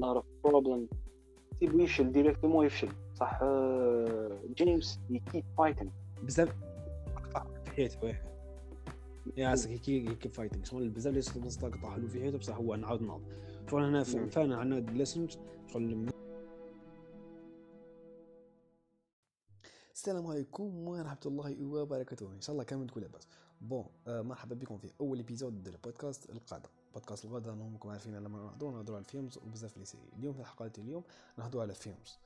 lot 0.00 0.16
of 0.16 0.24
problem. 0.46 0.96
تيبو 1.60 1.78
يفشل 1.78 2.12
ديريكتومون 2.12 2.66
يفشل. 2.66 2.88
صح 3.14 3.40
جيمس 4.56 5.00
يكيب 5.10 5.44
فايتنج 5.58 5.90
بزاف 6.22 6.54
في 7.64 7.70
حياته 7.70 7.98
واه 8.02 8.14
يا 9.36 9.48
عسك 9.48 9.70
كي 9.70 10.14
كي 10.14 10.28
فايتنج 10.28 10.66
شغل 10.66 10.88
بزاف 10.88 11.18
صدق 11.18 11.82
طاح 11.82 11.96
له 11.96 12.08
في 12.08 12.20
حياته 12.20 12.38
بصح 12.38 12.56
هو 12.56 12.74
نعاود 12.74 13.02
ناض 13.02 13.20
شغل 13.70 13.84
هنا 13.84 14.02
فانا 14.02 14.56
عندنا 14.56 14.90
ليسنز 14.90 15.38
شغل 15.72 16.06
السلام 20.04 20.26
عليكم 20.26 20.88
ورحمة 20.88 21.18
الله 21.26 21.64
وبركاته. 21.64 22.32
إن 22.32 22.40
شاء 22.40 22.52
الله 22.52 22.64
كامل 22.64 22.86
تكون 22.86 23.02
لاباس. 23.02 23.28
بون 23.60 23.86
آه 24.06 24.22
مرحبا 24.22 24.54
بكم 24.54 24.78
في 24.78 24.92
أول 25.00 25.18
إبيزود 25.18 25.62
ديال 25.62 25.74
البودكاست 25.74 26.30
القادة 26.30 26.68
بودكاست 26.94 27.24
الغدا 27.24 27.54
نهمكم 27.54 27.88
عارفين 27.88 28.14
لما 28.14 28.38
نهضروا 28.38 28.72
نهضروا 28.72 28.96
على 28.96 29.04
ال 29.04 29.10
films 29.10 29.38
وبزاف 29.38 29.78
les 29.78 29.84
séries 29.84 30.08
اليوم 30.18 30.34
في 30.34 30.44
حلقة 30.44 30.70
اليوم 30.78 31.02
نهضروا 31.38 31.62
على 31.62 31.70
ال 31.70 31.77
films. 31.77 32.18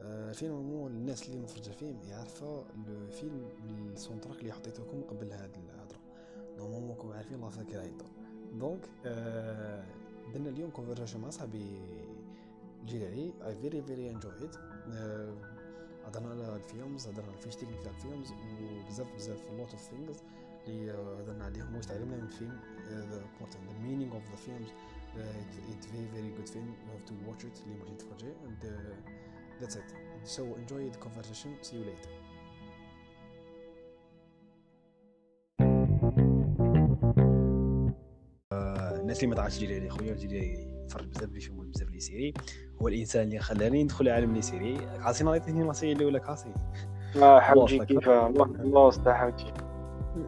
آه 0.00 0.32
فيلم 0.32 0.54
مو 0.54 0.86
الناس 0.86 1.28
اللي 1.28 1.38
مفرجة 1.42 1.70
فيلم 1.70 2.02
يعرفوا 2.02 2.64
الفيلم 2.86 3.48
ال 3.92 3.96
soundtrack 3.96 4.40
اللي 4.40 4.52
حطيته 4.52 5.02
قبل 5.08 5.32
هاد 5.32 5.56
الهضرة. 5.56 5.98
نهمكم 6.56 7.12
عارفين 7.12 7.34
الله 7.34 7.48
فاكر 7.48 7.78
عيطة 7.78 8.06
donc 8.54 8.88
آه 9.06 9.84
درنا 10.34 10.48
اليوم 10.48 10.70
conversation 10.70 11.20
مع 11.20 11.30
صاحبي 11.30 11.80
الجيلاني 12.80 13.32
I 13.46 13.56
very 13.56 13.82
very 13.82 14.10
enjoy 14.10 14.50
it 16.06 16.16
هضرنا 16.16 16.44
على 16.46 16.56
ال 16.56 16.64
films 16.64 17.06
هضرنا 17.08 17.28
على 17.28 17.36
ال 17.36 17.39
fiche 17.39 17.56
technique 17.56 17.80
تاع 17.84 17.92
ال 17.92 17.99
films 17.99 18.32
وبزاف 18.32 19.14
بزاف 19.14 19.50
lot 19.50 19.70
of 19.70 19.80
things 19.80 20.22
اللي 20.66 20.92
هضرنا 20.92 21.44
عليهم. 21.44 21.74
واش 21.76 21.86
تعلمنا 21.86 22.16
من 22.16 22.22
الفيلم 22.22 22.60
ذا 22.88 23.22
of 24.12 24.24
the 24.32 24.38
films. 24.46 24.70
Uh, 25.16 25.72
it's 25.72 25.86
very 25.94 26.08
very 26.16 26.30
good 26.36 26.48
film. 26.54 26.68
You 26.84 26.90
have 26.94 27.06
to 27.10 27.14
watch 27.26 27.42
it 27.44 27.62
اللي 27.66 27.78
بغيت 27.78 28.00
تفرجي 28.00 28.32
and 28.46 28.64
uh, 28.64 28.70
that's 29.60 29.76
it. 29.76 29.88
So 30.24 30.42
enjoy 30.42 30.90
the 30.94 31.00
conversation. 31.06 31.50
See 31.62 31.76
you 31.76 31.84
later. 31.84 32.10
الناس 39.00 39.16
اللي 39.18 39.26
ما 39.26 39.34
تعرفش 39.34 39.58
جيري 39.58 39.90
خويا 39.90 40.14
جيري 40.14 40.75
يتفرج 40.86 41.06
بزاف 41.06 41.32
les 41.32 41.40
films 41.40 41.70
بزاف 41.70 41.90
les 41.90 42.00
séries 42.00 42.34
هو 42.82 42.88
الإنسان 42.88 43.22
اللي 43.22 43.38
خلاني 43.38 43.84
ندخل 43.84 44.08
عالم 44.08 44.34
les 44.34 44.42
séries 44.42 44.78
عاصي 45.00 45.24
نعطيني 45.24 45.62
نصيحه 45.62 45.92
الاولى 45.92 46.20
كاسي 46.20 46.48
آه 47.16 47.40
حوجي 47.40 47.78
كيف؟ 47.78 48.08
الله 48.08 49.14
حوجي 49.14 49.52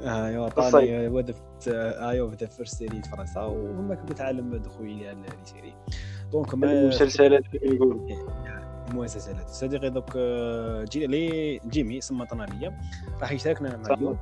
أيوا 0.03 0.47
عطاني 0.47 1.09
هو 1.09 1.25
أيوا 1.69 2.29
بدا 2.29 2.47
فيرست 2.47 2.77
سيري 2.77 3.01
تفرجتها 3.01 3.45
وهما 3.45 3.95
كنتعلم 3.95 4.56
دخولي 4.56 5.09
على 5.09 5.20
لي 5.20 5.45
سيري 5.45 5.75
دونك 6.33 6.55
ما 6.55 6.73
المسلسلات 6.73 7.42
نقول 7.55 8.19
المسلسلات 8.91 9.48
صديقي 9.48 9.91
دوك 9.91 10.19
جي 10.91 11.06
لي 11.06 11.59
جيمي 11.59 12.01
سمطنا 12.01 12.42
ليا 12.42 12.79
راح 13.20 13.33
يشاركنا 13.33 13.77
معايا 13.77 14.17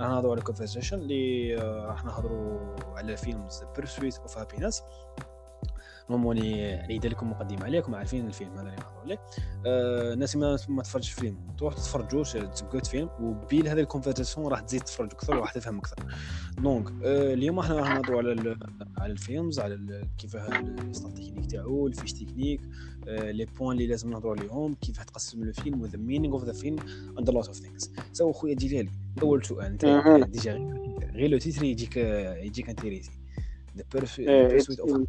راح 0.00 0.08
نهضروا 0.08 0.32
على 0.32 0.40
كونفرسيشن 0.42 0.98
اللي 0.98 1.54
راح 1.86 2.04
نهضروا 2.04 2.58
على 2.96 3.16
فيلم 3.16 3.48
بيرسويت 3.76 4.18
اوف 4.18 4.38
هابينس 4.38 4.82
يعني 6.10 6.98
دير 6.98 7.10
لكم 7.10 7.30
مقدمه 7.30 7.64
عليكم 7.64 7.94
عارفين 7.94 8.26
الفيلم 8.26 8.52
هذا 8.52 8.60
اللي 8.60 8.76
نهضروا 8.76 9.00
عليه 9.02 9.18
آه 9.66 10.12
الناس 10.12 10.36
ما 10.36 10.58
ما 10.68 10.82
تفرجش 10.82 11.12
فيلم 11.12 11.36
تروح 11.58 11.74
تتفرجوا 11.74 12.22
تسكوت 12.22 12.86
فيلم 12.86 13.10
وبيل 13.20 13.68
هذه 13.68 13.80
ال 13.80 13.85
conversation 13.85 14.42
راح 14.42 14.60
تزيد 14.60 14.80
تفرج 14.82 15.12
أكثر 15.12 15.36
وراح 15.36 15.52
تفهم 15.52 15.78
أكثر 15.78 15.96
donc 16.58 16.88
آه 17.04 17.34
اليوم 17.34 17.58
إحنا 17.58 17.76
راح 17.76 17.94
نهضروا 17.94 18.18
على 18.18 18.56
على 18.98 19.12
ال 19.12 19.20
films 19.20 19.60
على 19.60 20.04
كيف 20.18 20.36
ال 20.36 20.51
star 20.51 21.10
technique 21.10 21.50
تاعو 21.50 21.86
ال 21.86 21.90
fiche 21.90 22.12
technique 22.12 22.60
آه 23.08 23.30
les 23.30 23.44
points 23.44 23.72
اللي 23.72 23.86
لازم 23.86 24.10
نهضروا 24.10 24.36
عليهم 24.36 24.74
كيف 24.74 25.04
تقسم 25.04 25.42
الفيلم 25.42 25.80
و 25.80 25.84
the 25.84 25.98
meaning 25.98 26.34
of 26.34 26.44
the 26.44 26.52
film 26.52 26.78
and 27.18 27.30
lot 27.30 27.46
of 27.46 27.56
things 27.56 27.90
so 28.12 28.32
خويا 28.32 28.54
جيلالي 28.54 28.90
اول 29.22 29.44
سؤال 29.44 29.66
انت 29.66 29.84
déjà 30.28 30.52
غير 31.14 31.30
le 31.30 31.38
titre 31.38 31.64
يجيك 31.64 31.96
يجيك 31.96 32.68
intéressé 32.68 33.10
the 33.76 33.84
pursuit 33.92 34.80
of 34.80 35.06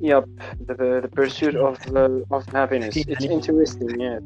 Yep, 0.00 0.24
the, 0.66 0.74
the 1.02 1.08
pursuit 1.08 1.56
of 1.56 1.78
the, 1.94 2.24
of 2.30 2.46
happiness. 2.46 2.96
It's 2.96 3.24
interesting, 3.24 4.00
yeah. 4.00 4.20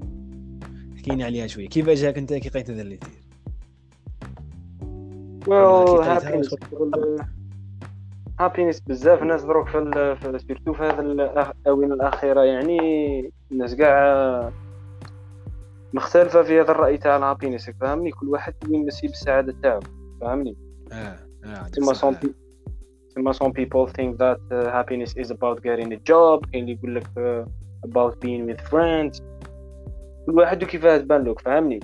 حكينا 0.97 1.25
عليها 1.25 1.47
شوية. 1.47 1.69
كيف 1.69 1.91
جاك 1.91 2.19
أنت؟ 2.19 2.35
كي 2.35 2.49
قريت 2.49 2.71
هذا 2.71 2.83
اللي 2.83 2.97
دير 2.97 3.23
well 5.45 6.03
happiness 6.03 6.55
happiness 8.41 8.81
بزاف 8.87 9.23
ناس 9.23 9.43
دروك 9.43 9.69
في 9.69 10.39
surtout 10.47 10.73
في 10.73 10.83
هذه 10.83 11.01
الاونه 11.01 11.95
الاخيره 11.95 12.41
يعني 12.41 13.33
الناس 13.53 13.75
كاع 13.75 14.53
مختلفة 15.93 16.43
في 16.43 16.61
هذا 16.61 16.71
الرأي 16.71 16.99
تاع 16.99 17.17
ال 17.17 17.22
happiness 17.22 17.71
فاهمني 17.71 18.11
كل 18.11 18.29
واحد 18.29 18.55
وين 18.69 18.87
نسيب 18.87 19.11
السعاده 19.11 19.55
تاعو 19.63 19.81
فاهمني 20.21 20.57
آه 20.93 21.19
آه 21.45 21.69
تما 21.69 21.93
سون 21.93 22.17
تما 23.17 23.33
some 23.33 23.53
people 23.53 23.87
think 23.87 24.19
that 24.19 24.41
uh, 24.51 24.71
happiness 24.71 25.13
is 25.17 25.31
about 25.31 25.63
getting 25.63 25.93
a 25.93 26.01
job 26.11 26.51
كاين 26.51 26.65
اللي 26.65 26.73
يقول 26.73 26.95
لك 26.95 27.05
uh, 27.05 27.49
about 27.89 28.15
being 28.25 28.47
with 28.47 28.61
friends. 28.71 29.23
كل 30.27 30.39
واحد 30.39 30.63
وكيفاه 30.63 30.97
تبان 30.97 31.25
لك 31.25 31.41
فاهمني 31.41 31.81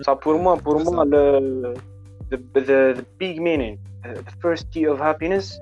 ça 0.00 0.12
pour 0.12 0.36
moi 0.36 0.54
pour 0.54 0.82
moi 0.82 1.04
the, 2.30 2.36
the, 2.36 2.60
the 2.60 3.04
big 3.18 3.40
meaning 3.40 3.78
the 4.04 4.34
first 4.42 4.64
key 4.72 4.84
of 4.84 4.98
happiness 4.98 5.60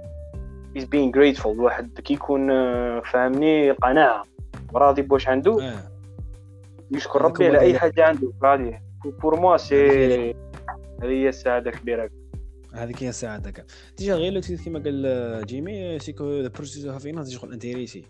is 0.74 0.84
being 0.84 1.10
grateful. 1.10 1.46
الواحد 1.46 2.00
كي 2.00 2.14
يكون 2.14 2.48
فاهمني 3.00 3.70
قناعة 3.70 4.22
راضي 4.74 5.02
بواش 5.02 5.28
عنده 5.28 5.74
يشكر 6.90 7.22
ربي 7.22 7.46
على 7.48 7.60
أي 7.60 7.78
حاجة 7.78 8.04
عنده. 8.04 8.32
هذه 8.44 8.80
pour 9.22 9.40
moi 9.40 9.56
c'est 9.56 10.30
هذه 11.02 11.10
هي 11.10 11.28
السعادة 11.28 11.70
الكبيرة. 11.70 12.10
هذيك 12.74 13.02
هي 13.02 13.08
السعاده 13.08 13.50
كاع 13.50 13.64
déjà 13.98 14.14
غير 14.14 14.40
كيما 14.40 14.78
قال 14.78 15.46
جيمي 15.46 15.98
سيكو 15.98 16.40
the 16.40 16.48
pursuit 16.48 16.84
of 16.84 16.94
happiness 16.94 17.30
شغل 17.30 17.52
intéressé 17.52 18.04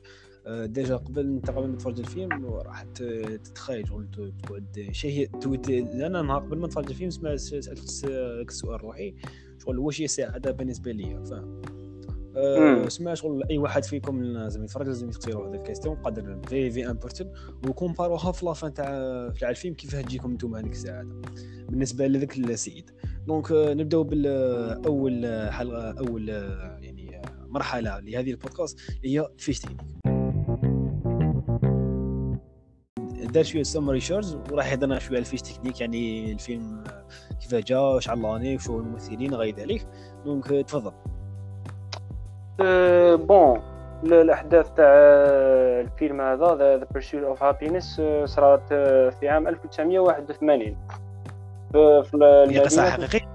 déjà 0.48 0.96
قبل 0.96 1.20
انت 1.20 1.50
قبل 1.50 1.68
ما 1.68 1.76
تفرج 1.76 1.98
الفيلم 1.98 2.46
راح 2.46 2.82
تتخيل 2.82 3.88
شغل 3.88 4.08
تقعد 4.42 4.88
شي 4.92 5.08
هي 5.08 5.28
أنا 6.06 6.22
نهار 6.22 6.40
قبل 6.40 6.58
ما 6.58 6.66
نتفرج 6.66 6.88
الفيلم 6.88 7.10
سألت 7.10 7.54
ذاك 8.04 8.48
السؤال 8.48 8.84
روحي 8.84 9.14
شغل 9.64 9.78
واش 9.78 10.00
هي 10.00 10.04
السعاده 10.04 10.50
بالنسبة 10.50 10.92
لي 10.92 11.24
فاهم؟ 11.24 11.83
سمع 12.88 13.14
شغل 13.14 13.42
أي 13.50 13.58
واحد 13.58 13.84
فيكم 13.84 14.22
لازم 14.22 14.64
يتفرج 14.64 14.86
لازم 14.86 15.08
يختاروا 15.08 15.48
هذا 15.48 15.56
ال 15.56 15.61
question 15.61 15.96
قدر 15.96 16.40
في 16.48 16.70
في 16.70 16.90
important 16.90 17.32
وكومباروها 17.68 18.32
في 18.32 18.46
la 18.46 18.58
fin 18.58 18.74
تاع 18.74 18.88
تاع 19.40 19.50
الفيلم 19.50 19.74
كيفاه 19.74 20.00
تجيكم 20.00 20.30
أنتم 20.30 20.54
هذيك 20.54 20.72
السعادة. 20.72 21.22
بالنسبة 21.68 22.06
لذاك 22.06 22.38
السيد. 22.38 22.90
donc 23.26 23.52
نبدأو 23.52 24.04
بالأول 24.04 25.26
حلقة 25.50 25.94
أول 25.98 26.28
يعني 26.28 27.22
مرحلة 27.48 28.00
لهذه 28.00 28.30
البودكاست 28.30 28.80
هي 29.04 29.28
fiche 29.38 29.60
technique. 29.60 29.80
دار 33.32 33.44
شوية 33.44 33.62
ses 33.62 34.00
recherches 34.00 34.38
وراح 34.52 34.72
يهضرنا 34.72 34.98
شوية 34.98 35.16
على 35.16 35.18
ال 35.18 35.22
fiche 35.22 35.42
technique 35.42 35.80
يعني 35.80 36.32
الفيلم 36.32 36.84
كيف 37.40 37.54
جا 37.54 37.78
واش 37.78 38.08
علاني 38.08 38.54
وشو 38.54 38.80
الممثلين 38.80 39.34
غير 39.34 39.56
ذلك 39.56 39.88
donc 40.24 40.46
تفضل. 40.46 40.90
أه 40.90 41.13
bon 43.16 43.62
الاحداث 44.04 44.70
تاع 44.70 44.86
الفيلم 45.80 46.20
هذا 46.20 46.54
the 46.54 46.86
pursuit 46.92 47.22
of 47.22 47.42
happiness 47.42 48.02
صارت 48.24 48.72
في 49.20 49.28
عام 49.28 49.48
1981 49.48 50.76
في 51.72 52.46
هي 52.48 52.58
قصة 52.58 52.90
حقيقية؟ 52.90 53.28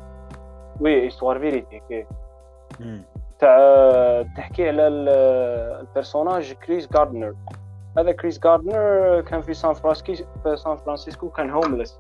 oui 0.79 1.07
histoire 1.07 1.39
vérité 1.39 2.05
تاع 3.40 3.57
تحكي 4.38 4.68
على 4.68 4.88
ال 4.88 5.03
personnage 5.03 6.53
كريس 6.53 6.88
جاردنر 6.94 7.36
هذا 7.98 8.12
كريس 8.12 8.39
جاردنر 8.39 9.22
كان 9.22 9.42
في 9.42 9.54
سان 9.54 9.74
فرانسيسكو 9.74 10.25
في 10.44 10.56
سان 10.56 10.77
فرانسيسكو 10.77 11.30
كان 11.30 11.50
homeless 11.50 12.00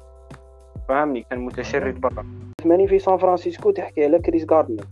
فهمني؟ 0.87 1.25
كان 1.29 1.39
متشرد 1.39 2.01
برا. 2.01 2.25
ثمانين 2.63 2.87
في 2.87 2.99
سان 2.99 3.17
فرانسيسكو 3.17 3.71
تحكي 3.71 4.05
على 4.05 4.19
كريس 4.19 4.45
جاردنر 4.45 4.83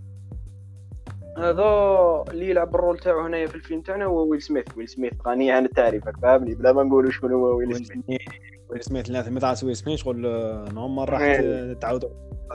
هذا 1.37 1.63
اللي 2.31 2.49
يلعب 2.49 2.75
الرول 2.75 2.97
تاعو 2.99 3.19
هنايا 3.19 3.47
في 3.47 3.55
الفيلم 3.55 3.81
تاعنا 3.81 4.05
هو 4.05 4.27
ويل 4.27 4.41
سميث. 4.41 4.77
ويل 4.77 4.89
سميث 4.89 5.13
غني 5.27 5.51
عن 5.51 5.65
التعريف 5.65 6.03
فهمني؟ 6.21 6.55
بلا 6.55 6.73
ما 6.73 6.83
نقولوا 6.83 7.11
شكون 7.11 7.31
هو 7.31 7.57
ويل 7.57 7.85
سميث. 7.85 8.19
ويل 8.69 8.83
سميث 8.83 9.09
لا 9.09 9.29
ما 9.29 9.39
تعرف 9.39 9.63
ويل 9.63 9.75
سميث 9.75 9.99
شغل 9.99 10.21
نورمال 10.73 11.09
راح 11.09 11.41
تعاود 11.81 12.05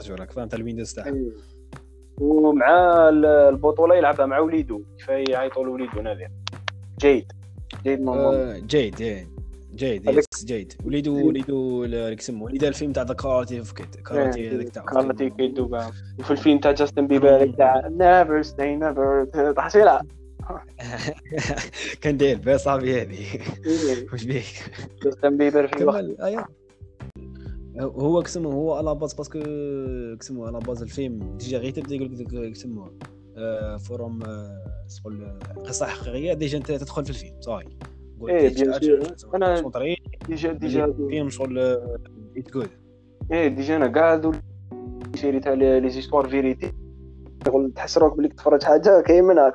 راك 0.09 0.31
فهمت؟ 0.31 0.53
الويندوز 0.53 0.93
تاعها 0.93 1.15
ومع 2.21 2.69
البطولة 3.49 3.95
يلعبها 3.95 4.25
مع 4.25 4.39
وليدو 4.39 4.83
كيفاه 4.97 5.23
يعيطوا 5.29 5.63
لوليدو 5.63 6.01
نادر؟ 6.01 6.27
جيد. 6.99 7.31
جيد 7.83 8.01
نورمال 8.01 8.67
جيد 8.67 8.95
جيد. 8.95 9.32
يس 9.81 10.45
جيد. 10.45 10.73
وليدو 10.85 11.27
وليدو 11.27 11.83
اللي 11.83 12.13
يسموه 12.13 12.43
وليد 12.43 12.63
الفيلم 12.63 12.91
تاع 12.91 13.03
ذا 13.03 13.13
كاراتي 13.13 13.59
اوف 13.59 13.71
كيد 13.71 13.95
كاراتي 13.95 14.49
هذاك 14.49 14.69
تاع 14.69 14.83
كاراتي 14.85 15.29
كيد 15.29 15.59
وفي 15.59 16.31
الفيلم 16.31 16.59
تاع 16.59 16.71
جاستن 16.71 17.07
بيبر 17.07 17.51
تاع 17.57 17.87
نيفر 17.87 18.41
ستي 18.41 18.75
نيفر 18.75 19.25
تحصيلها 19.57 20.01
كان 22.01 22.17
داير 22.17 22.37
بها 22.37 22.57
صاحبي 22.57 23.01
هذه 23.01 23.17
إيه، 23.65 24.05
واش 24.11 24.23
بيك 24.23 24.45
جاستن 25.03 25.37
بيبر 25.37 25.67
في 25.67 25.77
الوقت 25.77 26.19
ايا 26.19 26.45
هو 27.79 28.21
كسمو 28.21 28.51
هو 28.51 28.73
على 28.73 28.95
باز 28.95 29.13
باسكو 29.13 29.39
كسمو 30.19 30.45
على 30.45 30.59
باز 30.59 30.81
الفيلم. 30.81 31.37
ديجا 31.37 31.57
غير 31.57 31.71
تبدأ 31.71 31.95
يقول 31.95 32.19
لك 32.19 32.51
كسمو 32.51 32.91
فروم 33.77 34.23
شغل 34.87 35.39
قصة 35.65 35.85
حقيقية. 35.85 36.33
ديجا 36.33 36.57
أنت 36.57 36.71
تدخل 36.71 37.03
في 37.03 37.09
الفيلم. 37.09 37.41
صاي 37.41 37.65
إيه، 38.29 38.47
بيان 38.49 38.79
سور. 39.57 39.71
طريق 39.71 39.97
ديجا. 40.27 40.51
ديجا 40.51 40.93
فيلم 41.09 41.29
شغل 41.29 41.59
ات 42.37 42.51
جود 42.53 42.67
إيه 43.31 43.47
ديجا 43.47 43.75
أنا 43.75 43.87
هادو 44.13 44.31
série 45.15 45.39
تاع 45.39 45.53
les 45.53 45.89
histoires 45.89 46.27
vérité 46.27 46.73
شغل 47.47 47.71
تحس 47.75 47.97
روحك 47.97 48.17
بلي 48.17 48.27
تتفرج 48.27 48.63
حاجة 48.63 49.01
كاين 49.01 49.23
منها 49.23 49.49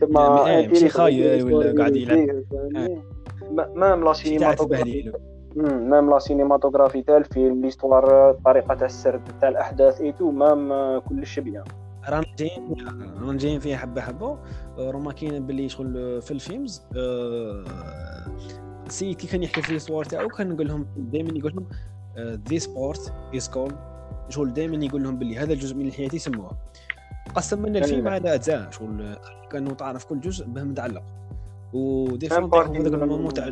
تما 0.00 0.20
يعني 0.46 0.60
إيه، 0.60 0.68
ماشي 0.68 0.88
تاع 0.88 1.44
ولا 1.44 1.78
قاعد 1.78 1.96
يلعب. 1.96 2.44
فاهمني؟ 2.50 3.02
mê- 3.50 3.68
même 3.74 4.04
la 4.04 4.12
cinématographie 4.12 5.12
même 5.56 6.10
la 6.10 6.18
cinématographie 6.18 7.02
تاع 7.02 7.16
الفيلم 7.16 7.60
l'histoire 7.64 8.30
الطريقة 8.30 8.74
تاع 8.74 8.86
السرد 8.86 9.20
تاع 9.40 9.48
الأحداث 9.48 10.00
et 10.00 10.12
tout 10.12 10.30
même 10.30 10.72
آه، 10.72 10.98
كلش 10.98 11.38
bien. 11.40 11.64
رانا 12.08 12.26
جايين 12.38 12.74
رانا 13.20 13.38
جايين 13.38 13.60
فيها 13.60 13.76
حبة 13.76 14.00
حبة. 14.00 14.38
رانا 14.78 15.12
كاين 15.12 15.46
باللي 15.46 15.68
شغل 15.68 16.22
في 16.22 16.30
ال 16.30 16.39
films 16.39 16.82
آه، 16.96 17.64
سيد 18.88 19.16
كي 19.16 19.26
كان 19.26 19.42
يحكي 19.42 19.62
في 19.62 19.76
الصور 19.76 20.04
تاعو 20.04 20.28
كان 20.28 20.48
نقول 20.48 20.68
لهم 20.68 20.86
دائما 20.96 21.38
يقول 21.38 21.54
لهم 21.56 21.68
this 22.48 22.58
part 22.58 23.12
is 23.34 23.48
called 23.48 23.72
شغل 24.28 24.52
دائما 24.52 24.84
يقول 24.84 25.02
لهم 25.02 25.18
باللي 25.18 25.38
هذا 25.38 25.52
الجزء 25.52 25.74
من 25.76 25.86
الحياة 25.86 26.10
يسموها 26.14 26.58
قسم 27.34 27.66
لنا 27.66 27.78
الفيلم 27.78 28.08
على 28.08 28.34
أجزاء. 28.34 28.70
شغل 28.70 29.16
كانه 29.50 29.74
تعرف 29.74 30.04
كل 30.04 30.20
جزء 30.20 30.46
به 30.46 30.62
متعلق. 30.62 31.02
ودي 31.72 32.28
ال 32.36 32.50
moment 32.50 33.34
تاع 33.34 33.46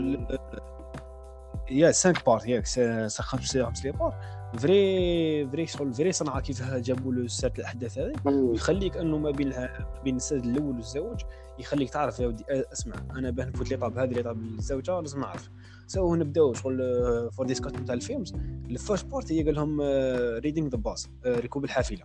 يا 1.70 1.86
5 1.86 2.12
parts 2.26 2.46
ياك 2.46 2.66
خمس 2.66 3.20
خمس 3.20 3.56
les 3.56 3.92
parts 3.92 4.14
vrai 4.58 5.48
vrai 5.48 5.66
شغل 5.66 5.92
فري 5.94 6.12
صنعة 6.12 6.40
كيف 6.40 6.62
جابوا 6.74 7.12
له 7.12 7.26
سرد 7.26 7.58
الأحداث 7.58 7.98
هذه. 7.98 8.12
يخليك 8.54 8.96
إنه 8.96 9.18
ما 9.18 9.30
بين 9.30 9.48
ما 9.48 10.00
بين 10.04 10.16
السد 10.16 10.44
الأول 10.44 10.76
والزوج 10.76 11.20
يخليك 11.58 11.90
تعرف 11.90 12.20
يا 12.20 12.26
ودي 12.26 12.44
اسمع 12.48 12.96
أنا 13.16 13.30
باه 13.30 13.44
نفوت 13.44 13.70
l'étape 13.70 13.98
هذه 13.98 14.10
l'étape 14.10 14.36
الزوجة 14.36 15.00
لازم 15.00 15.20
نعرف 15.20 15.50
so 15.86 16.14
نبداو 16.14 16.54
شغل 16.54 16.78
faut 17.32 17.46
discuter 17.46 17.74
نتاع 17.78 17.94
ال 17.94 18.01
films 18.01 18.34
ال 18.70 18.76
first 18.76 19.06
part 19.06 19.32
هي 19.32 19.42
قال 19.42 19.54
لهم 19.54 19.80
riding 20.38 20.68
the 20.68 20.76
bus 20.76 21.08
ركوب 21.26 21.64
الحافلة. 21.64 22.04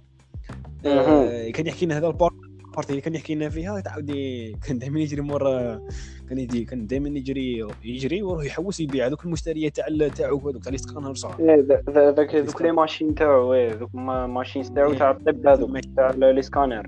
آه، 0.86 1.50
كان 1.50 1.68
يحكي 1.68 1.86
لنا 1.86 1.98
هذا 1.98 2.08
ال 2.08 2.13
part 2.13 2.34
ال 2.72 2.75
part 2.75 2.90
اللي 2.90 3.02
كان 3.02 3.16
يحكي 3.16 3.36
لنا 3.36 3.50
فيها 3.50 3.80
تعاودي 3.80 4.52
كان 4.68 4.80
دائما 4.80 5.00
يجري 5.00 5.22
مورا 5.22 5.82
كان 6.30 6.38
يجي 6.38 6.66
كان 6.66 6.88
دائما 6.88 7.10
يجري 7.10 7.68
يجري 7.84 8.24
ويروح 8.24 8.46
يحوس 8.46 8.80
يبيع 8.80 9.08
هذوك 9.08 9.26
المشتريات 9.26 9.76
تاع 9.76 10.08
تاعو 10.08 10.38
هذوك 10.50 10.64
تاع 10.64 10.74
إيه، 11.40 11.56
ذا- 11.56 11.84
ذا- 11.90 12.12
ذاك 12.12 12.36
ذوك 12.36 12.62
les 12.62 12.72
machines 12.72 13.16
تاعو 13.16 13.54
إيه، 13.54 13.74
ذوك 13.74 13.96
ما- 13.96 14.28
machines 14.28 14.74
تاعو 14.74 14.92
إيه. 14.92 14.98
تاع 14.98 15.12
الطب 15.12 15.48
هذوك 15.48 15.80
تاع 15.96 16.12
les 16.12 16.42
scanners 16.42 16.88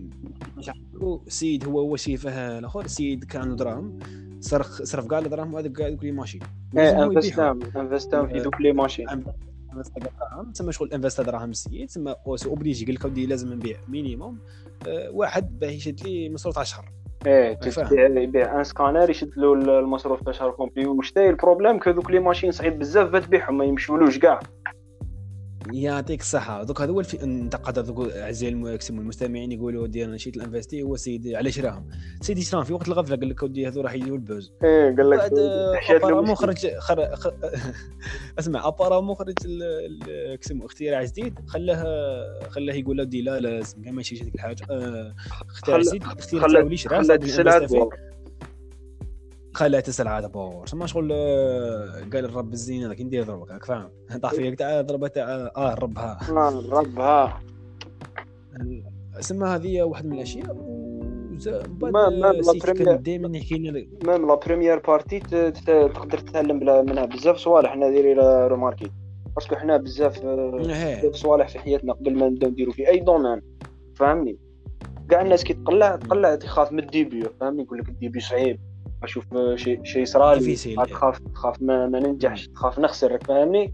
السيد 1.27 1.65
هو 1.65 1.80
هو 1.80 1.95
شيفه 1.95 2.59
الأخر 2.59 2.86
السيد 2.86 3.24
كان 3.24 3.41
عنده 3.41 3.56
دراهم 3.56 4.00
صرف 4.39 4.68
صرف 4.68 5.07
كاع 5.07 5.19
الدراهم 5.19 5.53
وهذاك 5.53 5.71
كاع 5.71 5.89
دوك 5.89 6.03
لي 6.03 6.12
ماشي 6.12 6.39
إيه 6.77 6.83
لازم 6.83 6.97
هو 6.97 7.12
يبيعهم. 7.12 7.15
انفستام 7.15 7.59
انفستام 7.81 8.27
في 8.27 8.39
آه. 8.39 8.44
دوك 8.44 8.62
لي 8.62 8.74
ماشين 8.74 9.09
دراهم 10.20 10.52
تسمى 10.52 10.72
شغل 10.72 10.94
انفستا 10.94 11.24
دراهم 11.24 11.50
السيد 11.50 11.88
تسمى 11.88 12.16
أوسي 12.28 12.50
اوبليجي 12.50 12.86
قال 12.86 12.96
لك 12.96 13.06
ودي 13.06 13.25
لازم 13.25 13.54
نبيع 13.54 13.78
مينيموم 13.88 14.40
آه، 14.88 15.10
واحد 15.12 15.60
باه 15.60 15.70
يشد 15.70 16.04
لي 16.04 16.30
مصروف 16.30 16.56
تاع 16.56 16.64
شهر 16.64 16.92
إيه 17.25 18.24
يبيع 18.24 18.60
أن 18.60 18.64
سكانر 18.64 19.10
يشد 19.10 19.38
له 19.38 19.54
المصروف 19.54 20.24
تاع 20.24 20.34
شهر 20.34 20.52
كومبلي 20.52 20.86
وشتاي 20.86 21.30
البروبليم 21.30 21.80
كو 21.80 21.92
دوك 21.92 22.12
لي 22.12 22.20
ماشين 22.20 22.52
صعيب 22.52 22.80
بزاف 22.80 23.10
باش 23.10 23.24
تبيعهم 23.25 23.58
ما 23.58 23.66
يمشولوش 23.66 24.18
كاع. 24.18 24.40
يعطيك 25.71 26.21
الصحة. 26.21 26.63
دوك 26.63 26.81
هذا 26.81 26.92
هو 26.92 27.00
الفي... 27.00 27.24
انتقد 27.24 27.80
دوك 27.80 28.12
اعزائي 28.12 28.54
الم- 28.54 28.75
كسمو 28.75 29.01
المستمعين 29.01 29.51
يقولوا 29.51 29.83
ودي 29.83 30.06
أنا 30.06 30.13
نشيت 30.15 30.38
الانفستي 30.38 30.81
هو 30.81 30.94
السيد 30.94 31.27
علاش 31.27 31.56
شراهم 31.56 31.89
سيدي 32.21 32.42
شراهم 32.42 32.63
في 32.63 32.74
وقت 32.74 32.88
الغفلة 32.88 33.15
قال 33.15 33.30
لك 33.30 33.44
ودي 33.44 33.68
هذو 33.68 33.81
راح 33.81 33.94
يجيو 33.94 34.15
البوز. 34.15 34.54
إيه 34.63 34.95
قال 34.95 35.10
لك 35.10 35.19
مشكل. 36.31 36.36
خرج 36.36 36.68
خر... 36.77 37.15
خ... 37.15 37.27
اسمع 38.39 38.68
ابارامون 38.68 39.15
خرج 39.15 39.36
ال... 39.45 39.63
ال... 39.63 40.36
كسمو 40.39 40.65
اختراع 40.65 41.04
جديد 41.04 41.39
خلاه 41.48 41.83
خلاه 42.50 42.74
يقول 42.74 43.01
ودي 43.01 43.21
لا 43.21 43.39
لازم 43.39 43.95
ما 43.95 44.01
يشيش 44.01 44.21
هذيك 44.21 44.36
الحاجة. 44.36 44.65
آه... 44.71 45.15
اختراع 45.50 45.80
جديد 45.81 46.04
اختراع 46.04 46.45
راس 46.92 47.10
السلعه 47.12 47.60
تبور 49.53 49.67
خلات 49.69 49.88
السلعه 49.88 50.21
دابور 50.21 50.65
تما 50.67 50.85
شغل 50.85 51.09
آه، 51.11 51.85
قال 52.13 52.25
الرب 52.25 52.53
الزين 52.53 52.83
هذاك 52.83 53.01
ندير 53.01 53.23
ضربك 53.23 53.51
راك 53.51 53.65
فاهم. 53.65 53.89
طاح 54.23 54.31
فيك. 54.33 54.59
تاع 54.59 54.81
ضربه 54.81 55.07
تاع 55.07 55.23
آه 55.57 55.73
الرب 55.73 55.97
ها. 55.97 56.19
آه، 56.29 56.63
ربها 56.71 57.39
سما 59.19 59.55
هذه 59.55 59.81
واحد 59.81 60.05
من 60.05 60.13
الأشياء. 60.13 60.53
ما- 61.81 62.09
ما 62.09 62.95
دائما 62.95 63.38
يحكي 63.38 63.57
لنا 63.57 63.71
même 63.71 64.27
la 64.27 64.36
première 64.36 64.80
partie 64.80 65.19
تقدر 65.19 66.17
تتعلم 66.19 66.85
منها. 66.85 67.05
بزاف 67.05 67.38
صوالح 67.38 67.69
حنا 67.71 67.89
دايرين 67.89 68.19
remarquer 68.19 68.92
parce 69.36 69.48
que 69.48 69.56
حنا 69.55 69.77
بزاف 69.77 70.25
آه، 70.25 70.61
هي 70.69 70.95
بزاف 71.01 71.15
صوالح 71.15 71.47
في 71.47 71.59
حياتنا 71.59 71.94
قبل 71.94 72.15
ما 72.15 72.29
نبداو 72.29 72.50
نديرو 72.50 72.71
في 72.71 72.89
أي 72.89 73.00
domaine 73.00 73.42
فهمني؟ 73.95 74.38
كاع 75.09 75.21
الناس 75.21 75.44
كي 75.44 75.53
تقلع 75.53 75.95
تقلع 75.95 76.35
تخاف 76.35 76.71
من 76.71 76.79
ال 76.80 76.87
début 76.87 77.24
فهمني؟ 77.39 77.63
يقول 77.63 77.79
لك 77.79 77.89
ال 77.89 77.94
début 77.94 78.19
صعيب. 78.19 78.59
أشوف 79.03 79.25
شيء 79.55 79.83
شيء 79.83 80.05
صرالي 80.05 80.55
Difficile. 80.55 80.89
تخاف 80.89 81.19
تخاف 81.19 81.61
ما, 81.61 81.88
ما 81.88 82.00
ننجحش 82.00 82.47
تخاف 82.47 82.79
نخسر 82.79 83.17
فاهمني؟ 83.17 83.73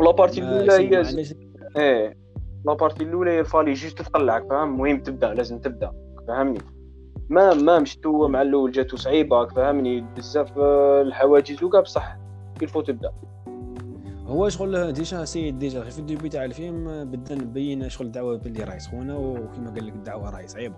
و 0.00 0.03
la 0.03 0.10
partie 0.10 0.40
الأولى 0.40 0.72
هي 0.72 1.02
إيه. 1.76 2.16
la 2.66 2.74
partie 2.74 3.04
الأولى 3.04 3.30
هي 3.30 3.40
il 3.40 3.47
fallait 3.47 3.72
juste 3.72 4.02
تقلعك 4.02 4.48
فاهم؟ 4.48 4.74
المهم 4.74 5.02
تبدأ 5.02 5.34
لازم 5.34 5.58
تبدأ 5.58 5.92
فهمني 6.28 6.58
ما 7.28 7.54
ما 7.54 7.78
مشتو 7.78 8.28
مع 8.28 8.42
الأول 8.42 8.72
جاتو 8.72 8.96
صعيبه 8.96 9.46
فهمني 9.46 10.00
بزاف 10.00 10.58
آه، 10.58 11.02
الحواجز 11.02 11.62
وكاع 11.62 11.80
بصح 11.80 12.16
كيفو 12.60 12.80
تبدأ. 12.80 13.12
هو 14.26 14.48
شغل 14.48 14.92
déjà 14.92 15.24
سيد 15.24 15.58
déjà 15.58 15.80
في 15.80 15.98
ال 15.98 16.03
début 16.03 16.28
تاع 16.28 16.44
الفيلم 16.44 17.04
بدا 17.04 17.34
نبين 17.34 17.88
شغل 17.88 18.06
الدعوة 18.06 18.36
باللي 18.36 18.64
راهي 18.64 18.78
سخونة 18.78 19.18
وكما 19.18 19.70
قال 19.70 19.86
لك 19.86 19.92
الدعوة 19.94 20.30
راهي 20.30 20.48
صعيبة. 20.48 20.76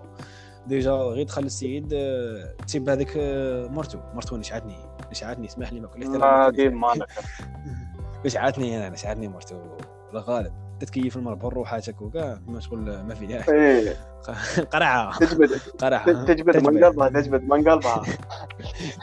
déjà 0.67 0.91
غير 0.91 1.25
دخل 1.25 1.43
السيد 1.43 1.93
آه، 1.93 2.55
تسيب 2.67 2.89
هذيك 2.89 3.13
آه، 3.17 3.67
مرتو 3.67 3.99
مرتو 4.13 4.37
نشعتني 4.37 4.75
نشعتني 5.11 5.47
اسمح 5.47 5.73
لي 5.73 5.79
ما 5.79 5.87
كل 5.87 6.07
ما 6.19 6.49
ديما. 6.49 6.93
نشعتني 8.25 8.77
أنا 8.77 8.89
نشعتني 8.89 9.27
مرتو 9.27 9.55
لا 10.13 10.19
غالب. 10.21 10.53
تتكيف 10.79 11.17
المرة 11.17 11.33
بروحاتك 11.35 12.01
وكاع 12.01 12.37
ما 12.47 12.59
شغل 12.59 12.79
ما 13.03 13.13
في 13.15 13.25
داعي. 13.25 13.43
إيه. 13.49 13.95
قرعة. 14.73 15.17
تجبد 15.19 15.49
قرعة. 15.81 16.23
تجبد 16.25 16.57
من 16.67 16.83
قلبها 16.83 17.09
تجبد 17.09 17.43
من 17.43 17.69
قلبها. 17.69 18.03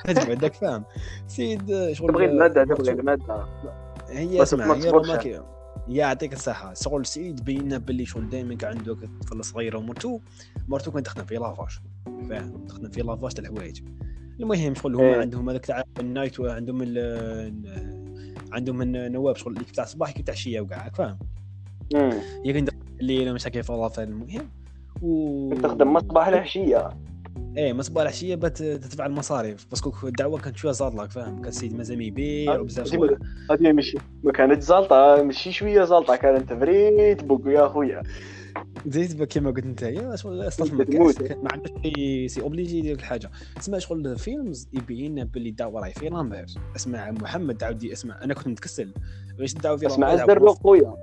تجبد 0.05 0.39
داك 0.39 0.55
فاهم. 0.55 0.85
سيد 1.27 1.71
آه، 1.71 1.93
شغل 1.93 2.09
تبغي 2.09 2.25
الماده 2.25 2.65
تبغي. 2.65 2.93
الماده 2.93 3.45
هي 4.09 4.43
اسمع 4.43 4.75
هي. 4.75 5.43
يعطيك 5.89 6.33
الصحة. 6.33 6.75
شغل 6.75 7.07
سعيد 7.07 7.45
بينا 7.45 7.79
باللي 7.79 8.07
شغل 8.07 8.29
دائما 8.29 8.55
كان 8.55 8.79
عنده 8.79 8.99
طفلة 9.21 9.43
صغيرة 9.43 9.79
ومرتو 9.79 10.21
مرتو 10.69 10.91
كانت 10.91 11.07
تخدم 11.07 11.25
في 11.25 11.35
لافاش. 11.35 11.81
فاهم 12.29 12.65
تخدم 12.67 12.91
في 12.91 13.03
لافاش 13.03 13.35
تاع 13.35 13.45
الحوايج 13.45 13.83
المهم 14.41 14.75
شغل 14.75 14.95
هما 14.95 15.05
إيه. 15.05 15.21
عندهم 15.21 15.49
هذاك 15.51 15.67
تاع 15.67 15.85
النايت 16.01 16.41
وعندهم 16.41 16.79
ال 16.83 17.89
عندهم 18.53 18.83
النواب 18.83 19.37
شغل 19.37 19.53
اللي 19.53 19.65
تاع 19.65 19.85
الصباح 19.85 20.11
كيف 20.11 20.27
تاع 20.27 20.35
الشيا 20.35 20.61
وكاع 20.61 20.89
فاهم. 20.89 21.19
هي 22.45 22.53
كان 22.53 22.67
الليل 23.01 23.35
مشاكل 23.35 23.63
فلافل 23.63 24.03
المهم 24.03 24.49
و 25.03 25.55
تخدم 25.63 25.89
من 25.91 25.97
الصباح 25.97 26.29
العشيه 26.29 26.89
إيه 27.57 27.73
ما 27.73 27.83
صباح 27.83 28.03
العشيه 28.03 28.35
بات 28.35 28.59
تدفع 28.59 29.07
المصاريف 29.07 29.67
باسكو 29.71 30.09
الدعوة 30.09 30.41
كانت 30.41 30.57
شوية 30.57 30.73
لك 30.73 31.11
فاهم؟ 31.11 31.37
كان 31.39 31.49
السيد 31.49 31.77
مازال 31.77 32.03
يبيع 32.03 32.59
وبزاف 32.59 32.95
هذه 33.51 33.73
ماشي 33.73 33.99
ما 34.25 34.33
كانت 34.33 34.63
زلطه 34.63 35.23
ماشي 35.23 35.53
شوية 35.53 35.85
زلطه 35.85 36.17
كانت 36.17 36.53
فريت 36.53 37.25
بوك 37.25 37.47
يا 37.47 37.69
خويا 37.69 38.03
زيد 38.87 39.25
كيما 39.25 39.51
قلت 39.51 39.65
أنت. 39.65 39.83
يا 39.83 40.17
شغل 40.17 40.47
أصلا. 40.47 40.75
ما 41.43 41.53
عندك 41.53 41.73
سي 42.27 42.41
اوبليجي 42.41 42.79
يدير 42.79 42.97
الحاجة. 42.97 43.31
اسمع 43.59 43.79
شغل 43.79 44.19
فيلمز 44.19 44.69
يبين 44.73 45.25
باللي 45.25 45.49
الدعوة 45.49 45.81
راهي 45.81 45.93
في 45.93 46.09
لامبير 46.09 46.47
اسمع 46.77 47.11
محمد 47.11 47.65
عاودي 47.65 47.93
اسمع 47.93 48.25
أنا 48.25 48.35
كنت 48.35 48.49
متكسل. 48.49 48.95
غير 49.39 49.49
الدعوة 49.57 49.77
في 49.77 49.87
اسمع 49.87 50.15
لامبير 50.15 50.37
الزر 50.37 50.49
خويا 50.55 50.95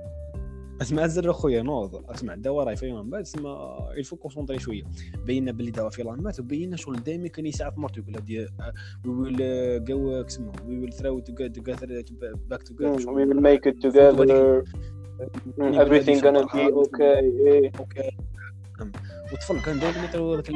أسمع 0.82 1.04
الزر 1.04 1.32
خويا 1.32 1.62
نوض. 1.62 2.10
أسمع 2.10 2.34
الدعوه 2.34 2.64
راهي 2.64 2.76
في 2.76 2.86
لامبير 2.90 3.20
اسمع 3.20 3.78
الفو 3.96 4.16
كونسونطري 4.16 4.58
شوية. 4.58 4.82
بينا 5.26 5.52
باللي 5.52 5.68
الدعوه 5.68 5.90
في 5.90 6.02
لامبير 6.02 6.32
وبينا 6.38 6.76
شغل 6.76 6.96
دايما 6.96 7.28
كان 7.28 7.46
يساعد 7.46 7.78
مرته 7.78 7.98
يقول 7.98 8.12
لها 8.28 8.72
وي 9.04 9.10
ويل 9.10 9.84
جو 9.84 10.24
كسمو 10.24 10.52
وي 10.66 10.78
ويل 10.78 10.92
ثرو 10.92 11.20
توغذر 11.20 12.04
باك 12.50 12.62
توغذر 12.62 12.98
we 12.98 13.26
will 13.26 13.40
make 13.40 13.66
it 13.70 13.80
together. 13.86 14.64
Mm, 15.58 15.74
everything 15.82 16.18
gonna 16.20 16.44
be 16.44 16.64
okay. 16.84 17.02
إيه. 17.02 17.72
okay 17.78 18.10
والطفل 19.32 19.60
كان 19.60 19.78
دائما 19.78 20.04
يطلب 20.04 20.34
ذاك 20.34 20.50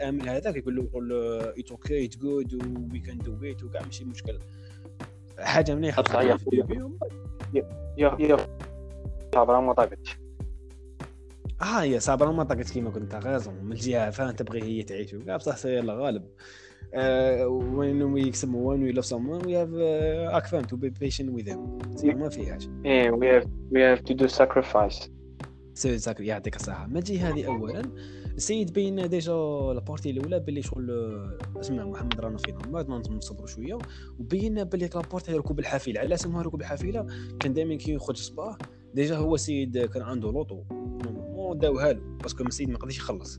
العامل 0.00 0.28
هذاك 0.28 0.56
يقول 0.56 1.08
له 1.08 1.52
it's 1.58 1.70
okay 1.70 2.04
it's 2.04 2.16
good 2.16 2.54
we 2.92 2.98
can 2.98 3.18
do 3.18 3.36
it 3.42 3.62
وكاع 3.62 3.82
ماشي 3.82 4.04
مشكل 4.04 4.38
حاجة 5.38 5.74
مليحه 5.74 6.22
يا 6.22 6.38
يا 7.98 8.36
صابره 9.34 9.60
ما 9.60 9.72
طاقتش 9.72 10.18
آه 11.62 11.82
هي 11.82 12.00
صابره 12.00 12.32
ما 12.32 12.44
طاقت 12.44 12.70
كيما 12.70 12.90
كنت 12.90 13.14
raison 13.14 13.54
من 13.54 13.72
الجهة 13.72 14.10
فان 14.10 14.36
تبغي 14.36 14.62
هي 14.62 14.82
تعيش. 14.82 15.14
وكاع 15.14 15.36
بصح 15.36 15.56
سير 15.56 15.90
غالب. 15.90 16.24
when 17.78 18.12
we 18.14 18.22
accept 18.30 18.54
when 18.68 18.80
we 18.84 18.92
love 18.92 19.06
someone 19.06 19.40
we 19.46 19.52
have 19.52 19.72
uh, 19.72 20.34
أك 20.36 20.66
to 20.66 20.76
be 20.76 20.90
patient 20.90 21.30
with 21.36 21.46
them. 21.46 21.58
ما 22.04 22.28
فيهاش 22.28 22.68
إيه 22.84 23.10
we 23.10 23.42
have 23.42 23.46
we 23.46 23.78
have 23.78 24.04
to 24.04 24.14
do 24.14 24.28
sacrifice. 24.28 25.10
so 25.74 25.98
we 25.98 26.06
sacr 26.06 26.22
يعطيك 26.22 26.56
الصحة. 26.56 26.86
ما 26.86 27.00
تجي 27.00 27.18
هذه 27.18 27.46
أولا. 27.46 27.82
السيد 28.36 28.72
بين 28.72 29.08
déjà 29.08 29.32
la 29.74 29.83
partie 29.83 30.10
الأولى 30.10 30.40
باللي 30.40 30.62
شغل 30.62 30.90
اسمع 31.60 31.84
محمد 31.84 32.20
رانا 32.20 32.38
فينا. 32.38 32.58
ما 32.68 32.82
نصبروا 32.98 33.46
شوية. 33.46 33.78
وبين 34.18 34.64
باللي 34.64 34.86
la 34.94 35.03
partie 35.03 35.32
ركوب 35.32 35.58
الحافلة 35.58 36.00
على 36.00 36.14
اسمها 36.14 36.42
ركوب 36.42 36.60
الحافلة 36.60 37.06
كان 37.40 37.54
دائما 37.54 37.74
كي 37.74 37.92
يخرج 37.92 38.16
صباح 38.16 38.56
déjà 38.94 39.16
هو 39.16 39.34
السيد 39.34 39.78
كان 39.84 40.02
عنده 40.02 40.32
l'auto. 40.32 40.62
مو 41.34 41.54
داوها 41.54 41.92
له 41.92 42.00
parce 42.22 42.36
que 42.36 42.44
السيد 42.44 42.70
ما 42.70 42.78
قدرش 42.78 42.98
يخلص. 42.98 43.38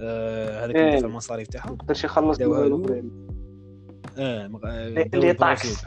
آه 0.00 0.64
هذاك 0.64 0.76
إيه. 0.76 0.98
في 1.00 1.06
المصاريف 1.06 1.48
تاعها 1.48 1.70
ما 1.70 1.76
قدرش 1.76 2.04
يخلص 2.04 2.38
داوها 2.38 2.68
له. 2.68 2.78
له. 2.78 3.02
آه 4.18 4.46
مغ- 4.48 4.60
آه، 4.66 4.86
اللي 4.88 5.04
داوها 5.04 5.32
طاكس. 5.32 5.84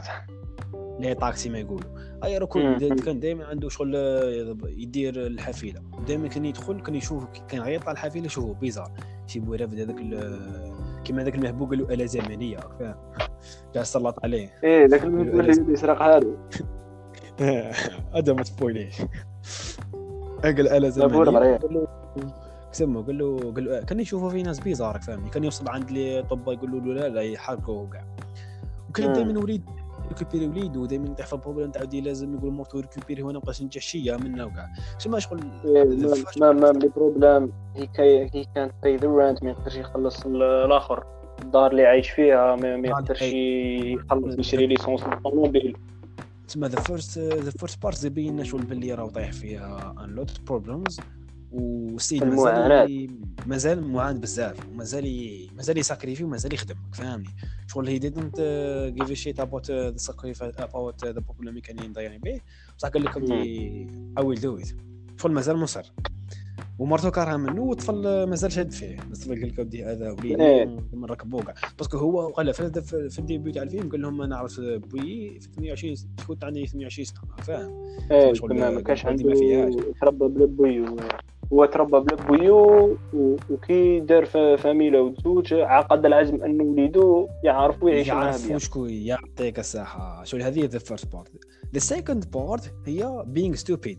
لي 1.00 1.14
طاكسي 1.14 1.48
ما 1.48 1.58
يقولوا. 1.58 1.90
أي. 2.24 2.38
د- 2.38 3.00
كان 3.04 3.20
دائما 3.20 3.44
عنده 3.44 3.68
شغل 3.68 3.92
آه، 3.96 4.56
يدير 4.66 5.26
الحافلة. 5.26 5.82
دائما 6.08 6.28
كان 6.28 6.44
يدخل 6.44 6.80
كان 6.80 6.94
يشوف 6.94 7.24
كان 7.48 7.60
غير 7.60 7.74
يطلع 7.74 7.92
الحافلة 7.92 8.24
يشوفه 8.26 8.54
بيزار. 8.54 8.92
شي 9.26 9.40
بويرف 9.40 9.74
هذاك 9.74 9.96
كيما 11.04 11.22
هذاك 11.22 11.34
المهبوب 11.34 11.70
قالوا 11.70 11.92
اله 11.92 12.04
زمنيه 12.06 12.56
فاهم 12.58 12.94
جا 13.74 13.82
سلط 13.82 14.18
عليه. 14.24 14.52
إيه 14.64 14.86
ذاك 14.86 15.04
المهم 15.04 15.40
اللي 15.40 15.72
يسرق 15.72 16.02
هذا. 16.02 16.26
لابور 20.98 21.24
زمنيه 21.26 21.38
مريح. 21.40 21.60
قال 21.60 21.74
له 21.74 21.86
سمو 22.72 23.02
قال 23.02 23.18
له 23.18 23.52
قال 23.54 23.64
له 23.64 23.80
كان 23.84 24.00
يشوفوا 24.00 24.30
في 24.30 24.42
ناس 24.42 24.60
بيزار 24.60 24.98
فهمني 25.00 25.30
كان 25.30 25.44
يوصل 25.44 25.68
عند 25.68 25.90
لي 25.90 26.22
طب 26.30 26.48
يقولوا 26.48 26.80
له 26.80 26.94
لا 26.94 27.08
لا 27.08 27.20
يحركوه 27.22 27.90
كاع 27.90 28.04
وكان. 28.88 29.12
دائما 29.12 29.38
وليد 29.40 29.62
récupérer 30.08 30.46
وليدو 30.46 30.86
دائما 30.86 31.06
يطيح 31.08 31.26
في 31.26 31.32
ال 31.32 31.36
problème 31.36 31.70
تاع 31.70 31.82
لازم 31.92 32.34
يقول 32.34 32.52
مرتو 32.52 32.80
récupérer 32.80 33.22
هنا 33.22 33.32
مابقاش 33.32 33.62
نجح 33.62 33.80
شيا 33.82 34.16
منا 34.16 34.44
وكاع 34.44 34.68
شما 34.98 35.18
شغل 35.18 35.40
إيه، 35.64 35.84
ما 36.40 36.52
ما 36.52 36.66
les 36.78 36.88
problèmes 36.96 37.52
هي 37.76 37.86
كي 37.86 38.30
هي 38.34 38.44
كانت 38.54 38.72
pay 38.82 38.96
the 38.96 39.08
rent 39.08 39.42
ما 39.42 39.50
يقدرش 39.50 39.76
يخلص 39.76 40.26
ال- 40.26 40.42
الآخر. 40.42 41.04
الدار 41.42 41.70
اللي 41.70 41.86
عايش 41.86 42.10
فيها 42.10 42.56
ما 42.56 42.76
ما 42.76 42.88
يقدرش 42.88 43.22
يخلص 43.22 44.38
يشري 44.38 44.66
l'essence 44.66 45.02
الطوموبيل 45.02 45.76
تسمى 46.50 46.68
the 46.68 46.80
first 46.80 47.18
the 47.18 47.50
first 47.50 47.82
part 47.82 47.96
زي 47.96 48.08
لنا 48.08 48.44
شغل 48.44 48.62
باللي 48.62 48.94
راه 48.94 49.08
طايح 49.08 49.32
فيها 49.32 49.94
in 50.04 50.10
lot 50.10 50.40
problems 50.40 51.00
والسيد. 51.52 52.24
مازال 52.24 53.10
مازال 53.46 53.88
معاند 53.88 54.20
بزاف 54.20 54.68
ومازال 54.68 55.48
مازال 55.56 55.78
ي 55.78 55.83
sacrifier 55.83 56.24
ومازال 56.24 56.54
يخدم 56.54 56.74
فهمني؟ 56.92 57.28
شغل 57.66 57.88
هي 57.88 58.00
didn't 58.00 58.34
uh, 58.34 59.00
give 59.00 59.10
a 59.10 59.14
shit 59.14 59.38
about 59.44 59.64
uh, 59.64 59.92
the 59.94 60.02
sacrifice 60.10 60.56
about 60.58 60.96
uh, 61.02 61.12
the 61.12 61.20
problem 61.20 61.60
به. 62.24 62.40
بصح 62.78 62.88
قال 62.88 63.04
لك 63.04 63.18
I 64.18 64.22
will 64.22 64.40
do 64.40 64.64
it. 64.64 64.74
شغل 65.22 65.32
مازال 65.32 65.56
مصر. 65.56 65.92
ومرته 66.80 67.10
كارها 67.10 67.36
منه 67.36 67.62
والطفل 67.62 68.26
مازال 68.26 68.52
شاد 68.52 68.72
فيه. 68.72 68.98
الطفل 68.98 69.30
قال 69.40 69.48
لك 69.48 69.58
ودي 69.58 69.84
هذا 69.84 70.04
إيه. 70.06 70.12
وليدي 70.12 70.76
نركبوه 70.94 71.42
كاع 71.42 71.54
parce 71.78 71.89
que 71.89 71.96
هو 71.98 72.28
قال 72.28 72.54
في, 72.54 73.18
ال 73.18 73.24
début 73.24 73.52
تاع 73.52 73.62
الفيلم 73.62 73.88
قال 73.88 74.02
لهم 74.02 74.22
أنا 74.22 74.36
عرفت 74.36 74.60
بوي 74.60 75.40
في 75.40 75.48
28 75.56 75.94
كنت 76.28 76.44
عندي 76.44 76.66
28 76.66 77.04
سنة 77.04 77.20
فاهم؟ 77.42 77.70
إيه 78.10 78.32
ما 78.70 78.80
كانش 78.80 79.06
عنده 79.06 79.28
ما 79.28 79.34
فيهاش. 79.34 79.74
تربى 80.00 80.28
بلا 80.28 80.46
بويو 80.46 80.96
هو 81.52 81.64
تربى 81.64 82.00
بلا 82.00 82.16
بويو 82.26 82.96
وكي 83.50 84.00
دار 84.00 84.24
ف- 84.24 84.36
فاميلة 84.36 85.02
وتزوج 85.02 85.54
عقد 85.54 86.06
العزم 86.06 86.42
انه 86.44 86.64
وليدو 86.64 87.26
يعرف 87.44 87.82
ويعيش 87.82 88.08
معاه 88.08 88.24
يعرف 88.24 88.62
شكون 88.64 88.90
يعطيك 88.90 89.58
الصحة. 89.58 90.24
شو 90.24 90.36
هذه؟ 90.36 90.66
the 90.66 90.78
first 90.78 91.12
part 91.12 91.28
the 91.74 91.78
second 91.78 92.30
part 92.30 92.74
هي 92.86 93.24
being 93.36 93.56
stupid. 93.60 93.96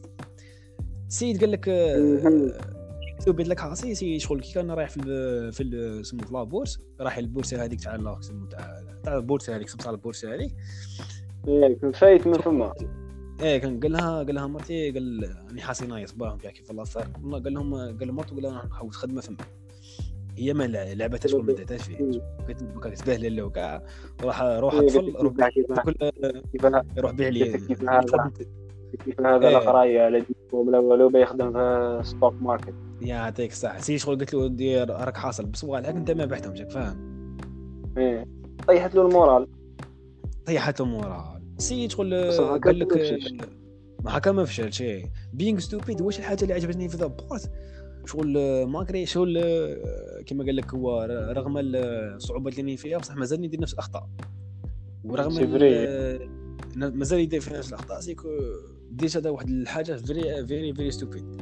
سيد 1.11 1.39
قال 1.39 1.51
لك 1.51 1.69
مهم. 1.69 2.51
stupid 3.19 3.47
لك 3.47 3.61
عاصي 3.61 3.95
c'est 3.95 4.19
شغل. 4.19 4.39
كي 4.41 4.53
كان 4.53 4.71
رايح 4.71 4.89
في 4.89 4.97
ال 4.97 5.53
في 5.53 5.63
ال- 5.63 6.05
سمو 6.05 6.21
في 6.23 6.33
la 6.33 6.45
bourse 6.45 6.79
راح 6.99 7.17
البورصه 7.17 7.63
هذيك 7.63 7.83
تاع 7.83 7.95
لا 7.95 8.17
سمو 8.21 8.45
تاع 8.45 8.81
تاع 9.03 9.15
البورصه 9.15 9.55
هذيك 9.55 9.69
سمو 9.69 9.81
تاع 9.81 9.91
البورصه 9.91 10.33
هذيك. 10.33 10.55
إيه، 11.47 11.77
كان 11.81 11.91
فايت 11.91 12.27
من 12.27 12.33
فما. 12.33 12.73
إيه 13.41 13.57
كان 13.57 13.79
قال 13.79 13.91
لها 13.91 14.17
قال 14.23 14.35
لها 14.35 14.47
مرتي 14.47 14.91
قال 14.91 15.35
راني 15.47 15.61
حاسي 15.61 15.87
نايص 15.87 16.11
باهم 16.11 16.37
فيها 16.37 16.51
كيف 16.51 16.71
الله 16.71 16.83
صار. 16.83 17.07
قال 17.31 17.53
لهم 17.53 17.75
قال 17.75 18.07
لمرته 18.07 18.33
قال 18.33 18.43
لها 18.43 18.65
نحوس 18.65 18.95
خدمة 18.95 19.21
فما. 19.21 19.37
هي 20.37 20.53
ما 20.53 20.67
لع- 20.67 20.93
لعبتها 20.93 21.29
شغل 21.29 21.45
ما 21.45 21.53
داتهاش 21.53 21.81
فيه 21.81 21.97
كنت 22.47 22.63
بكا 22.63 22.89
تبهلل 22.89 23.35
له 23.35 23.43
وكاع 23.43 23.83
روح 24.21 24.41
روح 24.41 24.79
طفل 24.79 25.13
روح 26.97 27.11
بيع 27.11 27.29
لي 27.29 27.59
كيف 29.05 29.21
هذا 29.21 29.47
إيه. 29.47 29.57
القرايه 29.57 30.01
على 30.01 30.19
ديكم 30.19 30.57
ولا 30.57 30.79
والو 30.79 31.09
بيخدم 31.09 31.53
في 31.53 31.99
ستوك 32.03 32.33
ماركت 32.41 32.73
يعطيك 33.01 33.51
الصحة 33.51 33.79
سي 33.79 33.97
شغل 33.97 34.19
قلت 34.19 34.33
له 34.33 34.47
دير 34.47 34.89
راك 34.89 35.17
حاصل 35.17 35.45
بس 35.45 35.63
والك 35.63 35.85
أنت 35.85 36.11
ما 36.11 36.25
بعتهم 36.25 36.53
جاك 36.53 36.69
فاهم؟ 36.69 37.11
إيه. 37.97 38.27
طيحت 38.67 38.95
له 38.95 39.01
المورال. 39.01 39.47
طيحت 40.45 40.81
المورال. 40.81 41.41
سي 41.57 41.89
شغل 41.89 42.31
قال 42.59 42.79
لك 42.79 42.93
ما 44.03 44.17
هكا 44.17 44.31
ما 44.31 44.45
فشل 44.45 44.73
شيء 44.73 45.05
بينغ 45.33 45.59
ستوبيد 45.59 46.01
واش 46.01 46.19
الحاجة 46.19 46.41
اللي 46.41 46.53
عجبتني 46.53 46.89
في 46.89 46.97
ذا 46.97 47.07
بارت 47.07 47.51
شغل 48.05 48.65
malgré 48.65 49.05
شغل 49.05 49.39
كما 50.25 50.43
قال 50.43 50.55
لك 50.55 50.73
هو 50.73 51.07
رغم 51.37 51.57
الصعوبات 51.57 52.59
اللي 52.59 52.77
فيها 52.77 52.97
بصح 52.97 53.15
مازال 53.15 53.43
يدير 53.43 53.61
نفس 53.61 53.73
الأخطاء. 53.73 54.09
ورغم. 55.03 55.33
مازال 56.75 57.19
يدير 57.19 57.41
في 57.41 57.53
نفس 57.53 57.69
الأخطاء. 57.69 57.99
c'est 57.99 58.18
que 58.18 58.29
déjà 58.91 59.19
هذا 59.19 59.29
واحد 59.29 59.49
الحاجة 59.49 59.93
very 59.93 60.47
very 60.47 60.73
very 60.73 60.91
stupid 60.91 61.41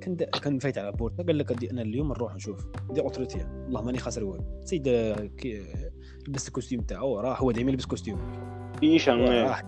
كان 0.00 0.16
كان 0.16 0.58
فايت 0.58 0.78
على 0.78 0.92
بورتا 0.92 1.22
قال 1.22 1.38
لك 1.38 1.64
أنا 1.70 1.82
اليوم 1.82 2.08
نروح 2.08 2.34
نشوف. 2.34 2.66
des 2.90 3.00
autorités 3.00 3.38
والله 3.64 3.82
ماني 3.82 3.98
خاسر 3.98 4.24
والو. 4.24 4.44
سيد 4.64 4.88
آه، 4.88 5.30
كي 5.38 5.62
لبس 6.28 6.48
ال 6.48 6.52
costume 6.52 6.80
تاعو 6.80 7.20
راح 7.20 7.42
هو 7.42 7.50
دائما 7.50 7.70
يلبس 7.70 7.86
costume 7.86 8.18
بيشان 8.80 9.20
إيه. 9.20 9.42
راح. 9.42 9.62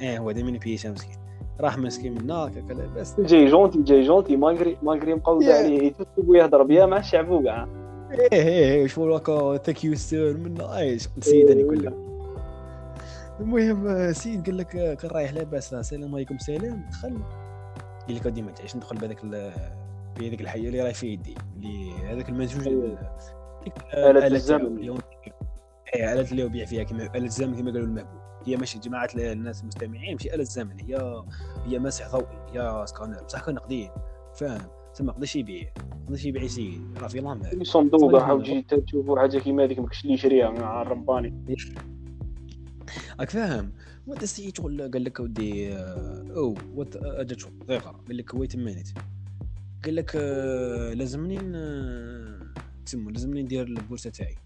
إيه 0.00 0.18
هو 0.18 0.32
دائما 0.32 0.58
بيشا 0.58 0.88
مسكين. 0.88 1.16
راح 1.60 1.78
مسكين 1.78 2.12
من 2.14 2.30
هناك 2.30 2.70
لاباس 2.70 3.20
جاي 3.20 3.46
جونتي 3.46 3.82
جاي 3.82 4.02
جونتي 4.06 4.36
ماغري 4.36 4.76
ماغري 4.82 5.14
مقود. 5.14 5.44
عليه. 5.44 5.82
يتوب 5.82 6.28
ويهضر 6.28 6.62
بيا 6.62 6.86
مع 6.86 6.96
الشعب 6.96 7.30
وكاع 7.30 7.68
إيه 8.10 8.28
إيه 8.32 8.74
إيه 8.74 8.86
شو 8.86 9.14
هكا 9.14 9.56
ثانك 9.56 9.84
يو 9.84 9.94
سير 9.94 10.36
من 10.36 10.60
إيش 10.60 11.08
السيد 11.18 11.50
هذي 11.50 11.64
كلها 11.64 12.07
المهم 13.40 14.12
سيد 14.12 14.46
قال 14.46 14.56
لك 14.56 14.66
كان 14.96 15.10
رايح 15.10 15.32
لاباس 15.32 15.74
السلام 15.74 16.14
عليكم 16.14 16.38
سلام 16.38 16.84
دخل. 16.90 17.18
قال 18.08 18.16
لك 18.16 18.26
ديما 18.28 18.52
تعيش 18.52 18.76
ندخل 18.76 18.96
بهذاك 18.96 19.24
ال- 19.24 19.52
بهذيك 20.18 20.40
الحيه 20.40 20.68
اللي 20.68 20.80
راهي 20.82 20.94
في 20.94 21.06
يدي 21.06 21.34
اللي 21.56 21.92
هذاك 21.92 22.28
المنسوج 22.28 22.68
أيوة. 22.68 22.98
آلة 23.94 24.26
الزمن. 24.26 24.88
هو- 24.88 24.98
إيه 25.94 26.12
آلة 26.12 26.30
اللي 26.30 26.42
يبيع 26.42 26.64
فيها 26.64 26.82
كما 26.82 27.02
آلة 27.02 27.24
الزمن 27.24 27.54
كما 27.56 27.70
قالوا 27.70 27.86
المهبول 27.86 28.18
هي 28.46 28.56
ماشي 28.56 28.78
جماعة 28.78 29.08
الناس 29.14 29.62
المستمعين 29.62 30.12
ماشي 30.12 30.34
آلة 30.34 30.42
الزمن 30.42 30.80
هي 30.80 31.22
هي 31.66 31.78
مسح 31.78 32.12
ضوئي 32.12 32.26
هي 32.52 32.84
سكانر 32.86 33.22
بصح 33.24 33.44
كان 33.46 33.58
قديم 33.58 33.90
فاهم؟ 34.34 34.60
تما 34.94 35.06
ما 35.06 35.12
قدرش 35.12 35.36
يبيع 35.36 35.72
ما 36.00 36.06
قدرش 36.06 36.24
يبيع 36.24 36.42
يسير 36.42 36.80
راه 37.02 37.08
في 37.08 37.20
لامبر 37.20 37.64
صندوق 37.64 38.42
تجي 38.42 38.62
تشوفوا 38.86 39.18
حاجة 39.20 39.38
كيما 39.38 39.64
هذيك 39.64 39.78
ما 39.78 39.86
كاش 39.88 40.02
اللي 40.02 40.14
يشريها 40.14 40.50
مع 40.50 40.82
الرباني. 40.82 41.44
راك 43.20 43.30
فاهم. 43.30 43.72
وانت 44.06 44.24
سي 44.24 44.52
شغل 44.56 44.90
قال 44.92 45.04
لك 45.04 45.20
ودي 45.20 45.72
آه، 45.72 46.26
أو 46.36 46.54
وات 46.74 46.96
اجا 46.96 47.38
شغل 47.38 47.58
دقيقه 47.58 47.90
قال 48.08 48.16
لك 48.16 48.34
ويت 48.34 48.56
مينيت 48.56 48.88
قال 49.84 49.96
لك 49.96 50.12
آه، 50.16 50.94
لازمني 50.94 51.38
تسمو 52.86 53.10
لازمني 53.10 53.42
ندير 53.42 53.66
البورصة 53.66 54.10
تاعي. 54.10 54.36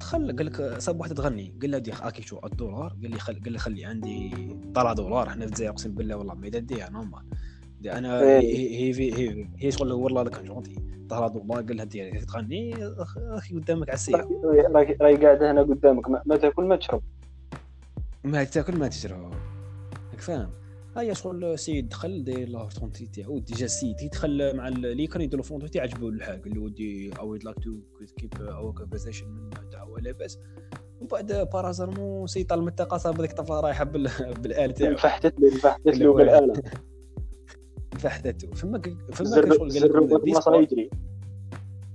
دخل 0.00 0.36
قال 0.36 0.46
لك 0.46 0.78
صاب 0.78 1.00
واحد 1.00 1.14
تغني. 1.14 1.54
قال 1.62 1.70
له 1.70 1.78
دي 1.78 1.92
اكي 1.92 2.22
شو 2.22 2.38
الدولار؟ 2.44 2.96
قال 3.02 3.10
لي 3.10 3.18
خل... 3.18 3.34
قال 3.34 3.52
لي 3.52 3.58
خلي 3.58 3.84
عندي 3.84 4.30
طلع 4.74 4.92
دولار. 4.92 5.28
إحنا 5.28 5.46
في 5.46 5.52
الجزائر 5.52 5.70
أقسم 5.70 5.94
بالله 5.94 6.16
والله 6.16 6.34
ما 6.34 6.46
يديها 6.46 6.90
نورمال 6.90 7.22
أنا 7.86 8.22
إيه. 8.22 8.40
هي 8.40 8.92
هي 8.94 9.12
هي, 9.12 9.46
هي, 9.58 9.70
شغل 9.70 9.92
والله 9.92 10.22
لك 10.22 10.44
جونتي 10.44 10.76
طلع 11.10 11.28
دولار 11.28 11.62
قال 11.62 11.76
لها 11.76 11.84
دير 11.84 12.22
تغني 12.22 12.74
أخي 13.16 13.54
قدامك 13.54 13.88
على 13.88 13.94
السياره 13.94 14.28
قاعدة 15.00 15.50
هنا 15.50 15.62
قدامك. 15.62 16.08
ما 16.26 16.36
تاكل 16.36 16.64
ما 16.64 16.76
تشرب. 16.76 17.02
ما 18.24 18.44
تاكل 18.44 18.78
ما 18.78 18.88
تشرب 18.88 19.32
راك 20.12 20.20
فاهم. 20.20 20.50
هيا 20.96 21.14
شغل 21.14 21.44
السيد 21.44 21.88
دخل 21.88 22.24
داير 22.24 22.48
لا 22.48 22.68
فونتي 22.68 23.06
تاعو 23.06 23.38
ديجا 23.38 23.64
السيد 23.64 23.96
كي 23.96 24.08
دخل 24.08 24.56
مع 24.56 24.68
اللي 24.68 25.06
كان 25.06 25.22
يدير 25.22 25.38
الفونتي 25.38 25.80
عجبو 25.80 26.08
الحال 26.08 26.42
قال 26.42 26.54
له 26.54 26.60
ودي 26.60 27.12
أو 27.18 27.28
ويد 27.28 27.44
لايك 27.44 27.56
تو 27.58 27.80
كيب 28.16 28.34
اور 28.42 28.74
كونفرسيشن 28.74 29.28
من 29.28 29.50
دعوه 29.72 30.00
لاباس 30.00 30.38
ومن 31.00 31.08
بعد 31.08 31.32
بارازارمون 31.52 32.26
سي 32.26 32.44
طال 32.44 33.00
صاب 33.00 33.20
ديك 33.20 33.30
الطفله 33.30 33.60
رايحه 33.60 33.84
بال... 33.84 34.10
بالال 34.42 34.74
تاعو. 34.74 34.96
فحتت 34.96 35.40
له 35.40 35.50
فحتت 35.50 35.98
له 35.98 36.14
بالآلة؟ 36.14 36.62
فحتته 37.98 38.50
فما 38.50 38.82
فما 39.12 39.30
شغل 39.30 39.58
قال 40.40 40.62
يجري 40.62 40.90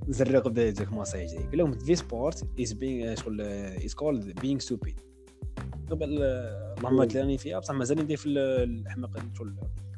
زرق 0.07 0.47
ديك 0.47 0.93
ما 0.93 1.03
يجري 1.15 1.43
قال 1.43 1.57
لهم 1.57 1.71
ذي 1.71 1.95
سبورت 1.95 2.43
از 2.61 2.73
بين 2.73 3.15
شغل 3.15 3.41
از 3.85 3.93
كولد 3.93 4.39
بينغ 4.39 4.59
ستوبيد 4.59 5.08
قبل 5.91 6.23
اللهم 6.77 7.03
تلاني 7.03 7.37
فيها 7.37 7.59
بصح 7.59 7.73
مازال 7.73 7.97
ندير 7.99 8.17
في 8.17 8.25
ال- 8.29 8.37
الحماق 8.85 9.11
شغل 9.37 9.53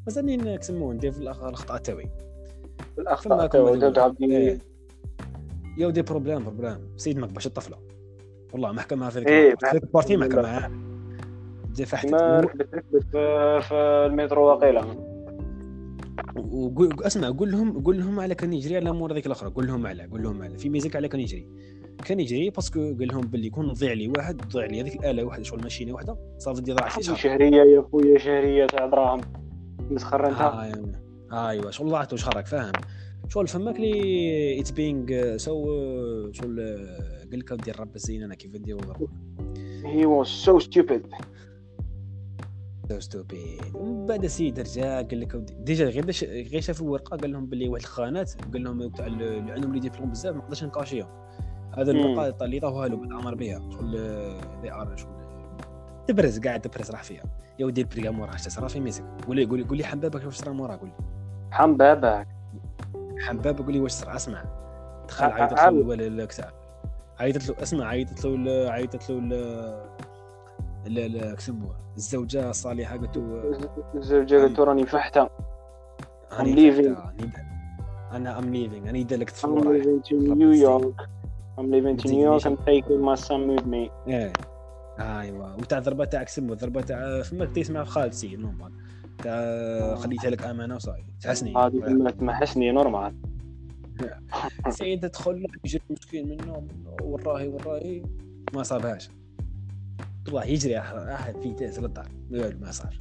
مازال 0.05 0.25
نكسمو 0.25 0.93
ندير 0.93 1.11
في 1.11 1.19
الأخطاء 1.19 1.77
تاعي 1.77 2.09
الأخطاء 2.99 3.45
نقول. 3.45 3.83
إيه. 4.31 4.59
يا 5.77 5.87
ودي 5.87 6.01
بروبليم 6.01 6.43
بروبليم. 6.43 6.77
سيد 6.97 7.17
ما 7.17 7.27
كبرش 7.27 7.47
الطفلة؟ 7.47 7.77
والله 8.53 8.71
محكمة 8.71 8.99
معها 8.99 9.09
في 9.09 9.27
إيه، 9.27 9.55
محكمة 9.63 10.41
معها 10.41 10.71
جا 11.75 11.85
فحت 11.85 12.05
ما 12.05 12.39
ركبت 12.39 12.73
ركبت 12.73 13.05
في, 13.11 13.73
المترو 14.09 14.45
واقيلا. 14.47 14.85
وقول 16.51 16.95
اسمع 17.03 17.29
قول 17.29 17.51
لهم 17.51 17.83
قول 17.83 17.97
لهم 17.99 18.19
على 18.19 18.35
كان 18.35 18.53
يجري 18.53 18.75
على 18.75 18.91
مور 18.91 19.13
هذيك 19.13 19.25
الأخرى. 19.25 19.49
قول 19.49 19.67
لهم 19.67 19.87
على 19.87 20.03
قول 20.03 20.23
لهم 20.23 20.41
على. 20.41 20.57
في 20.57 20.69
ميزيك 20.69 20.95
على 20.95 21.07
كان 21.07 21.21
يجري 21.21 21.47
كان 22.01 22.19
يجري 22.19 22.49
باسكو 22.49 22.79
قال 22.79 23.07
لهم 23.07 23.21
باللي 23.21 23.47
يكون 23.47 23.73
ضيع 23.73 23.93
لي 23.93 24.07
واحد 24.07 24.41
ضيع 24.47 24.65
لي 24.65 24.81
هذيك 24.81 24.95
الآلة 24.95 25.23
واحدة 25.23 25.43
شغل 25.43 25.61
ماشينه 25.63 25.93
واحدة. 25.93 26.17
صافي 26.37 26.61
دي 26.61 26.71
ضاع 26.73 26.89
في 26.89 27.03
شهر 27.03 27.15
شهرية 27.15 27.61
يا 27.63 27.81
خويا 27.91 28.17
شهرية 28.17 28.65
تاع 28.67 28.85
دراهم 28.85 29.21
مسخر 29.91 30.27
انت 30.27 30.41
آه 30.41 30.73
آه 31.31 31.49
ايوا 31.49 31.71
شغل 31.71 31.89
ضاعت 31.89 32.15
شهرك 32.15 32.45
فاهم. 32.47 32.71
شغل 33.29 33.47
فماك 33.47 33.79
لي 33.79 34.59
اتس 34.59 34.71
بينغ 34.71 35.37
سو 35.37 35.65
شغل 36.31 36.59
آه، 36.59 37.25
قال 37.31 37.39
لك 37.39 37.53
دير 37.53 37.79
رب 37.79 37.95
الزين 37.95 38.23
أنا 38.23 38.35
كيف 38.35 38.55
نديرو 38.55 38.79
هي 39.85 40.05
واز 40.05 40.27
سو 40.27 40.59
ستوبيد 40.59 41.01
ستوبيد 42.99 43.61
ومن 43.73 44.05
بعد 44.05 44.25
سيد 44.27 44.59
رجع 44.59 45.01
قال 45.01 45.19
لك 45.19 45.35
ديجا 45.35 45.85
غير 45.89 46.05
باش 46.05 46.23
غير 46.23 46.61
شاف 46.61 46.81
الورقة 46.81 47.17
قال 47.17 47.31
لهم 47.31 47.45
باللي 47.45 47.69
واحد 47.69 47.81
الخانات 47.83 48.33
قال 48.53 48.63
لهم 48.63 48.89
تاع 48.89 49.05
ال- 49.07 49.21
اللي 49.23 49.51
عندهم 49.51 49.73
لي 49.73 49.79
ديبلوم 49.79 50.09
بزاف 50.11 50.35
ما 50.35 50.41
نقدرش 50.41 50.63
نكاشيهم 50.63 51.07
هذا. 51.77 51.91
الورقه 51.91 52.45
اللي 52.45 52.57
عطاوها 52.57 52.87
له 52.87 52.95
بعد 52.97 53.11
عمر 53.11 53.35
بها 53.35 53.59
شغل 53.71 53.95
ذي 54.61 54.71
آر 54.73 54.97
شغل 54.97 55.11
دبرز 56.09 56.39
قاعد 56.39 56.61
دبرز 56.61 56.91
راح 56.91 57.03
فيها. 57.03 57.23
يا 57.59 57.65
ودي 57.65 57.83
بريا 57.83 58.11
موراه 58.11 58.35
اش 58.35 58.41
صرا 58.47 58.67
في 58.67 58.79
ميسك 58.79 59.03
قول 59.27 59.35
لي 59.35 59.45
قول 59.45 59.59
لي 59.59 59.65
قول 59.65 59.77
لي 59.77 59.83
حبابك 59.83 60.25
واش 60.25 60.35
صرا 60.35 60.53
موراه 60.53 60.75
قول 60.77 60.89
لي. 60.89 61.05
حم 61.51 61.77
باباك 61.77 62.27
حباب 63.19 63.57
قول 63.57 63.73
لي 63.73 63.79
واش 63.79 63.91
صرا 63.91 64.15
اسمع. 64.15 64.43
دخل 65.07 65.25
عيطت. 65.25 65.53
له 65.59 65.71
ولا 65.87 66.07
الكتاب 66.07 66.51
عيطت 67.19 67.49
له 67.49 67.55
اسمع 67.63 67.85
عيطت 67.87 68.25
له 68.25 68.71
عيطت 68.71 69.09
له 69.09 69.19
لا 70.85 71.07
لا 71.07 71.35
كسموها 71.35 71.75
الزوجة 71.97 72.49
الصالحة 72.49 72.97
قلت 72.97 73.17
له 73.17 73.59
الزوجة 73.95 74.35
قالت 74.41 74.59
له 74.59 74.65
راني 74.65 74.85
فحته 74.85 75.29
أنا 76.39 76.55
leaving. 76.55 76.95
تحت- 76.95 77.45
أنا 78.11 78.39
ام 78.39 78.53
ليفينغ 78.53 78.89
أنا 78.89 78.97
يدلك 78.97 79.29
I'm 79.29 79.33
تصور 79.33 79.81
living 79.81 80.01
to 80.07 80.13
I'm 81.57 81.69
living 81.75 81.97
to 81.97 82.07
New 82.07 82.23
York 82.29 82.43
I'm 82.45 82.57
taking 82.71 83.01
my 83.09 83.15
son 83.15 83.41
with 83.51 83.65
me 83.65 83.91
إيه. 84.07 84.33
ايوا 84.99 85.53
وتاع 85.53 85.77
الضربه 85.77 86.05
تاعك 86.05 86.29
سمو 86.29 86.53
الضربه 86.53 86.81
تاع 86.81 87.21
فما 87.21 87.45
تسمع 87.45 87.83
في 87.83 87.89
خالتي 87.89 88.35
نورمال 88.35 88.71
تاع 89.17 89.95
خليتها 89.95 90.29
لك 90.29 90.43
أمانة 90.43 90.75
وصاي. 90.75 91.05
تحسني. 91.21 91.57
هذه 91.57 91.79
كلمة 91.79 92.11
تمحسني 92.11 92.71
نورمال 92.71 93.15
سيد 94.69 95.09
تدخل 95.09 95.45
يجري 95.65 95.81
مسكين 95.89 96.29
منه 96.29 96.59
منه 96.59 96.95
وراهي 97.01 97.47
وراهي. 97.47 98.03
ما 98.53 98.63
صابهاش. 98.63 99.09
طلع 100.25 100.45
يجري 100.45 100.79
أحد 100.79 101.37
في 101.41 101.53
تاس 101.53 101.79
للدار 101.79 102.09
ما 102.61 102.71
صار. 102.71 102.99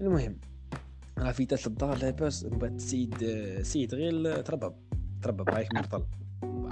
المهم 0.00 0.38
راه 1.18 1.32
في 1.32 1.46
تاس 1.46 1.68
للدار 1.68 1.98
لاباس 1.98 2.44
من 2.44 2.58
بعد 2.58 2.74
السيد 2.74 3.14
سيد 3.62 3.94
غير 3.94 4.40
تربب. 4.40 4.74
تربب 5.22 5.48
رايك 5.48 5.74
مرطل. 5.74 6.04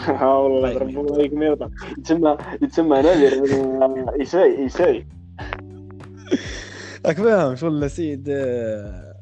ها 0.02 0.34
والله 0.34 0.78
طيب. 0.78 0.82
ربي 0.98 1.12
عليك 1.12 1.32
ميرضى 1.32 1.70
يتسمى 1.98 2.36
يتسمى 2.62 3.02
نادر 3.02 3.40
من 3.88 4.08
إيساي 4.08 4.58
إيساي 4.58 5.06
راك 7.06 7.16
فاهم 7.16 7.56
شغل 7.56 7.84
السيد 7.84 8.24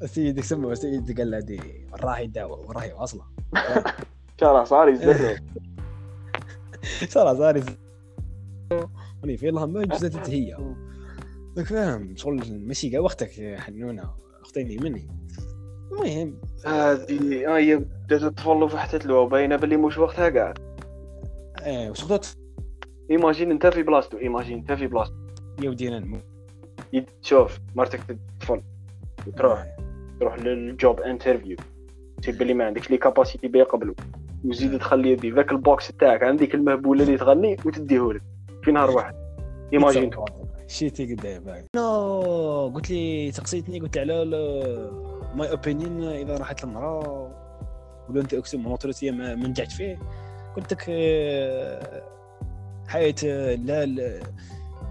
السيد 0.02 0.38
يسمى 0.38 0.72
السيد 0.72 1.18
قال 1.18 1.30
له 1.30 1.40
دي 1.40 1.60
وراهي 1.92 2.26
داوة 2.26 2.68
وراهي 2.68 2.92
واصله 2.92 3.24
شرع 4.40 4.64
صار 4.64 4.88
يزرب 4.88 5.38
صار 7.08 7.36
صار 7.36 7.62
راني 9.22 9.36
في 9.36 9.48
الله 9.48 9.66
ما 9.66 9.84
جزات 9.84 10.30
هي 10.30 10.56
راك 11.58 11.66
فاهم 11.66 12.16
شغل 12.16 12.60
ماشي 12.66 12.90
كاع 12.90 13.00
وقتك 13.00 13.38
يا 13.38 13.60
حنونة. 13.60 14.04
اختيني 14.42 14.76
مني. 14.76 15.08
المهم. 15.92 16.40
هذه 16.66 17.56
هي 17.56 17.76
بدات 17.76 18.32
تفولو 18.32 18.68
فحتت 18.68 19.06
له 19.06 19.28
باينه 19.28 19.56
باللي 19.56 19.76
مش 19.76 19.98
وقتها 19.98 20.28
كاع 20.28 20.54
إيه 21.66 21.92
خدت 21.92 22.36
imagine 23.10 23.50
انت 23.50 23.66
في 23.66 23.82
بلاصتو 23.82 24.18
imagine 24.18 24.58
انت 24.58 24.72
في 24.72 24.86
بلاصتو 24.86 25.14
يا 25.62 25.70
ودينا 25.70 25.98
نمو 25.98 26.18
يد- 26.92 27.10
شوف 27.22 27.58
مرتك 27.74 28.00
تطفل 28.40 28.62
وتروح 29.26 29.66
تروح 30.20 30.38
لل 30.38 30.63
job 30.63 31.00
interview 31.00 31.56
تي 32.22 32.32
بلي 32.32 32.54
ما 32.54 32.64
عندكش 32.64 32.90
les 32.90 32.96
capacités 32.98 33.48
بيه 33.48 33.62
قبلو 33.64 33.94
وزيد 34.44 34.78
تخلي 34.78 35.12
يدي 35.12 35.30
ذاك 35.30 35.52
ال 35.52 35.61
box 35.61 35.88
تاعك 35.88 36.22
عندك 36.22 36.54
المهبوله 36.54 37.02
اللي 37.04 37.16
تغني 37.16 37.56
وتديهولك 37.66 38.22
في 38.62 38.72
نهار 38.72 38.90
واحد 38.90 39.14
ايماجين 39.72 40.10
شيتي 40.66 41.14
قدام 41.14 41.64
نو 41.76 42.72
قلت 42.74 42.90
لي 42.90 43.30
تقصيتني 43.30 43.80
قلت 43.80 43.98
على 43.98 44.24
ماي 45.34 45.50
اوبينيون 45.50 46.02
إذا 46.04 46.36
راحت 46.36 46.64
المراه 46.64 47.30
ولا 48.08 48.20
أنت 48.20 48.34
أقسم 48.34 48.60
موتوريتي 48.60 49.10
ما 49.10 49.34
ما 49.34 49.48
نجحت 49.48 49.72
فيه. 49.72 49.98
قلت 50.56 50.72
لك 50.72 50.84
آه، 50.88 52.02
حياة 52.88 53.14
آه، 53.24 53.54
لا 53.54 54.20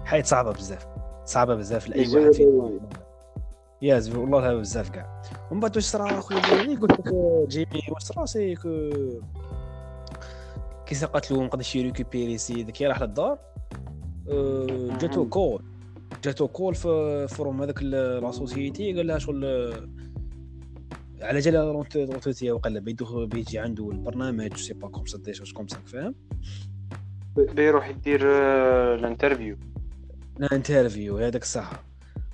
حياة 0.04 0.22
صعبة 0.22 0.52
بزاف 0.52 0.86
صعبة 1.24 1.54
بزاف 1.54 1.88
يزول 1.96 2.20
واحد 2.22 2.32
فينا 2.34 2.48
والله. 2.50 2.80
يا 3.82 3.98
زول 3.98 4.18
والله 4.34 4.54
بزاف 4.54 4.90
كاع. 4.90 5.22
ومن 5.50 5.60
بعد 5.60 5.76
واش 5.76 5.84
صرا 5.84 6.18
أخويا 6.18 6.40
ديالي؟ 6.40 6.76
قلت 6.76 6.92
لك 7.00 7.06
آه، 7.08 7.44
جيمي 7.48 7.82
واش 7.88 8.02
صرا؟ 8.02 8.26
سي 8.26 8.54
كو 8.54 8.90
كي 10.86 10.94
سقط 10.94 11.30
له 11.30 11.40
ما 11.42 11.48
قدرش 11.48 11.76
يريكوبيري 11.76 12.38
سيد 12.38 12.70
كي 12.70 12.86
راح 12.86 13.02
للدار 13.02 13.38
جاتو 15.00 15.28
كول. 15.28 15.62
جاتو 16.24 16.48
كول 16.48 16.74
في 16.74 17.26
فروم 17.28 17.62
هذاك 17.62 17.82
ال- 17.82 18.22
لا 18.22 18.30
سوسيتي 18.30 18.92
قال 18.96 19.06
لها 19.06 19.18
شغل 19.18 19.44
على 21.22 21.38
جال 21.38 21.54
روتوتي 21.96 22.50
وقال 22.50 22.80
بيدو 22.80 23.26
بيجي 23.26 23.58
عنده 23.58 23.90
البرنامج 23.90 24.56
سي 24.56 24.74
با 24.74 24.88
كوم 24.88 25.06
سا 25.06 25.18
ديجا 25.18 25.44
كوم 25.54 25.68
سا 25.68 25.78
فاهم؟ 25.86 26.14
بيروح 27.36 27.88
يدير 27.88 28.20
آه، 28.24 28.94
الانترفيو. 28.94 29.56
انترفيو 30.52 31.18
هذاك 31.18 31.42
الساعة. 31.42 31.84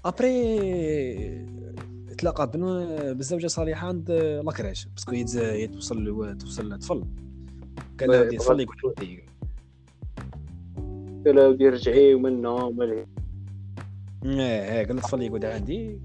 ابري 0.04 1.46
تلاقى 2.18 2.50
بالزوجه 3.14 3.46
صالحة 3.46 3.88
عند 3.88 4.10
لاكراج 4.44 4.86
باسكو 4.94 5.12
يتز- 5.12 5.36
يتوصل 5.36 6.38
توصل 6.38 6.78
طفل. 6.78 7.04
قال 8.00 8.10
لها 8.10 8.20
ودي 8.20 8.38
صلي 8.38 8.62
يقول 8.62 8.94
قال 11.26 11.34
له 11.36 11.56
دير 11.56 11.72
رجعي 11.72 12.14
ومنه 12.14 12.54
ومالي 12.54 13.06
إيه 14.24 14.40
إيه 14.40 14.86
قال 14.86 14.96
له 14.96 15.02
طفل 15.02 15.22
يقعد 15.22 15.44
عندي. 15.44 16.00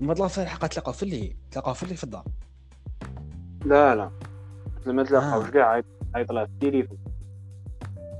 ما 0.00 0.14
طلع 0.14 0.28
في 0.28 0.42
الحلقة 0.42 0.66
تلاقاو 0.66 0.92
في 0.92 1.02
اللي 1.02 1.36
تلاقاو 1.50 1.74
في 1.74 1.82
اللي 1.82 1.94
في 1.94 2.04
الدار. 2.04 2.24
لا 3.64 3.94
لا. 3.94 4.10
لما 4.86 5.02
تلاقاوش 5.04 5.46
آه. 5.46 5.50
كاع 5.50 5.68
عيط- 5.72 5.84
عيط 6.14 6.32
لها 6.32 6.44
في 6.44 6.50
التليفون 6.52 6.98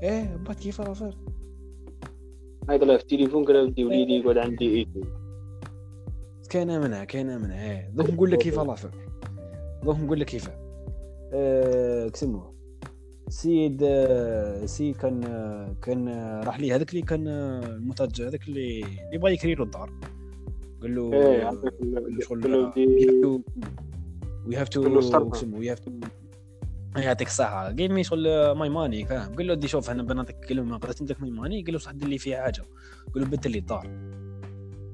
إيه 0.03 0.35
بعد 0.35 0.55
كيف 0.55 0.81
راه 0.81 1.13
عيط 2.69 2.83
لها 2.83 2.97
في 2.97 3.03
التليفون 3.03 3.45
قال 3.45 3.57
ودي 3.57 3.85
وليدي 3.85 4.13
يقعد 4.13 4.37
عندي 4.37 4.77
ايتو 4.79 5.01
كاينة 6.49 6.79
منها 6.79 7.03
كاينة 7.03 7.37
منها. 7.37 7.71
إيه. 7.71 7.89
دوك 7.89 8.09
نقول 8.09 8.31
لك 8.31 8.37
كيف 8.39 8.59
l'affaire 8.59 8.91
دوك 9.83 9.97
نقول 9.97 10.19
لك 10.19 10.25
كيف. 10.27 10.49
أه 11.33 12.07
كسموه 12.07 12.53
سيد 13.29 13.79
آه، 13.83 14.65
سي 14.65 14.93
كان 14.93 15.23
آه، 15.23 15.75
كان 15.81 16.07
آه، 16.07 16.43
راح 16.43 16.59
لي 16.59 16.75
هذاك 16.75 16.89
اللي 16.89 17.01
كان 17.01 17.27
آه، 17.27 17.59
المترجم 17.65 18.25
هذاك 18.25 18.47
اللي 18.47 18.79
اللي 19.07 19.17
بغى 19.17 19.33
يكري 19.33 19.55
له 19.55 19.63
الدار. 19.63 19.89
قال 20.81 20.95
له 20.95 21.11
آه، 21.13 21.61
شغل 22.21 22.55
we 24.47 24.55
have 24.55 24.69
to 24.69 24.81
we 25.53 25.71
have 25.71 25.79
to 25.79 25.91
يعطيك 26.97 27.27
الصحة. 27.27 27.63
قال 27.65 27.93
mais 27.93 28.03
شغل 28.03 28.51
my 28.51 28.69
money 28.69 29.05
فاهم؟ 29.05 29.35
قال 29.35 29.47
له 29.47 29.53
دي 29.53 29.67
شوف 29.67 29.89
أنا 29.89 30.03
بنعطيك 30.03 30.35
كلمة 30.49 30.63
ما 30.63 30.77
قدرت 30.77 31.01
نديك 31.01 31.21
my 31.21 31.31
money 31.31 31.63
قال 31.63 31.73
له 31.73 31.79
صح 31.79 31.91
دير 31.91 32.07
لي 32.07 32.17
فيها 32.17 32.41
حاجة. 32.43 32.63
قال 33.13 33.23
له 33.23 33.29
بدل 33.29 33.51
لي 33.51 33.59
الدار 33.59 33.89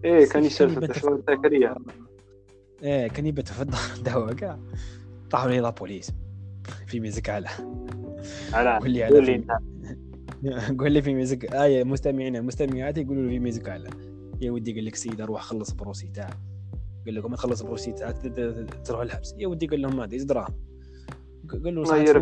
إيه 0.05 0.25
كان 0.29 0.43
يسال 0.43 0.83
التصوير 0.83 1.15
الذكريه 1.15 1.75
إيه 2.83 3.07
كان 3.07 3.25
يبات 3.25 3.47
في 3.47 3.61
الدار 3.61 3.79
داو 4.05 4.25
كاع 4.35 4.59
طاحوا 5.29 5.49
لي 5.49 5.59
لابوليس 5.59 6.11
في 6.87 6.99
ميزك 6.99 7.29
على. 7.29 7.47
على. 8.53 8.77
قول 8.79 8.91
لي 8.91 9.03
قول 9.03 9.17
على 9.23 9.43
لي 10.41 10.77
قول 10.79 10.91
لي 10.91 11.01
في 11.01 11.13
ميزك 11.19 11.55
آية 11.55 11.83
مستمعين 11.83 12.43
مستمعات 12.43 12.97
يقولوا 12.97 13.23
له 13.23 13.29
في 13.29 13.39
ميزك 13.39 13.69
على. 13.69 13.89
يا 14.41 14.51
ودي 14.51 14.73
قال 14.73 14.85
لك 14.85 14.95
سيدة 14.95 15.25
روح 15.25 15.41
خلص 15.41 15.71
بروسي 15.71 16.07
تاعك 16.07 16.37
قال 17.05 17.15
لكم 17.15 17.35
تخلص 17.35 17.61
بروسي 17.61 17.91
تاعك 17.91 18.15
تروح 18.85 19.01
الحبس. 19.01 19.35
يا 19.37 19.47
ودي 19.47 19.67
قال 19.67 19.81
لهم 19.81 20.01
هذه 20.01 20.17
دراهم 20.17 20.53
قال 21.63 21.75
له 21.75 21.93
عرف 21.93 22.17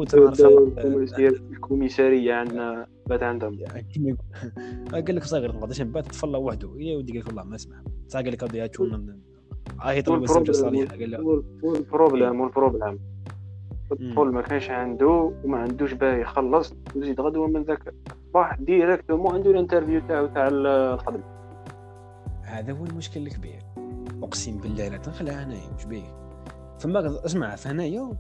الكوميسارية 1.52 2.34
عندنا 2.34 2.88
بات 3.08 3.24
عندهم. 3.24 3.60
قال 4.94 5.16
لك 5.16 5.24
صغير 5.24 5.52
ما 5.52 5.60
نقدرش 5.60 5.82
نبات 5.82 6.06
تفلى 6.06 6.38
وحده. 6.38 6.74
يا 6.78 6.98
ودي 6.98 7.12
قال 7.12 7.22
لك 7.22 7.28
والله 7.28 7.44
ما 7.44 7.56
أسمع. 7.56 7.84
صح 8.08 8.20
قال 8.20 8.32
لك 8.32 8.44
هذا 8.44 8.58
يا 8.58 8.68
تشون 8.68 9.20
هاي 9.82 10.02
طلب 10.02 10.24
الزوجه 10.24 10.50
الصالحه 10.50 10.98
قال 10.98 11.12
له 11.12 11.44
وال 11.64 11.79
problème 11.79 12.40
وال 12.40 12.51
problème 12.51 12.94
مم. 12.94 13.00
الطفل 13.92 14.28
ما 14.28 14.42
كانش 14.42 14.70
عنده 14.70 15.34
وما 15.44 15.58
عندوش 15.58 15.94
باه 15.94 16.16
يخلص 16.16 16.74
وزيد 16.96 17.22
غدوة 17.22 17.48
من 17.48 17.64
ذاك. 17.64 17.94
الصباح 18.36 18.60
directement 18.60 19.34
عنده 19.34 19.52
ال 19.52 19.57
interview 19.57 20.02
تاعو 20.08 20.28
تاع 20.28 20.48
الخدمة. 20.52 21.35
هذا 22.46 22.74
هو 22.74 22.86
المشكل 22.86 23.28
الكبير. 23.28 23.64
أقسم 24.24 24.58
بالله 24.58 24.88
لا 24.88 24.98
تنخلع 24.98 25.34
هنايا 25.34 25.74
وش 25.78 25.86
بيه؟ 25.86 26.26
فما 26.80 27.26
اسمع 27.26 27.56
فهنايا 27.56 28.14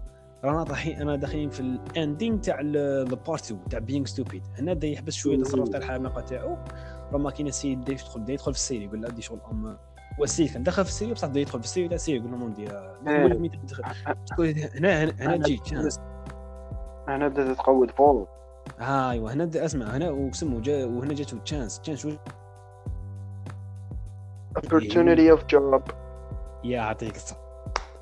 رانا 0.43 0.63
طايحين 0.63 1.01
أنا 1.01 1.15
داخلين 1.15 1.49
في 1.49 1.59
ال 1.59 1.71
ending 1.71 2.39
تاع 2.39 2.61
the 2.61 3.03
part 3.03 3.45
2 3.45 3.69
تاع 3.69 3.79
being 3.79 4.05
stupid 4.05 4.43
هنا 4.59 4.73
بدا 4.73 4.87
يحبس 4.87 5.13
شوية 5.13 5.35
التصرف 5.35 5.69
تاع 5.69 5.79
الحماقة 5.79 6.21
تاعو. 6.21 6.57
راه 7.13 7.31
كاين 7.31 7.47
السيد 7.47 7.81
بدا 7.81 7.91
يدخل 7.91 8.19
بدا 8.19 8.33
يدخل 8.33 8.53
في 8.53 8.59
ال 8.59 8.63
série 8.63 8.85
يقول 8.85 9.01
له 9.01 9.09
عندي 9.09 9.21
شغل 9.21 9.39
ام 9.51 9.77
والسيد 10.19 10.53
كان 10.53 10.63
دخل 10.63 10.83
في 10.83 10.89
ال 10.89 10.93
série 10.93 11.13
بصح 11.13 11.27
بدا 11.27 11.39
يدخل 11.39 11.59
في 11.59 11.65
ال 11.65 11.69
série 11.69 11.87
تاع 11.87 11.95
ال 11.95 11.99
série 11.99 12.17
يقول 12.17 12.31
له 12.31 13.27
لك 13.27 13.39
مين 13.39 13.51
تدخل 13.51 13.83
هنا 14.75 15.03
هنا 15.03 15.13
هنا 15.19 15.37
تجي 15.37 15.57
chance 15.57 15.99
هنا 17.07 17.27
بدات 17.27 17.57
تقود 17.57 17.91
فول. 17.91 18.27
ها 18.79 19.11
ايوا 19.11 19.31
هنا 19.31 19.45
بدا 19.45 19.65
اسمع 19.65 19.85
هنا 19.85 20.09
وسمو 20.11 20.61
وهنا 20.67 21.13
جاته 21.13 21.37
chance 21.37 21.79
chance 21.79 22.07
opportunity 24.59 25.37
of 25.37 25.39
job. 25.53 25.91
يعطيك 26.63 27.15
الصح 27.15 27.37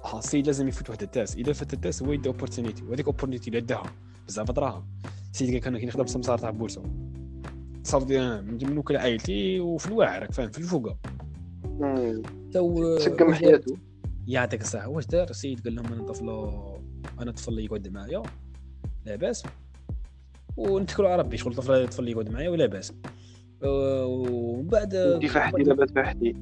ها 0.06 0.20
السيد 0.20 0.46
لازم 0.46 0.68
يفوت 0.68 0.90
واحد 0.90 1.02
ال 1.02 1.09
test 1.09 1.36
إذا 1.36 1.54
فات 1.54 1.74
ال 1.74 1.80
test 1.80 2.04
هو 2.04 2.12
يدي 2.14 2.30
opportunity 2.30 2.84
وهذيك 2.84 3.06
opportunity 3.06 3.48
اللي 3.50 3.62
داها 3.62 3.84
بزاف 4.28 4.52
دراهم. 4.52 4.88
السيد 5.34 5.50
كان 5.64 5.78
كان 5.78 5.88
يخدم 5.88 6.06
سمسار 6.06 6.38
تاع 6.38 6.50
بورصة. 6.50 6.84
صار 7.84 8.04
دي- 8.04 8.42
من 8.42 8.78
وكل 8.78 8.98
عائلتي 8.98 9.60
وفي 9.60 9.88
الواعر 9.88 10.22
راك 10.22 10.32
فاهم 10.32 10.50
في 10.52 10.58
الفوقه. 10.58 10.98
تو 12.54 12.98
سقم 13.00 13.34
حياته. 13.34 13.78
يعطيك 14.28 14.62
الصحة. 14.62 14.88
واش 14.88 15.06
دار؟ 15.06 15.30
السيد 15.30 15.64
قال 15.64 15.76
لهم 15.76 15.94
أنا 15.94 16.04
طفل 16.04 16.30
أنا 17.20 17.32
طفل 17.32 17.60
يقعد 17.60 17.88
معايا. 17.88 18.22
لاباس. 19.06 19.44
ونتكلوا 20.58 21.10
على 21.10 21.22
ربي 21.22 21.38
شغل 21.38 21.56
طفل 21.56 21.88
طفل 21.88 22.08
يقعد 22.08 22.30
معايا 22.30 22.50
ولا 22.50 22.66
باس 22.66 22.92
أه، 22.92 22.96
ومن 23.66 24.68
بعد 24.68 24.94
انت 24.96 25.26
فحتي 25.26 25.64
لاباس 25.64 25.92
فحتي 25.92 26.36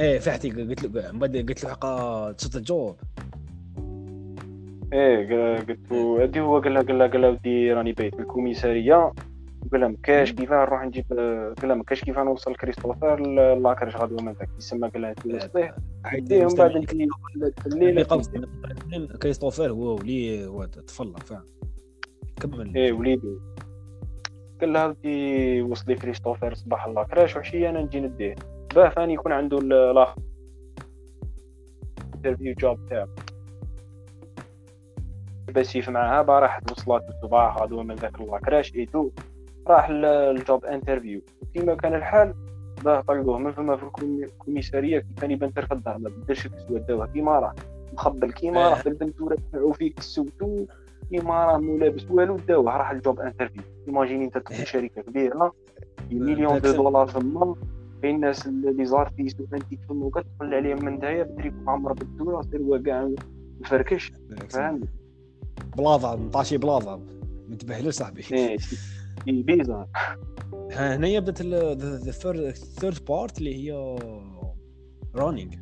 إيه 0.00 0.18
فحتي 0.18 0.50
قلت 0.50 0.82
له 0.82 1.12
من 1.12 1.18
بعد 1.18 1.36
قلت 1.36 1.64
له 1.64 1.70
حقا 1.70 2.32
تشط 2.32 2.56
الجوب 2.56 2.96
إيه 4.92 5.56
قلت 5.58 5.78
له 5.90 6.22
هادي 6.22 6.40
هو 6.40 6.58
قال 6.60 6.74
لها 6.74 6.82
قال 6.82 6.98
لها 6.98 7.06
قال 7.06 7.20
لها 7.20 7.30
ودي 7.30 7.72
راني 7.72 7.92
بايت 7.92 8.14
في 8.14 8.20
الكوميسارية. 8.20 9.12
قال 9.72 9.80
لها 9.80 9.88
مكاش 9.88 10.32
كيفاه 10.32 10.64
نروح 10.64 10.84
نجيب 10.84 11.04
قال 11.58 11.68
لها 11.68 11.74
مكاش 11.76 12.04
كيفاه 12.04 12.24
نوصل 12.24 12.54
كريستوفر 12.54 13.20
لاكرش 13.58 13.96
غدوه 13.96 14.22
من 14.22 14.32
ذاك 14.32 14.48
يسمى 14.58 14.88
قال 14.88 15.02
لها 15.02 15.14
عيطيه 16.04 16.46
ومن 16.46 16.54
بعد 16.54 16.70
انت 16.70 16.92
اللي 16.92 17.08
الليلة 17.66 18.02
قصدي 18.02 18.40
كريستوفر 19.22 19.70
هو 19.72 19.94
ولي 19.94 20.48
طفل 20.88 21.14
فاهم 21.24 21.44
كمل. 22.40 22.76
إيه 22.76 22.92
وليدو 22.92 23.38
قال 24.60 24.72
لها 24.72 24.86
ودي 24.86 25.62
وصلي 25.62 25.94
كريستوفر 25.94 26.54
صباح 26.54 26.86
la 26.86 26.98
crèche 26.98 27.36
وعشيه 27.36 27.70
أنا 27.70 27.82
نجي 27.82 28.00
نديه. 28.00 28.34
باه 28.74 28.88
فاني 28.88 29.14
يكون 29.14 29.32
عنده 29.32 29.58
الآخر. 29.58 30.20
interview 32.14 32.54
job 32.54 32.78
تاعو 32.90 33.06
بسيف 35.54 35.88
معاها 35.88 36.22
با 36.22 36.38
راحت 36.38 36.72
وصلت 36.72 37.02
الصباح 37.08 37.56
غدوه 37.58 37.82
من 37.82 37.94
ذاك 37.94 38.20
la 38.20 38.33
crèche 38.33 38.74
et 38.74 38.86
tout 38.86 39.10
راح 39.66 39.90
لل 39.90 40.20
job 40.20 40.64
interview 40.64 41.20
كيما 41.54 41.74
كان 41.74 41.94
الحال 41.94 42.34
باه 42.84 43.00
طلقوه 43.00 43.38
من 43.38 43.52
فما 43.52 43.76
في 43.76 43.82
الكومي- 43.82 44.24
الكوميساريه 44.24 44.98
كي 44.98 45.06
كان 45.20 45.30
يبان 45.30 45.52
الظهر 45.72 45.98
ما 45.98 46.08
بدلش 46.10 46.46
الكسوه 46.46 46.78
داوها 46.78 47.06
كيما 47.06 47.38
راه 47.38 47.54
مخبل 47.92 48.32
كيما 48.32 48.68
راه 48.68 48.82
بالبنتوره 48.82 49.36
تاعو 49.52 49.72
فيه 49.72 49.94
كسوتو 49.94 50.66
كيما 51.10 51.44
راه 51.46 51.58
مو 51.58 51.78
لابس 51.78 52.10
والو 52.10 52.36
داوه. 52.36 52.76
راح 52.76 52.90
الجوب 52.90 53.20
انترفيو 53.20 53.62
ايماجيني 53.88 54.24
انت 54.24 54.38
تكون 54.38 54.64
شركه 54.64 55.02
كبيره 55.02 55.54
مليون 56.10 56.60
دو 56.60 56.72
دولار 56.72 57.08
تما 57.08 57.54
كاين 58.02 58.14
الناس 58.14 58.46
اللي 58.46 58.84
زارتيست 58.84 59.40
وانت 59.40 59.74
تفهم 59.74 60.02
وكتدخل 60.02 60.54
عليهم 60.54 60.84
من 60.84 60.98
دايا 60.98 61.22
بتريك 61.22 61.54
عمر 61.66 61.92
بالدولة 61.92 62.42
سير 62.42 62.60
هو 62.60 62.82
كاع 62.82 63.10
مفركش 63.60 64.12
فهمت 64.48 64.88
بلاظه 65.76 66.16
مطاشي 66.16 66.58
بلاظه 66.58 67.00
متبهلل 67.48 67.94
صاحبي 67.94 68.22
بيزار 69.26 69.88
ها 70.72 70.96
هنا 70.96 71.18
بدات 71.18 71.42
ذا 71.42 72.10
ثيرد 72.80 73.04
بارت 73.08 73.38
اللي 73.38 73.54
هي 73.54 73.98
running 75.16 75.54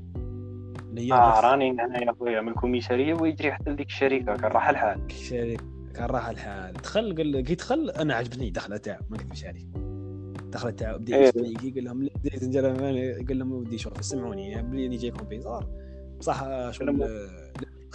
اللي 0.90 1.08
هي 1.08 1.12
آه 1.12 1.40
راني 1.40 1.70
هنا 1.70 2.02
يا 2.02 2.12
خويا 2.12 2.40
من 2.40 2.48
الكوميساريه 2.48 3.14
ويجري 3.14 3.52
حتى 3.52 3.70
لديك 3.70 3.86
الشركة 3.86 4.36
كان 4.36 4.50
راح 4.50 4.68
الحال 4.68 5.12
شريك 5.12 5.73
كان 5.94 6.06
راح 6.06 6.28
الحال 6.28 6.72
دخل 6.72 7.16
قال 7.16 7.40
كي 7.40 7.54
دخل 7.54 7.90
أنا 7.90 8.14
عجبني 8.14 8.50
دخلة 8.50 8.76
تاعو 8.76 9.00
ما 9.10 9.16
نكذبش 9.16 9.44
عليك 9.44 9.68
دخلة 10.52 10.70
تاعو 10.70 10.98
بدا 10.98 11.16
إيه. 11.16 11.22
يسبليكي 11.22 11.70
قال 11.70 11.84
لهم 11.84 12.08
جنتلمان 12.24 13.26
قال 13.28 13.38
لهم 13.38 13.52
ودي 13.52 13.78
شوف 13.78 14.04
سمعوني 14.04 14.62
بلي 14.62 14.82
راني 14.84 14.96
جايكم 14.96 15.26
bizarre 15.26 15.68
بصح 16.18 16.70
شغل 16.70 17.08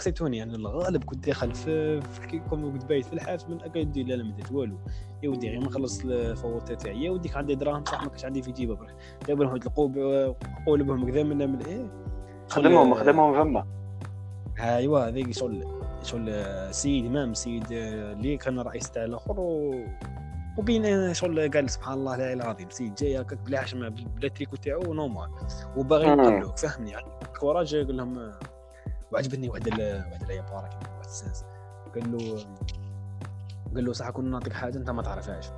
خسيتوني 0.00 0.36
يعني 0.36 0.54
الغالب 0.54 1.04
كنت 1.04 1.26
داخل 1.26 1.54
في, 1.54 2.00
في 2.00 2.38
كون 2.38 2.72
كنت 2.72 2.84
بايت 2.84 3.04
في 3.04 3.12
الحبس 3.12 3.44
من 3.48 3.60
اكادي 3.60 4.02
لا 4.02 4.14
لا 4.14 4.24
ما 4.24 4.36
درت 4.36 4.52
والو. 4.52 4.78
يا 5.22 5.28
ودي 5.28 5.48
غير 5.48 5.60
ما 5.60 5.66
نخلص 5.66 6.04
الفواتير 6.04 6.76
تاعي. 6.76 7.04
يا 7.04 7.10
ودي 7.10 7.28
كان 7.28 7.38
عندي 7.38 7.54
دراهم 7.54 7.84
صح 7.84 8.02
ما 8.02 8.08
كانش 8.08 8.24
عندي 8.24 8.42
في 8.42 8.52
جيبه 8.52 8.74
برك. 8.74 8.96
جابوا 9.28 9.44
لهم 9.44 9.58
قولبهم 10.66 11.10
كذا 11.10 11.22
من 11.22 11.52
من 11.52 11.62
إيه. 11.62 11.86
خدمهم 12.48 12.94
خدمهم 12.94 13.34
فما 13.34 13.66
ايوا 14.60 15.08
هذيك 15.08 15.30
شغل. 15.30 15.79
شغل 16.02 16.44
سيد 16.74 17.06
إمام 17.06 17.34
سيد 17.34 17.66
اللي 17.72 18.36
كان 18.36 18.58
رئيس 18.58 18.90
تاع 18.90 19.04
الآخر 19.04 19.40
و... 19.40 19.84
وبين 20.58 21.14
شغل 21.14 21.50
قال 21.50 21.70
سبحان 21.70 21.94
الله 21.94 22.16
لا 22.16 22.24
إله 22.24 22.32
إلا 22.32 22.44
العظيم 22.44 22.70
سيد 22.70 22.94
جاي 22.94 23.20
هكاك 23.20 23.38
بلا 23.38 23.60
حشمه 23.60 23.88
بلا 23.88 24.28
تريكو 24.28 24.56
تاعو 24.56 24.94
نورمال 24.94 25.28
وباغي. 25.76 26.06
يقتلوك 26.06 26.58
فهمني 26.58 26.90
يعني 26.90 27.06
كوراج 27.40 27.74
يقول 27.74 27.96
لهم 27.96 28.32
وعجبتني 29.12 29.48
واحد 29.48 29.66
ال... 29.66 30.04
واحد 30.10 30.22
الايه 30.22 30.40
مبارك 30.40 30.72
واحد 30.74 31.04
السنس 31.04 31.44
قال 31.94 32.12
له 32.12 32.44
قال 33.74 33.84
له 33.84 33.92
صح 33.92 34.10
كنا 34.10 34.30
نعطيك 34.30 34.52
حاجة 34.52 34.78
أنت 34.78 34.90
ما 34.90 35.02
تعرفهاش 35.02 35.50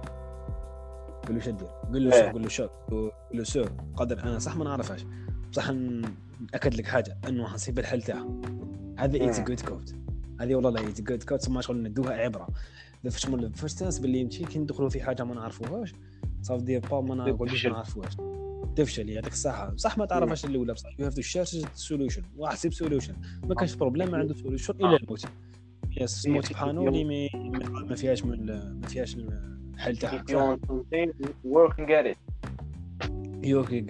قال 1.27 1.35
له 1.35 1.41
شو 1.41 1.51
دير؟ 1.51 1.69
قال 1.69 2.09
له 2.09 2.17
إيه. 2.17 2.23
شو 2.23 2.33
قال 2.33 2.43
له 2.43 2.49
شو 2.49 2.67
قال 2.91 3.11
له 3.33 3.45
sûr 3.45 3.73
قادر 3.97 4.23
أنا 4.23 4.39
صح 4.39 4.57
ما 4.57 4.65
نعرفهاش 4.65 5.05
بصح 5.51 5.71
ناكد 5.71 6.75
لك 6.75 6.87
حاجة 6.87 7.19
أنه 7.29 7.47
حنصيب 7.47 7.79
الحل 7.79 8.03
تاعها 8.03 8.41
هذا 8.99 9.21
ايز 9.21 9.39
مم. 9.39 9.45
good 9.45 9.61
quote 9.61 9.95
هذه 10.43 10.55
والله 10.55 10.71
لا 10.71 10.83
good 11.01 11.23
quote 11.23 11.43
ثم 11.43 11.61
شغل 11.61 11.83
ندوها 11.83 12.13
عبرة. 12.13 12.49
شغل 13.19 13.53
first 13.55 13.83
ناس 13.83 13.99
باللي 13.99 14.19
يمشي 14.19 14.45
كي 14.45 14.59
ندخلوا 14.59 14.89
في 14.89 15.03
حاجة 15.03 15.25
ما 15.25 15.35
نعرفوهاش. 15.35 15.93
ça 16.43 16.50
veut 16.50 16.65
dire 16.65 16.81
با 16.81 17.01
ما 17.01 17.15
نقولوش. 17.15 17.67
ما 17.67 17.73
نعرفوهاش. 17.73 18.13
تفشل 18.77 19.09
يعطيك 19.09 19.33
الصحه 19.33 19.77
صح. 19.77 19.99
ما 19.99 20.07
تعرفهاش 20.07 20.45
الأولى 20.45 20.73
بصح. 20.73 20.89
you 20.99 21.07
have 21.07 21.15
to 21.15 21.21
search 21.23 21.57
solution 21.75 22.23
واحسب 22.37 22.73
solution 22.73 23.15
ما 23.49 23.55
كانش 23.55 23.75
problem 23.75 24.11
ما 24.11 24.19
عنده 24.19 24.35
solution 24.35 24.75
إلا 24.75 24.97
الموت. 24.97 25.25
yes 26.01 26.27
موت 26.27 26.45
في- 26.45 26.49
سبحانه 26.49 26.89
اللي 26.89 27.29
ما- 27.51 27.95
فيهاش 27.97 28.25
من 28.25 28.47
ما 28.81 28.87
فيهاش 28.87 29.17
الحل 29.17 29.97
if 29.97 29.99
تاعك 29.99 30.31
you 30.31 30.35
want 30.35 30.67
something 30.69 31.27
work 31.53 31.73
and 31.73 31.87
get 31.89 32.15
it. 32.15 32.19
يوكي 33.45 33.81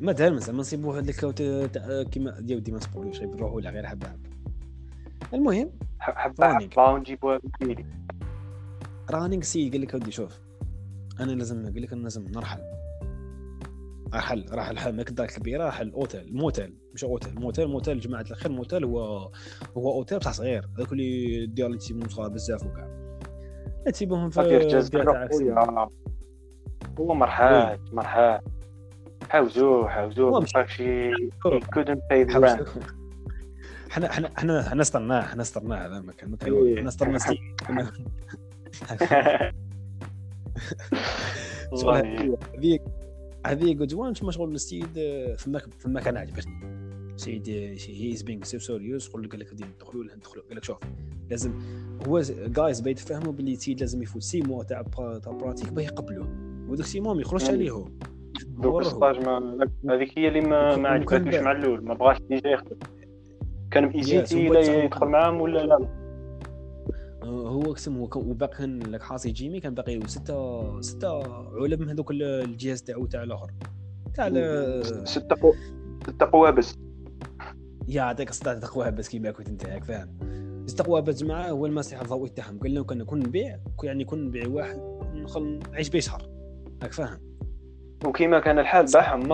ما 0.00 0.12
دار 0.12 0.38
زعما 0.38 0.58
نصيبوا 0.58 0.98
هذاك 0.98 1.14
كيما 2.08 2.40
ديال 2.40 2.62
ديما 2.62 2.78
غير 2.78 3.26
نروحوا 3.26 3.60
له 3.60 3.70
غير 3.70 3.86
حبة 3.86 4.08
حبة. 4.08 4.30
المهم 5.34 5.70
حبه. 6.00 6.58
حبه 6.58 6.92
ونجيبوها 6.92 7.38
بالكيلي 7.38 7.86
رانينغ 9.10 9.42
سيد 9.42 9.72
قال 9.72 9.82
لك 9.82 9.94
ودي 9.94 10.10
شوف. 10.10 10.40
أنا 11.20 11.32
لازم 11.32 11.64
قال 11.64 11.82
لك 11.82 11.92
أنا 11.92 12.02
لازم 12.02 12.24
نرحل 12.28 12.60
رحل 14.14 14.46
رحل 14.52 14.78
حل 14.78 14.96
ما 14.96 15.02
كدار 15.02 15.26
كبيرة 15.26 15.68
رحل 15.68 15.92
أوتيل. 15.92 16.36
موتيل 16.36 16.76
مش 16.94 17.04
أوتيل. 17.04 17.40
موتيل 17.40 17.68
موتيل 17.68 18.00
جماعة 18.00 18.24
الخير. 18.30 18.52
موتيل 18.52 18.84
هو 18.84 19.30
هو 19.76 19.92
أوتيل 19.92 20.18
بصح 20.18 20.32
صغير. 20.32 20.68
هذاك 20.78 20.92
اللي 20.92 21.46
دير 21.46 21.66
اللي 21.66 21.78
تيبون 21.78 22.08
صغار 22.08 22.28
بزاف 22.28 22.66
وكاع. 22.66 23.00
تسيبهم 23.86 24.30
في 24.30 24.40
هو 26.98 27.14
مرحاج 27.14 27.80
مرحاج 27.92 28.40
حاوزوه 29.28 29.88
حاوزوه. 29.88 30.40
ما 30.40 30.46
he 30.46 31.12
couldn't 31.76 32.00
pay 32.10 32.24
the 32.24 32.40
rent. 32.40 32.99
حنا 33.90 34.12
حنا 34.12 34.30
حنا 34.36 34.62
حنا 34.68 34.82
استرناه 34.82 35.22
حنا 35.22 35.42
استرناه 35.42 35.86
هذا 35.86 36.00
ما 36.00 36.12
كان 36.12 36.30
ما 36.30 36.36
كان 36.36 36.52
إيه. 36.54 36.80
حنا 36.80 36.88
استرنا 36.88 37.18
والله. 41.72 42.38
هذيك 42.56 42.82
هذيك 43.46 43.76
جود 43.76 43.92
وان 43.94 44.14
شو 44.14 44.26
مشغول 44.26 44.60
ستيد 44.60 44.86
فما 45.38 45.60
فما 45.78 46.00
كان 46.00 46.16
عجبتني 46.16 46.80
سيد 47.16 47.48
هي 47.48 48.12
از 48.12 48.22
بينغ 48.22 48.44
سو 48.44 48.58
سوريوس 48.58 49.08
قال 49.08 49.22
لك 49.22 49.48
غادي 49.50 49.64
ندخلوا 49.64 50.02
ولا 50.04 50.14
ندخلوا 50.16 50.44
قال 50.48 50.56
لك 50.56 50.64
شوف 50.64 50.78
لازم 51.30 51.52
هو 52.08 52.20
جايز 52.46 52.80
بغا 52.80 52.90
يتفهموا 52.90 53.32
باللي 53.32 53.56
سيد 53.56 53.80
لازم 53.80 54.02
يفوت. 54.02 54.22
سي 54.22 54.40
موا 54.40 54.64
تاع 54.64 54.82
تاع 55.22 55.32
براتيك 55.32 55.72
باه 55.72 55.82
يقبلوه. 55.82 56.28
وداك 56.68 56.86
سي 56.86 57.00
موا 57.00 57.14
ما 57.14 57.20
يخرجش 57.20 57.44
مم. 57.44 57.50
عليه 57.50 57.70
هو. 57.70 57.88
دوك. 58.48 58.82
الستاج 58.82 59.16
هذيك 59.90 60.18
هي 60.18 60.28
اللي 60.28 60.40
ما, 60.40 60.76
ما 60.76 60.76
وكان 60.76 60.86
عجبتوش 60.86 61.18
بعد- 61.34 61.44
مع 61.44 61.52
الأول. 61.52 61.84
ما 61.84 61.94
بغاش 61.94 62.16
ديجا 62.30 62.48
يخدم. 62.50 62.76
كان 63.70 63.84
هو 63.84 64.52
لا 64.52 64.84
يدخل 64.84 65.06
معاهم 65.06 65.40
ولا 65.40 65.58
لا؟ 65.66 65.88
آه، 67.22 67.26
هو 67.48 67.60
قسم 67.72 67.96
هو 67.98 68.06
كان- 68.08 68.30
وباقي 68.30 68.56
كان 68.56 68.78
لك 68.82 69.02
حاصي 69.02 69.30
جيمي 69.30 69.60
كان 69.60 69.74
باقي 69.74 70.00
ستة 70.06 70.80
ستة 70.80 71.22
علب 71.62 71.80
من 71.80 71.88
هذوك 71.88 72.10
ال- 72.10 72.22
الجهاز 72.22 72.82
تاعو 72.82 73.06
تاع 73.06 73.22
الآخر. 73.22 73.50
تاع 74.14 74.26
ال- 74.26 75.08
ستة 75.08 75.36
قو... 75.42 75.52
ستة 76.06 76.26
قوابس. 76.26 76.78
يعطيك 77.88 78.30
الصداع 78.30 78.54
تقوى 78.54 78.90
بس 78.90 79.08
كيما 79.08 79.30
كنت 79.30 79.48
أنت 79.48 79.66
هاك 79.66 79.84
فاهم. 79.84 80.08
تقوى 80.76 81.02
بس 81.02 81.22
معاه 81.22 81.50
هو 81.50 81.66
المسيح 81.66 82.00
الضوئي 82.00 82.30
تاعهم. 82.30 82.58
قال 82.58 82.74
لهم 82.74 82.84
كنا 82.84 83.04
كون 83.04 83.18
نبيع 83.18 83.58
يعني 83.84 84.04
كون 84.04 84.24
نبيع 84.24 84.48
واحد 84.48 84.80
نخل 85.14 85.60
نعيش 85.72 85.88
به 85.90 86.00
شهر. 86.00 86.28
هاك 86.82 86.92
فاهم. 86.92 87.18
وكيما 88.04 88.40
كان 88.40 88.58
الحال 88.58 88.86
باعهم 88.94 89.28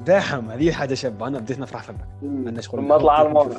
داحم 0.00 0.50
هذه 0.50 0.72
حاجة 0.72 0.94
شابة. 0.94 1.26
أنا 1.26 1.38
بديت 1.38 1.58
نفرح 1.58 1.82
فيك. 1.82 1.96
أنا 2.22 2.60
شغل 2.60 2.80
لما 2.80 2.98
طلع 2.98 3.22
الموضوع 3.22 3.56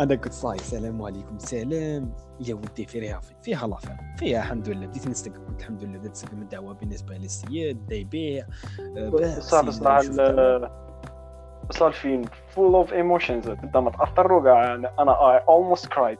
أنا 0.00 0.14
كنت 0.14 0.32
صاي 0.32 0.56
السلام 0.56 1.02
عليكم 1.02 1.38
سلام. 1.38 2.12
يا 2.46 2.54
ودي 2.54 2.86
في 2.86 2.98
رياضي 2.98 3.26
فيها 3.42 3.66
l'affaire 3.66 3.96
فيها. 4.18 4.38
الحمد 4.38 4.68
لله. 4.68 4.86
بديت 4.86 5.08
نستقبل 5.08 5.46
قلت 5.46 5.60
الحمد 5.60 5.84
لله. 5.84 5.98
بديت 5.98 6.12
نستقبل 6.12 6.42
الدعوة 6.42 6.74
بالنسبة 6.74 7.14
للسيد 7.14 7.86
بدا 7.86 7.96
يبيع 7.96 8.46
آه، 8.98 9.40
صعب 9.40 9.68
يشوف 9.68 9.82
دعوة. 9.82 10.82
صار 11.70 11.88
الفيلم 11.88 12.24
full 12.48 12.74
of 12.74 12.92
emotions 12.92 13.48
قدام 13.50 13.88
تاثر 13.88 14.32
وكاع 14.32 14.74
أنا 14.74 15.32
I 15.32 15.44
almost 15.48 15.86
cried 15.86 16.18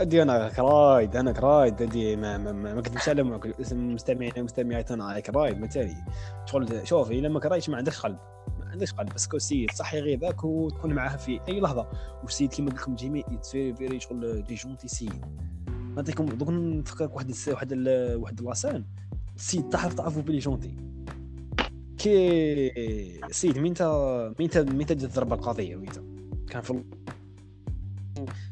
أدي 0.00 0.22
أنا 0.22 0.48
cried 0.48 1.16
أنا 1.16 1.32
cried 1.32 1.82
أدي 1.82 2.16
ما 2.16 2.38
ما 2.38 2.52
ما, 2.52 2.74
ما 2.74 2.80
كنت- 2.80 3.72
مستمعين 3.72 4.32
مستمعات 4.44 4.90
أنا 4.90 5.20
cried 5.20 5.58
مثالي 5.60 5.96
شغل 6.46 6.86
شوف 6.86 7.10
الا 7.10 7.28
ما 7.28 7.40
cry 7.40 7.54
تش 7.54 7.68
ما 7.68 7.76
عندكش 7.76 8.00
قلب 8.00 8.18
ما 8.60 8.66
عندكش 8.70 8.92
قلب 8.92 9.08
بس 9.14 9.28
السيد 9.34 9.70
صح 9.70 9.94
غير 9.94 10.18
ذاك 10.20 10.44
وتكون 10.44 10.92
معاه 10.92 11.16
في 11.16 11.40
أي 11.48 11.60
لحظة. 11.60 11.86
والسيد 12.22 12.50
كيما 12.50 12.70
قلت 12.70 12.80
لكم 12.80 12.94
جيمي 12.94 13.24
very 13.50 13.74
very 13.74 14.00
شغل 14.00 14.42
دي 14.42 14.54
gentil 14.54 14.88
سيد. 14.88 15.24
نعطيكم 15.96 16.24
donc 16.24 16.48
نفكرك 16.48 17.16
واحد 17.16 17.32
واحد 17.48 17.72
واحد 18.16 18.40
la 18.40 18.53
scène 18.53 18.84
السيد 19.36 19.68
تعرف 19.68 19.94
تعرفوا 19.94 20.22
بلي 20.22 20.38
gentil. 20.38 20.76
كي 21.98 22.68
السيد 23.26 23.58
مين 23.58 23.74
تا 23.74 24.34
مين 24.38 24.50
تا 24.50 24.62
مين 24.62 24.86
تا 24.86 24.94
جات 24.94 25.14
ضرب 25.16 25.32
القضية 25.32 25.76
ويتا 25.76 26.02
كان 26.50 26.62
في 26.62 26.82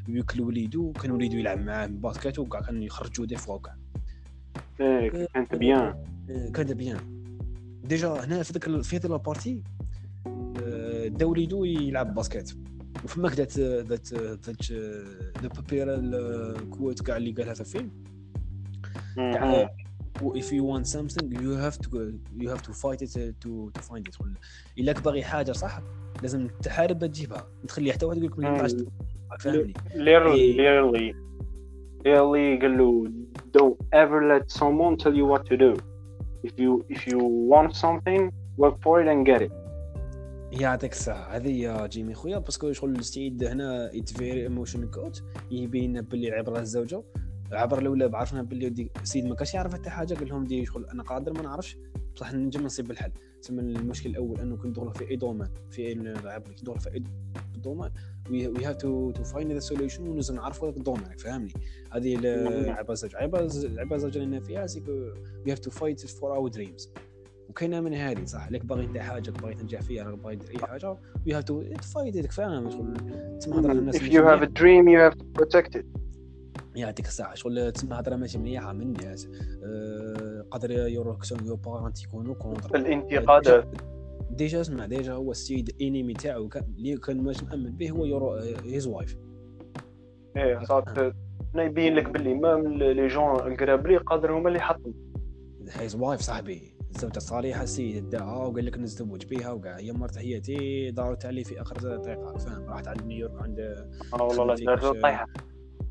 ياكل 0.09 0.41
وليدو 0.41 0.93
كان 0.93 1.11
وليدو 1.11 1.37
يلعب 1.37 1.59
معاه 1.59 1.87
basket 1.87 2.39
وكاع 2.39 2.61
كان 2.61 2.83
يخرجوا 2.83 3.27
des 3.27 3.37
fois 3.37 3.59
كاع. 3.59 3.77
إيه، 4.81 5.27
كانت 5.35 5.55
bien. 5.55 5.95
آه، 6.31 6.51
كان 6.55 6.75
bien. 6.75 7.01
déjà 7.85 8.09
هنا 8.25 8.43
في 8.43 8.53
ذاك 8.53 8.67
ال- 8.67 8.85
في 8.85 8.97
هذه 8.97 9.07
la 9.07 9.21
partie 9.21 9.63
دا 11.07 11.27
وليدو 11.27 11.65
يلعب 11.65 12.15
basket 12.15 12.53
وفما 13.05 13.29
ذات 13.29 13.59
ذات 13.59 14.15
ذات 14.15 14.71
لو 15.43 15.49
بابيرا 15.49 15.95
ال 15.95 16.13
quote 16.13 17.03
كاع 17.03 17.17
اللي 17.17 17.33
قالها 17.33 17.55
في 17.55 17.61
الفيلم. 17.61 17.91
تاع 19.17 19.75
if 20.25 20.47
you 20.47 20.63
want 20.73 20.87
something 20.97 21.27
you 21.43 21.53
have 21.65 21.77
to 21.85 21.89
you 22.41 22.49
have 22.55 22.63
to 22.69 22.73
fight 22.83 23.01
it 23.07 23.13
to 23.45 23.51
to 23.77 23.81
find 23.89 24.05
it. 24.09 24.21
ولا 24.21 24.35
إلا 24.79 24.93
باغي 24.93 25.25
حاجة 25.25 25.53
صح؟ 25.53 25.83
لازم 26.23 26.49
تحارب 26.63 27.07
تجيبها 27.07 27.47
ما 27.61 27.67
تخلي 27.69 27.93
حتى 27.93 28.07
واحد 28.07 28.19
يقول 28.19 28.31
لك 28.33 28.39
ما. 28.39 28.49
ينفعش 28.49 28.73
فاهمني؟ 29.41 29.73
ليرلي. 29.95 30.53
ليرلي 30.53 31.15
ليرلي 32.05 32.59
قال 32.59 32.79
له 32.79 33.05
don't 33.57 33.79
ever 33.95 34.21
let 34.33 34.45
someone 34.61 34.97
tell 35.05 35.15
you 35.15 35.27
what 35.33 35.43
to 35.51 35.57
do. 35.57 35.73
If 36.47 36.53
you 36.63 36.73
if 36.95 37.01
you 37.11 37.19
want 37.53 37.71
something 37.85 38.23
work 38.63 38.77
for 38.85 38.95
it 39.03 39.09
and 39.09 39.27
get 39.27 39.43
it. 39.43 39.53
يعطيك 40.61 40.93
الصحة. 40.93 41.37
هذه 41.37 41.61
يا 41.61 41.87
جيمي 41.87 42.15
خويا. 42.15 42.39
parce 42.39 42.60
que 42.60 42.73
شغل 42.73 42.91
السيد 42.91 43.45
هنا 43.45 43.91
it 43.95 44.09
very 44.09 44.43
emotion 44.43 44.91
quote 44.91 45.23
يبين 45.51 46.01
باللي 46.01 46.29
العبره 46.29 46.59
الزوجة. 46.59 47.03
العبره 47.53 47.79
الاولى 47.79 48.09
بعرفنا 48.09 48.43
باللي 48.43 48.89
السيد 49.03 49.25
ما 49.25 49.35
كانش 49.35 49.55
يعرف 49.55 49.75
حتى 49.75 49.91
حاجة. 49.91 50.15
قال 50.15 50.29
لهم 50.29 50.45
دي 50.45 50.67
شغل 50.67 50.87
أنا 50.87 51.03
قادر 51.03 51.33
ما 51.33 51.43
نعرفش. 51.43 51.77
بصح 52.17 52.35
نجم 52.35 52.65
نصيب 52.65 52.91
الحل. 52.91 53.13
تسمى 53.43 53.61
المشكل 53.61 54.11
الأول 54.11 54.41
أنه 54.41 54.57
كي 54.57 54.69
ندخلوا 54.69 54.93
في 54.93 55.11
أي 55.11 55.17
domaine 55.17 55.49
في 55.71 55.95
كي 55.95 55.95
ندخلوا 55.95 56.79
في 56.79 56.95
أي 56.95 57.03
domaine 57.57 57.91
we 58.31 58.65
have 58.65 58.77
to 58.77 59.11
to 59.11 59.25
find 59.25 59.53
the 59.53 59.59
solution 59.59 60.09
ولازم 60.09 60.35
نعرفوا 60.35 60.69
هذاك 60.69 60.77
ال 60.79 60.83
domaine 60.84 61.17
فهمني؟ 61.17 61.53
هذه 61.93 62.19
العبه 62.23 62.93
الزوجه 63.41 63.67
العبه 63.67 63.95
اللي 63.97 64.25
أنا 64.25 64.41
فيها 64.41 64.67
c'est 64.67 64.83
que 64.83 64.93
we 65.47 65.53
have 65.53 65.59
to 65.59 65.71
fight 65.71 66.07
for 66.07 66.37
our 66.37 66.49
dreams 66.49 66.91
وكاينة 67.49 67.81
من 67.81 67.95
هذه 67.95 68.25
صح؟ 68.25 68.51
لك 68.51 68.65
باغي 68.65 68.85
انت 68.85 68.99
حاجة 68.99 69.31
باغي 69.31 69.55
تنجح 69.55 69.81
فيها 69.81 70.05
راك 70.05 70.19
باغي 70.19 70.37
دير 70.37 70.51
اي 70.51 70.67
حاجة 70.67 70.97
we 71.27 71.35
have 71.35 71.45
to 71.45 71.63
fight 71.63 72.17
هذيك 72.17 72.33
فاهم؟ 72.33 72.71
شغل 72.71 72.95
تسمى 73.39 73.59
هضرة 73.59 73.73
الناس 73.73 73.97
if 73.97 74.01
you 74.01 74.03
have 74.03 74.43
a 74.43 74.47
مليحة. 74.47 74.47
dream 74.47 74.89
you 74.89 74.99
have 75.11 75.19
to 75.19 75.25
protect 75.41 75.81
it. 75.81 75.85
يعطيك 76.77 77.07
الصحة. 77.07 77.35
شغل 77.35 77.73
تسمى 77.73 77.95
هضرة 77.95 78.17
ماشي 78.17 78.39
مليحة 78.39 78.73
من 78.73 78.83
الناس. 78.83 79.29
أه 79.65 80.47
قدر 80.51 80.71
يوروك 80.71 81.25
سون 81.25 81.47
your 81.47 81.57
parent 81.57 82.03
يكونوا 82.03 82.35
contre. 82.35 82.77
الانتقادات. 82.77 83.94
déjà 84.35 84.61
اسمع 84.61 84.87
déjà 84.87 85.13
هو 85.13 85.31
السيد 85.31 85.71
enemy 85.83 86.13
تاعو 86.13 86.49
اللي 86.79 86.97
كان 86.97 87.23
ماشي 87.23 87.45
مأمن 87.45 87.71
به 87.77 87.91
هو 87.91 88.05
يورو 88.05 88.33
his 88.65 88.87
wife 88.87 89.17
إيه 90.37 90.65
صارت 90.65 91.15
هنا 91.55 91.63
يبين 91.63 91.95
لك 91.95 92.09
باللي 92.11 92.35
ما 92.35 92.55
les 92.79 93.07
gens 93.07 93.37
القراب 93.53 93.87
قادر 94.07 94.33
هما 94.39 94.49
اللي 94.49 94.61
حطوا 94.61 94.93
his 95.71 95.97
wife 95.97 96.21
صاحبي. 96.21 96.75
الزوجة 96.95 97.17
الصالحة 97.17 97.63
السيد 97.63 98.09
دعاها 98.11 98.47
وقال 98.47 98.67
لك 98.67 98.79
نتزوج 98.79 99.27
بها 99.27 99.53
وكاع 99.53 99.79
هي 99.79 99.93
مرت 99.93 100.17
حياتي 100.19 100.91
دارت 100.91 101.27
عليه 101.27 101.43
في 101.43 101.61
آخر 101.61 101.77
دقيقة 101.77 102.37
فاهم؟ 102.39 102.65
راحت 102.65 102.89
عند 102.89 103.03
نيويورك 103.03 103.43
عند 103.43 103.61
آه 103.61 104.23
والله 104.23 104.55
دارت 104.55 104.83
له 104.85 105.01
طيحه 105.03 105.27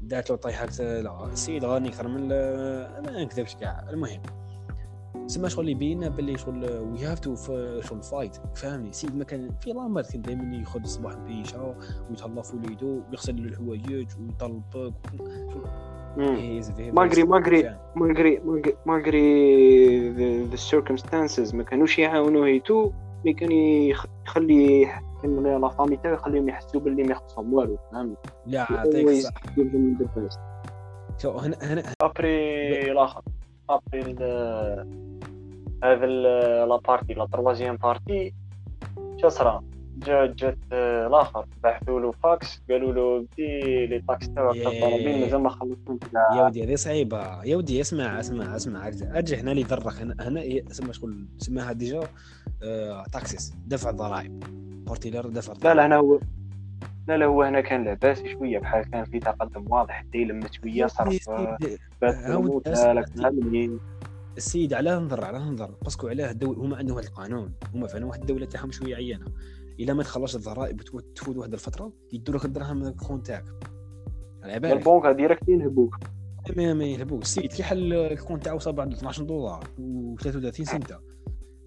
دارت 0.02 0.30
له 0.30 0.36
طيحة 0.36 0.66
لا 0.80 1.26
السيد 1.32 1.66
غني 1.66 1.90
أكثر 1.90 2.08
من 2.08 2.28
ما 2.28 3.24
نكذبش 3.24 3.56
كاع. 3.56 3.90
المهم. 3.90 4.22
سما 5.34 5.50
شغل 5.50 5.70
يبين 5.70 6.10
باللي 6.10 6.38
شغل 6.38 6.64
we 6.80 7.06
have 7.06 7.20
to 7.20 7.36
شغل 7.82 8.04
فايت 8.04 8.36
فاهمني؟ 8.56 8.94
سيد 8.94 9.16
ما 9.16 9.24
كان 9.24 9.50
في 9.62 9.72
لامبرت 9.74 10.12
كان 10.12 10.22
دائما 10.22 10.56
ياخذ 10.58 10.80
الصباح 10.82 11.14
بيشا 11.16 11.76
ويتهلا 12.10 12.42
في 12.42 12.56
وليدو 12.58 13.02
ويغسل 13.10 13.36
له 13.44 13.50
الحوايج 13.50 14.08
ويطلبك 14.20 14.94
ماغري- 16.94 17.24
ماغري- 17.24 17.78
مالغري 17.96 18.42
مالغري 18.86 20.14
the, 20.16 20.52
the 20.56 20.60
circumstances. 20.72 21.56
ما 21.56 21.64
كانوش 21.64 22.00
يعاونوه 22.00 22.48
هيتو 22.48 22.92
مي 23.26 23.34
كان 23.34 23.52
يخ- 23.52 24.06
يخلي 24.26 24.86
كان 25.22 25.44
لا 25.44 25.70
فامي 25.70 25.98
تاعو 25.98 26.14
يخليهم 26.16 26.50
يحسوا 26.50 26.82
باللي 26.82 27.04
ما 27.04 27.12
يخصهم 27.12 27.54
والو 27.54 27.78
فهمت 27.92 28.18
لا 28.46 28.66
best. 29.22 29.30
شو 31.22 31.30
هنا 31.32 31.58
هنا. 31.62 31.84
ابري 32.02 32.92
الآخر 32.92 33.22
ابري 33.70 34.02
ال- 34.02 35.23
هذا 35.84 36.06
لا 36.06 36.78
بارتي 36.88 37.14
لا 37.14 37.26
تروازيام 37.26 37.76
بارتي. 37.76 38.34
شو 39.22 39.30
صرا 39.30 39.64
جات 39.98 40.30
جات 40.36 40.58
آه، 40.72 41.08
الآخر. 41.08 41.46
بعثوا 41.64 42.00
له 42.00 42.12
فاكس. 42.12 42.62
قالوا 42.70 42.94
له 42.94 43.20
بدي 43.34 43.86
لي 43.86 44.04
تاكس 44.08 44.30
تاعك. 44.30 44.56
ياه. 44.56 44.70
الضريبين 44.70 45.22
مازال 45.22 45.42
ما 45.42 45.50
خلصتهم 45.50 46.00
يا 46.38 46.46
ودي 46.46 46.64
هذه 46.64 46.76
صعيبة. 46.76 47.44
يا 47.44 47.56
ودي 47.58 47.82
اسمع 47.82 48.20
اسمع 48.20 48.56
اسمع. 48.56 48.88
أرجع 48.88 49.18
ارجع 49.18 49.38
هنا 49.38 49.52
اللي 49.52 49.64
ضرك 49.64 49.94
هنا 49.94 50.16
هنا 50.20 50.42
هي- 50.42 50.64
اسمها 50.72 50.92
شغل 50.92 51.26
سماها 51.38 51.74
ديجا 51.74 52.02
آه 52.64 53.04
تاكسيس. 53.14 53.54
دفع 53.68 53.90
الضرائب. 53.90 54.44
بارتيلر 54.88 55.28
دفع 55.28 55.54
لا 55.54 55.58
الضرائب. 55.58 55.78
لا 55.78 55.86
أنا 55.86 55.96
هو 55.96 56.20
لا 57.08 57.18
لا 57.18 57.26
هو 57.26 57.44
هنا 57.44 57.62
كان 57.62 57.84
لاباس 57.84 58.24
شوية. 58.24 58.60
بحال 58.60 58.90
كان 58.92 59.04
في 59.06 59.20
تقدم 59.20 59.66
واضح. 59.70 59.94
حتى 59.94 60.18
لما 60.18 60.48
شوية 60.52 60.86
صرف 60.86 61.30
آه، 61.30 61.58
بات 62.02 62.16
السيد 64.38 64.74
علاه 64.74 65.00
نضر 65.00 65.26
علاه 65.26 65.50
نضر 65.50 65.76
parce 65.84 65.99
que 65.99 66.08
علاه 66.08 66.32
الدول 66.32 66.56
هما 66.60 66.78
عندهم 66.78 66.96
واحد 66.96 67.08
القانون. 67.08 67.54
هما 67.76 67.88
فعلا 67.88 68.06
واحد 68.06 68.20
الدولة 68.22 68.46
تاعهم 68.46 68.72
شوية 68.72 68.96
عيانة. 68.96 69.26
إلا 69.80 69.94
ما 69.94 70.04
تخلصش 70.04 70.36
الضرائب 70.36 70.82
تفوت 71.16 71.38
واحد 71.38 71.54
الفترة 71.54 71.94
يدوا 72.14 72.36
لك 72.36 72.46
الدراهم 72.46 72.78
من 72.78 72.88
الكون 72.88 73.24
تاعك. 73.24 73.46
على 74.44 74.60
بالك. 74.60 74.88
البنك 74.88 75.16
direct 75.16 75.48
ينهبوك 75.50 75.96
ما 76.58 76.74
ما 76.74 76.84
يهبوك 76.84 77.22
السيد 77.22 77.54
كي 77.54 77.64
حل 77.64 77.94
الكون 77.94 78.40
تاعو 78.40 78.60
صاب 78.60 78.80
عنده 78.80 78.98
12 78.98 79.24
دولار 79.24 79.64
و33 79.80 80.50
سنت 80.64 81.00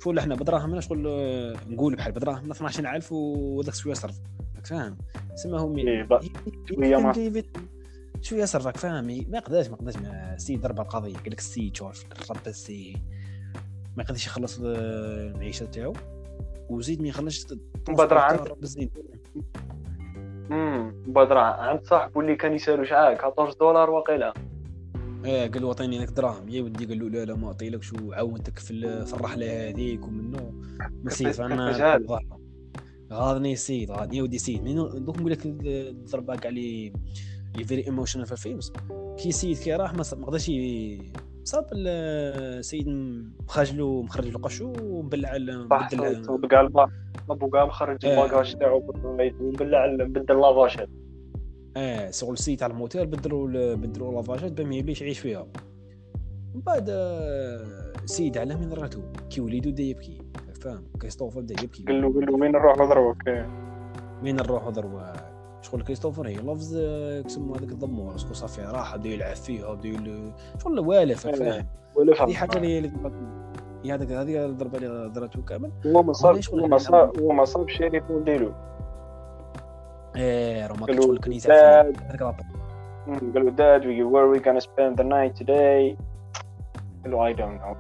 شغل 0.05 0.19
إحنا 0.19 0.35
بدراهمنا 0.35 0.81
شغل 0.81 1.07
آه، 1.09 1.55
نقول 1.69 1.95
بحال 1.97 2.13
بدراهمنا 2.13 2.53
12000 2.53 3.13
وداك 3.13 3.75
شوية 3.75 3.95
صرف. 3.95 4.21
فاهم؟ 4.65 4.97
تسمى 5.37 5.61
هو 5.61 5.77
إيه، 5.79 6.07
ما- 6.11 6.21
شوية 8.29 8.45
صرف 8.45 8.67
راك 8.67 8.77
فاهم 8.77 9.05
ما 9.05 9.13
يقدرش 9.13 9.69
ما 9.69 9.77
ما- 9.81 10.35
السيد 10.35 10.61
ضرب 10.61 10.81
القضية. 10.81 11.15
قال 11.15 11.31
لك 11.33 11.39
السيد 11.39 11.77
شوف 11.77 12.05
الرب 12.31 12.47
السي 12.47 12.97
ما 13.97 14.03
يقدرش 14.03 14.27
يخلص 14.27 14.61
المعيشة 14.63 15.67
تاعو. 15.67 15.93
وزيد 16.71 17.03
ما 17.03 17.09
يخلصش 17.09 17.47
بدر 17.89 18.19
عن- 18.19 18.37
بالزيد 18.61 18.91
امم 20.51 21.03
بدر 21.07 21.39
عند 21.39 21.85
صاحبو 21.85 22.21
اللي 22.21 22.37
كان 22.37 22.53
يسالو 22.55 22.85
شحال 22.85 23.19
14 23.19 23.57
دولار 23.61 23.91
واقيلا 23.91 24.35
آه 25.27 25.47
قال 25.47 25.63
له 25.63 25.69
عطيني 25.71 25.99
لك 25.99 26.11
دراهم. 26.11 26.49
يا 26.49 26.63
ودي 26.63 26.85
قال 26.87 26.99
له 26.99 27.09
لا 27.11 27.25
لا 27.25 27.35
ما 27.37 27.47
اعطيلكش 27.47 27.93
وعاونتك 27.93 28.59
في 28.59 28.71
ال- 28.71 29.07
في 29.07 29.15
الرحلة 29.15 29.69
هذيك 29.69 30.05
ومنه 30.07 30.53
ما 31.05 31.11
سيف 31.11 31.41
أنا. 31.41 31.99
غاضني 33.13 33.53
السيد 33.53 33.91
غاضني 33.91 34.17
يا 34.17 34.23
ودي 34.23 34.39
سيد. 34.39 34.65
دوك 35.05 35.19
نقول 35.19 35.33
لك 35.33 35.41
الضربة 35.47 36.37
كاع 36.37 36.51
لي 36.51 36.93
فيري 37.65 37.85
ايموشنال 37.87 38.27
في 38.27 38.33
الفيلمز 38.33 38.73
كي 39.19 39.33
سيد 39.33 39.59
كي 39.59 39.75
راح 39.75 39.95
ما 39.95 40.03
قدرش 40.27 40.51
صاب 41.45 41.67
ال- 41.73 41.89
السيد 42.59 42.89
مخرجلو 43.49 44.03
مخرج 44.03 44.29
له 44.29 44.39
قشو 44.39 44.73
ومبلع 44.83 45.37
بدل 45.37 45.69
بقى 46.49 46.61
البا 46.61 46.91
ابو 47.31 47.49
قام 47.49 47.71
خرج. 47.71 48.07
الباكاج 48.07 48.57
تاعو 48.57 48.83
وبلع 49.41 49.97
بدل 49.97 50.41
لافاشات 50.41 50.89
آه 51.77 52.11
شغل 52.11 52.33
السيد 52.33 52.59
تاع 52.59 52.67
الموتيل 52.67 53.07
بدلوا 53.07 53.49
ال- 53.49 53.77
بدلوا 53.77 54.13
لافاجات 54.15 54.53
باه 54.53 54.65
ما 54.65 54.75
يبيش 54.77 55.03
يعيش 55.03 55.19
فيها 55.19 55.47
من 56.55 56.61
بعد 56.61 56.85
السيد 58.05 58.39
على 58.39 58.55
من 58.57 58.73
راتو 58.73 59.01
كي 59.31 59.41
وليدو 59.41 59.71
بدا 59.71 59.83
يبكي 59.83 60.19
فاهم 60.61 60.85
كريستوفر 61.03 61.41
بدا 61.41 61.63
يبكي 61.63 61.83
قال 61.85 62.03
له 62.03 62.13
قال 62.13 62.27
له 62.27 62.33
وين 62.35 62.53
نروح 62.53 62.79
نضربك. 62.79 63.47
وين 64.23 64.37
نروحوا 64.37 64.71
دروك 64.71 65.03
شغل 65.71 65.83
كريستوفر 65.83 66.29
هي 66.29 66.35
لفظ 66.35 66.77
آه، 66.77 67.21
كسمو 67.21 67.55
هذاك 67.55 67.73
الضمور 67.73 68.17
شغل 68.17 68.37
صافي 68.37 68.63
راح 68.63 68.97
بدا 68.97 69.09
يلعب 69.09 69.37
فيها 69.37 69.75
بدا 69.75 69.89
يل- 69.89 70.33
شغل 70.63 70.79
والف 70.81 71.27
إيه. 71.27 71.33
فاهم؟ 71.35 71.67
هذه 72.21 72.35
حاجة 72.35 72.57
اللي 72.59 72.91
هي 73.85 73.93
هذاك 73.95 74.11
هذه 74.13 74.47
الضربة 74.47 74.79
اللي 74.79 75.09
ضربته 75.13 75.43
كامل. 75.43 75.71
هو 75.87 76.03
ما 76.03 76.13
صاب 76.13 76.41
شغل 76.41 76.61
هو 76.61 76.67
ما 76.67 76.79
صاب 76.79 77.21
هو 77.21 77.33
ما 77.33 77.45
صاب 77.45 77.69
شريف 77.69 78.11
وديرو 78.11 78.53
إيه 80.17 80.67
راه 80.67 80.73
ما 80.77 80.87
قالوا 80.87 80.95
كان 80.97 81.03
شغل 81.03 81.19
كان 81.19 81.33
يزعف 81.33 81.51
داد. 81.51 81.97
هذاك 82.03 82.15
الرابط. 82.23 82.45
قال 83.35 83.47
له 83.47 83.51
dad 83.53 83.83
we 83.83 84.13
where 84.13 84.29
we 84.37 84.45
gonna 84.47 84.61
spend 84.67 84.97
the 85.01 85.05
night 85.05 85.43
today. 85.43 85.97
قال 87.05 87.11
له 87.13 87.33
I 87.33 87.37
don't 87.37 87.61
know. 87.61 87.77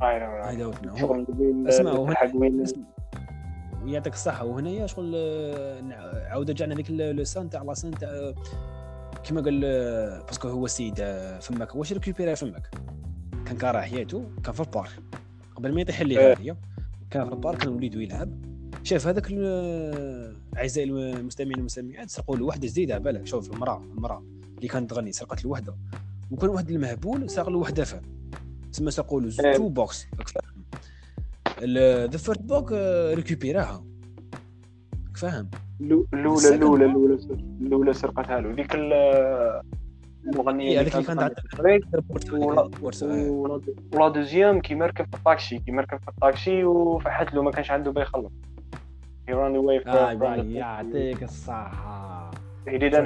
I 0.00 0.14
don't 0.20 0.42
know. 0.42 0.46
هذا 0.46 0.64
هو 0.64 0.96
شغل 0.96 1.26
وين 1.38 1.68
اسمع، 1.68 1.90
هو- 1.90 2.08
الحق 2.08 2.30
وين 2.36 2.64
ويعطيك 3.84 4.12
الصحة. 4.12 4.44
وهنايا 4.44 4.86
شغل 4.86 5.12
آه، 5.16 6.28
عاود 6.28 6.50
رجعنا 6.50 6.74
ذيك 6.74 6.90
la 6.90 7.24
scène 7.24 7.50
تاع 7.50 7.62
la 7.62 7.70
scène 7.70 7.90
تاع 7.90 8.08
آه، 8.08 8.34
كيما 9.24 9.40
قال 9.40 9.62
آه، 9.64 10.22
parce 10.22 10.38
que 10.38 10.48
هو 10.48 10.64
السيد 10.64 10.94
فماك 11.40 11.74
واش 11.74 11.92
récupéra 11.92 12.34
فماك 12.34 12.70
كان 13.46 13.56
كاره 13.56 13.80
حياته 13.80 14.30
كان 14.44 14.54
في 14.54 14.60
البارك 14.60 14.90
قبل 15.56 15.74
ما 15.74 15.80
يطيح 15.80 16.00
اللي 16.00 16.18
إيه. 16.18 16.32
هذه 16.32 16.56
كان 17.10 17.26
في 17.26 17.32
البارك 17.32 17.58
كان 17.58 17.72
وليدو 17.72 18.00
يلعب. 18.00 18.30
شاف 18.82 19.06
هذاك 19.06 19.32
أعزائي 20.56 20.90
المستمعين 20.90 21.56
والمستمعات 21.56 22.10
سرقوا 22.10 22.36
له 22.36 22.44
وحدة 22.44 22.68
جديدة 22.68 22.98
بالك. 22.98 23.26
شوف 23.26 23.52
المرأة 23.52 23.82
المرأة 23.96 24.24
اللي 24.56 24.68
كانت 24.68 24.90
تغني 24.90 25.12
سرقت 25.12 25.44
له 25.44 25.50
وحدة. 25.50 25.74
وكان 26.30 26.50
واحد 26.50 26.70
المهبول 26.70 27.30
سرق 27.30 27.48
له 27.48 27.58
وحدة 27.58 27.84
فم. 27.84 28.02
تسمى 28.72 28.90
سرقوا 28.90 29.20
له 29.20 29.44
إيه. 29.44 29.56
تو 29.56 29.68
بوكس 29.68 30.06
ذا 31.60 32.18
فيرست 32.18 32.42
بوك 32.42 32.72
ريكوبيراها 33.14 33.84
فاهم؟ 35.16 35.50
الاولى 35.80 36.54
الاولى 36.54 36.84
الاولى 36.84 37.18
الاولى 37.60 37.92
سرقتها 37.92 38.40
له. 38.40 38.52
ذيك 38.52 38.74
ال- 38.74 39.62
المغنية 40.26 40.80
هذيك 40.80 40.94
اللي 40.94 41.06
كانت 41.06 41.20
عندها 41.22 41.34
ولا- 42.32 42.70
دوزيام 44.08 44.60
كيما 44.60 44.86
ركب 44.86 45.06
في 45.10 45.14
الطاكسي 45.16 45.58
كيما 45.58 45.82
ركب 45.82 45.98
في 45.98 46.08
الطاكسي 46.08 46.64
وفحت 46.64 47.34
له 47.34 47.42
ما 47.42 47.50
كانش 47.50 47.70
عنده 47.70 47.90
باي 47.90 48.02
يخلص. 48.02 48.32
آه، 49.86 50.14
باي، 50.14 50.52
يعطيك 50.54 51.22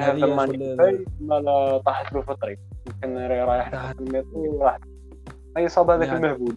money 0.08 0.10
شغل- 0.46 0.76
to 0.76 0.80
pay 0.80 1.08
ما 1.20 1.34
لا 1.34 1.78
طاحت 1.78 2.12
له 2.12 2.20
في 2.20 2.30
الطريق. 2.30 2.58
كان 3.02 3.16
رايح. 3.18 3.70
في 3.92 4.00
المترو 4.00 4.56
وراح. 4.58 4.78
هي 5.56 5.68
صاب 5.68 5.90
هذاك 5.90 6.08
يعني- 6.08 6.26
المهبول. 6.26 6.54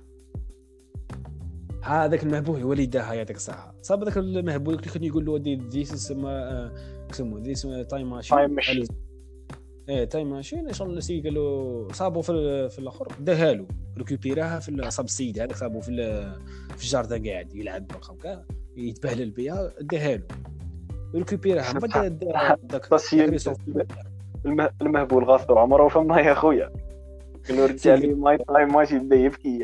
هذاك 1.81 2.23
المهبول 2.23 2.61
هو 2.61 2.73
اللي 2.73 2.85
داها 2.85 3.13
يعطيك 3.13 3.35
الصحة 3.35 3.75
صاب 3.81 4.01
هذاك 4.01 4.17
المهبول 4.17 4.75
اللي 4.75 4.87
كان 4.87 5.03
يقول 5.03 5.25
له 5.25 5.31
ودي 5.31 5.55
ذيس 5.55 5.93
اسمه؟ 5.93 6.71
كسمو 7.09 7.37
this 7.37 7.67
time 7.89 8.09
machine 8.09 8.37
Time 8.37 8.63
machine. 8.63 8.93
إيه 9.89 10.03
time 10.03 10.29
machine 10.31 10.73
شغل 10.73 10.97
السيد 10.97 11.23
قال 11.23 11.33
له 11.33 11.87
صابوا 11.91 12.21
في, 12.21 12.69
في 12.69 12.79
الأخر. 12.79 13.07
داها 13.19 13.53
له. 13.53 13.65
récupéraها 13.97 14.59
في 14.59 14.91
صاب 14.91 15.05
السيد 15.05 15.39
هذاك 15.39 15.55
صابوا 15.55 15.81
في 15.81 15.91
في 16.77 16.83
الجاردن 16.83 17.29
قاعد 17.29 17.55
يلعب 17.55 17.87
بالخم 17.87 18.15
كاع 18.15 18.43
يتبهلل 18.77 19.31
بها 19.31 19.71
داها 19.81 20.15
له. 20.17 20.23
ريكوبيراها 21.15 21.73
من 21.73 21.79
بعد 21.79 22.19
دا- 22.19 22.57
داك 22.63 22.89
المهبول 24.81 25.23
غاصو 25.23 25.57
عمره 25.57 25.87
فما 25.87 26.19
يا 26.21 26.33
خويا. 26.33 26.71
قال 27.47 27.57
له 27.57 27.65
رجع 27.65 27.95
لي 28.01 28.07
ماي 28.13 28.37
تايم 28.37 28.73
ماشي 28.75 28.99
بدا 28.99 29.15
يبكي. 29.15 29.63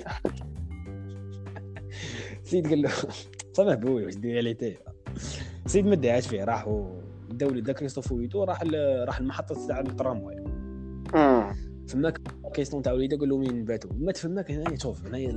سيد 2.48 2.68
قال 2.68 2.82
له 2.82 2.90
صافي 3.54 3.76
بوي 3.76 4.06
واش 4.06 4.16
دير 4.16 4.38
عليه 4.38 4.58
سيد 5.66 5.86
ما 5.86 5.96
داعش 5.96 6.28
فيه 6.28 6.44
راح 6.44 6.66
داو 7.30 7.50
دا 7.50 7.74
كريستوف 7.74 8.12
ويتو 8.12 8.44
راح 8.44 8.64
راح 9.08 9.20
المحطة 9.20 9.68
تاع 9.68 9.80
الترامواي. 9.80 10.44
فماك 11.88 12.20
question 12.54 12.82
تاع 12.82 12.94
وليده 12.94 13.18
قال 13.18 13.30
له 13.30 13.36
وين 13.36 13.66
باتوا 13.66 13.92
ما 14.00 14.12
تفهمك 14.12 14.52
هنايا 14.52 14.78
شوف 14.78 15.06
هنايا 15.06 15.32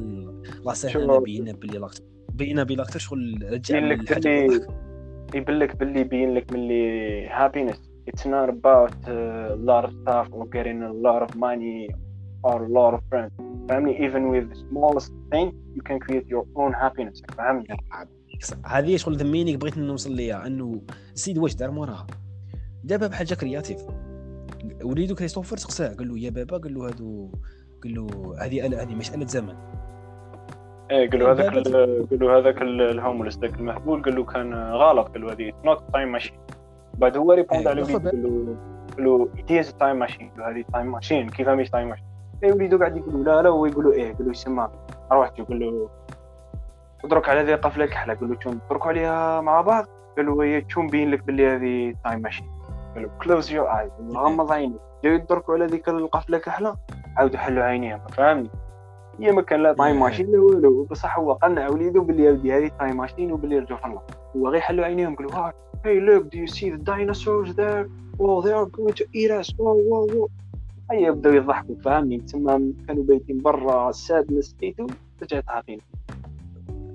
لا 0.95 1.19
بينا 1.19 1.53
باللي 1.53 1.79
l'acteur 1.79 2.05
بينا 2.35 2.63
بلي 2.63 2.77
l'acteur 2.77 2.99
شغل 2.99 3.49
رجع 3.53 3.77
يبين 3.77 3.89
لك 3.89 4.01
الحاجة. 4.01 4.67
يبين 5.35 5.59
لك 5.59 5.77
باللي 5.77 6.01
يبين 6.01 6.35
لك 6.35 6.53
ملي 6.53 7.29
happiness. 7.29 7.79
It's 8.11 8.25
not 8.25 8.49
about 8.57 8.95
uh, 9.07 9.57
lot 9.71 9.85
of 9.85 9.93
stuff 10.01 10.27
or 10.37 10.45
getting 10.57 10.81
a 10.83 10.93
lot 11.07 11.21
of 11.27 11.31
money 11.47 11.81
or 12.49 12.57
a 12.65 12.71
lot 12.79 12.93
of 12.95 13.01
friends. 13.11 13.50
فاهمني 13.71 14.09
even 14.09 14.23
with 14.35 14.55
the 14.55 14.59
smallest 14.61 15.11
thing 15.33 15.49
you 15.77 15.83
can 15.89 15.99
create 16.07 16.27
your 16.27 16.45
own 16.57 16.73
happiness. 16.75 17.35
فاهمني 17.37 17.67
هذه 18.67 18.97
شغل 18.97 19.17
ذا 19.17 19.25
مينيك 19.25 19.57
بغيت 19.57 19.79
نوصل 19.79 20.13
ليها 20.13 20.47
إنه 20.47 20.81
السيد 21.15 21.39
واش 21.39 21.55
دار 21.55 21.71
موراها؟ 21.71 22.07
دابا 22.85 23.07
بحال 23.07 23.27
جا 23.27 23.37
كرياتيف 23.37 23.81
وليدو 24.85 25.15
كريستوفر 25.15 25.57
سقساه 25.57 25.95
قال 25.95 26.09
له 26.09 26.19
يا 26.19 26.31
بابا 26.31 26.57
قال 26.59 26.75
له 26.75 26.87
هادو 26.89 27.31
قال 27.85 27.95
له 27.95 28.07
هذه 28.41 28.67
هذه 28.83 28.95
مساله 28.95 29.27
زمن. 29.27 29.55
إيه 30.91 31.11
قالوا 31.11 31.33
هذاك 31.33 31.53
بابا- 31.53 31.67
ال- 31.67 32.07
قالوا 32.11 32.39
هذاك 32.39 32.63
ال- 32.63 32.81
الهوملس 32.83 33.39
ذاك 33.39 33.55
المهبول 33.55 34.03
قال 34.03 34.15
له 34.17 34.25
كان 34.25 34.55
غلط 34.55 35.09
قالوا 35.09 35.33
هذه 35.33 35.53
نوت 35.65 35.85
تايم 35.93 36.13
ماشين 36.13 36.37
بعد 36.99 37.17
هو 37.17 37.33
ريبوند 37.33 37.67
على 37.67 37.83
قال 37.83 37.93
له 38.23 38.57
قال 38.97 39.05
له 39.05 39.63
تايم 39.81 39.99
ماشين 39.99 40.31
قال 40.31 40.55
هذه 40.57 40.65
تايم 40.73 40.87
ماشين 40.93 41.29
كيف 41.29 41.49
مش 41.49 41.71
تايم 41.71 41.89
ماشين 41.89 42.05
اي 42.45 42.53
وليدو 42.53 42.79
قاعد 42.79 42.97
يقول 42.97 43.25
لا 43.25 43.43
لا 43.43 43.49
هو 43.49 43.67
يقول 43.67 43.85
له 43.85 43.93
إيه؟ 43.93 44.17
له 44.21 44.31
يسمى 44.31 44.69
روح 45.13 45.33
جو 45.39 45.45
قال 45.45 45.61
له 45.61 45.89
ادرك 47.05 47.29
على 47.29 47.43
ذي 47.43 47.55
قفلة 47.55 47.87
كحله 47.87 48.15
قال 48.15 48.31
له 48.31 48.61
ادركوا 48.67 48.89
عليها 48.89 49.41
مع 49.41 49.61
بعض؟ 49.61 49.87
قال 50.17 50.27
له 50.27 50.43
هي 50.43 50.65
شون 50.69 50.87
بين 50.87 51.11
لك 51.11 51.25
باللي 51.25 51.47
هذه 51.47 51.95
time 52.05 52.23
machine 52.23 52.47
قال 52.95 53.03
له 53.03 53.11
close 53.23 53.53
your 53.53 53.67
eyes 53.67 53.91
غمض 54.17 54.53
عينيك 54.53 54.81
جاي 55.05 55.15
يدركوا 55.15 55.55
على 55.55 55.67
ذيك 55.67 55.89
القفلة 55.89 56.39
كحلة 56.39 56.77
عاودوا 57.17 57.39
حلوا 57.39 57.65
عينيهم 57.65 58.01
فاهمني 58.13 58.51
هي 59.21 59.33
ما 59.33 59.43
كان 59.43 59.63
لا 59.63 59.73
time. 59.73 60.01
machine 60.01 60.33
لا 60.33 60.41
والو. 60.41 60.85
بصح 60.85 61.19
هو 61.19 61.33
قنع 61.33 61.69
وليدو 61.69 62.03
باللي 62.03 62.57
هذه 62.57 62.71
time 62.79 62.97
machine 62.97 63.33
وباللي 63.33 63.57
يرجعوا 63.57 63.81
في 63.81 63.87
الله 63.87 64.03
هو 64.37 64.49
غير 64.49 64.61
حلوا 64.61 64.85
عينيهم 64.85 65.17
قالوا 65.17 65.33
ها 65.33 65.53
hey 65.85 65.99
look 65.99 66.25
do 66.31 66.39
you 66.39 66.47
see 66.47 66.69
the 66.71 66.79
dinosaurs 66.91 67.55
there? 67.55 67.85
Oh 68.19 68.43
they 68.45 68.53
are 68.53 68.67
going 68.67 68.95
to 69.01 69.05
eat 69.21 69.31
us. 69.31 69.49
Oh 69.59 69.79
oh 69.97 70.29
هيا 70.91 71.11
بداو 71.11 71.33
يضحكوا 71.33 71.75
فاهمني؟ 71.85 72.19
تسمى 72.21 72.73
كانوا 72.87 73.05
بايتين 73.05 73.39
برا 73.39 73.93
سادنس 73.93 74.55
تيتو 74.55 74.87
رجعت 75.23 75.49
عاطين 75.49 75.79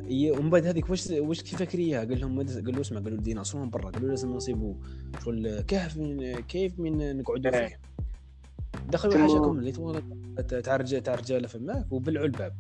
هي 0.08 0.32
ومن 0.32 0.50
بعد 0.50 0.66
هذيك 0.66 0.90
واش 0.90 1.10
واش 1.12 1.42
كيف 1.42 1.64
كريها؟ 1.64 2.00
قال 2.00 2.22
لهم 2.22 2.40
قال 2.40 2.76
له 2.76 2.82
اسمع 2.82 3.00
قالوا 3.00 3.18
الديناصور 3.18 3.62
من 3.62 3.70
برا. 3.70 3.90
قالوا 3.90 4.10
لازم 4.10 4.34
نصيبوا 4.34 4.74
شغل 5.24 5.62
كهف 5.62 5.98
من 5.98 6.36
كيف 6.36 6.80
من 6.80 7.18
نقعدوا 7.18 7.52
إيه. 7.52 7.68
فيه؟ 7.68 7.80
دخلوا 8.90 9.14
تما- 9.14 9.28
حاجاكم 9.28 9.60
اللي 9.60 9.72
تبغى 9.72 10.02
تاع 10.62 10.76
رجال 10.76 11.04
تاع 11.04 11.16
فماك 11.48 11.92
وبلعوا 11.92 12.26
الباب. 12.26 12.54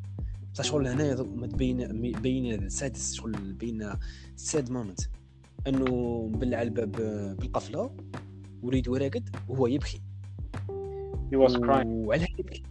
بصح 0.54 0.64
شغل 0.64 0.88
هنايا 0.88 1.16
ما 1.36 1.48
تبين 1.48 2.12
بين 2.22 2.54
السادس 2.54 3.14
شغل 3.14 3.54
بين 3.54 3.90
ساد 4.36 4.72
مومنت 4.72 5.00
إنه 5.68 5.86
مبلع 6.34 6.62
الباب 6.62 6.92
بالقفلة 7.40 7.92
وليد 8.62 8.90
راقد 8.90 9.30
وهو 9.48 9.68
يبكي. 9.68 10.02
He 11.36 11.48
was 11.50 11.56
crying. 11.58 11.86
وعلاه 11.86 12.28
يبكي 12.40 12.64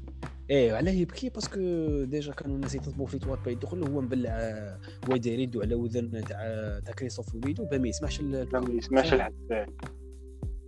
إيه 0.50 0.72
علاه 0.72 0.92
يبكي 0.92 1.28
parce 1.28 1.47
que 1.47 1.58
déjà 2.04 2.32
كانوا 2.32 2.56
الناس 2.56 2.74
يطلبوا 2.74 3.06
في 3.06 3.18
توات 3.18 3.46
يدخل 3.46 3.82
هو 3.88 4.00
مبلع 4.00 4.30
آه، 4.30 4.78
هو 5.10 5.16
داير 5.16 5.38
يدو 5.38 5.62
على 5.62 5.74
وذن 5.74 6.10
تاع 6.24 6.38
تاع 6.84 6.94
كريستوف 6.94 7.34
وليدو 7.34 7.64
با 7.64 7.78
ما 7.78 7.88
يسمعش 7.88 8.20
ما 8.20 8.46
يسمعش؟ 8.70 9.12
الحد 9.14 9.34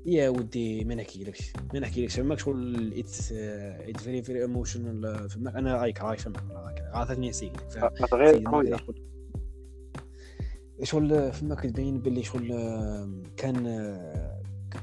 يا 0.07 0.28
ودي 0.28 0.84
ما 0.84 0.94
نحكيلكش 0.94 1.53
ما 1.74 1.80
نحكيلكش 1.80 2.20
فماك 2.20 2.38
شغل 2.38 2.92
it's 2.99 3.32
it's 3.32 4.03
very 4.03 4.22
very 4.22 4.42
emotional 4.42 5.30
فماك 5.30 5.55
أنا 5.57 5.74
رايك 5.76 6.01
رايك 6.01 6.20
فماك 6.20 6.42
رايك. 6.51 6.78
عاطتني 6.92 7.32
سيدي 7.32 7.59
فاهم 7.70 7.90
غير 8.14 8.76
شغل- 8.78 9.03
شغل 10.82 11.32
فماك 11.32 11.61
تبين 11.61 11.99
باللي 12.01 12.22
شغل 12.22 12.53
آه، 12.53 13.22
كان 13.36 13.66
آه، 13.66 14.26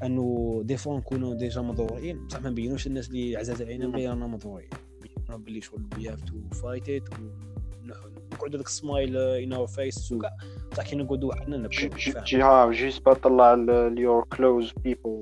انه 0.04 0.62
des 0.66 0.78
fois 0.78 0.98
نكونوا 0.98 1.34
déjà 1.34 1.62
مضروعين 1.62 2.28
بصح 2.28 2.42
ما 2.42 2.50
نبينوش 2.50 2.88
الناس 2.88 3.10
اللي 3.10 3.38
عزاز 3.38 3.62
علينا. 3.62 3.88
بلي 3.88 4.08
رانا 4.08 4.28
مضروعين 4.28 4.70
نبينو 5.00 5.38
باللي 5.38 5.62
شغل 5.62 5.82
we 5.98 6.10
have 6.10 6.22
to 6.22 6.56
fight 6.56 6.90
it 6.90 7.10
نقعدوا 8.34 8.58
داك 8.58 8.68
smile 8.68 9.18
in 9.18 9.54
our 9.54 9.68
face 9.68 10.14
بصح 10.72 10.90
كي 10.90 10.96
نقعدوا 10.96 11.30
وحدنا 11.30 11.58
نبكيو 11.58 11.90
فاهم. 11.90 12.24
just 12.24 13.10
طلع 13.10 13.54
ال 13.54 13.68
your 13.68 14.24
close 14.38 14.74
people 14.84 15.22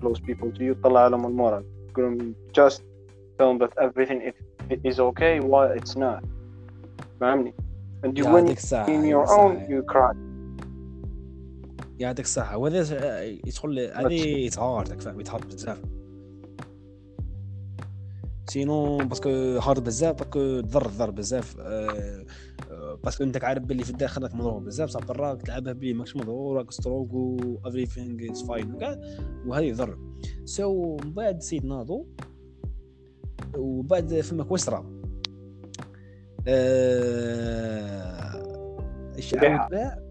close 0.00 0.18
people 0.18 0.52
to 0.52 0.62
you 0.62 0.74
طلع 0.74 1.08
من 1.08 1.24
ال 1.24 1.30
moral. 1.30 1.64
تقول 1.94 2.04
لهم 2.04 2.34
just 2.58 2.76
tell 3.38 3.52
them 3.52 3.66
that 3.66 3.72
everything 3.84 4.32
is 4.90 5.00
okay 5.00 5.40
while 5.40 5.80
it's 5.80 5.96
not. 5.96 6.24
فاهمني 7.20 7.54
and 8.06 8.10
you 8.18 8.24
when 8.24 8.46
you 8.46 8.50
الصحة 8.50 8.86
in 8.86 9.04
your 9.04 9.26
own 9.26 9.70
you 9.70 9.94
cry. 9.94 10.29
يعطيك 12.00 12.24
الصحة 12.24 12.56
وهذا 12.56 13.22
يدخل 13.24 13.78
هذه 13.78 14.26
يتهارد 14.26 15.02
فاهم؟ 15.02 15.20
يتهارد 15.20 15.48
بزاف. 15.48 15.80
سينو 18.50 18.96
باسكو 18.96 19.28
هارد 19.58 19.84
بزاف 19.84 20.18
باسكو 20.18 20.60
ضر 20.60 20.86
ضر 20.86 21.10
بزاف. 21.10 21.56
آه، 21.60 22.24
آه، 22.70 22.98
باسكو 23.04 23.24
أنت 23.24 23.44
عارف 23.44 23.62
باللي 23.62 23.84
في 23.84 23.90
الداخل 23.90 24.22
راك 24.22 24.34
مضروب 24.34 24.64
بزاف. 24.64 24.90
صح 24.90 25.00
براك 25.00 25.42
تلعبها 25.42 25.72
بلي 25.72 25.92
ماكش 25.92 26.16
مضروب 26.16 26.56
راك 26.56 26.70
strong 26.70 27.12
و 27.12 27.38
everything 27.68 28.32
is 28.32 28.46
fine 28.46 28.74
وكاع. 28.74 29.00
وهذا 29.46 29.64
يضر 29.64 29.98
so 30.44 30.96
من 31.04 31.12
بعد 31.12 31.42
سيد 31.42 31.64
ناضو 31.64 32.06
وبعد 33.56 34.20
فما 34.20 34.44
كويسرا 34.44 35.00
آه، 36.48 38.42
إيش 39.16 39.34
بايعها. 39.34 39.68
عاود 39.74 40.09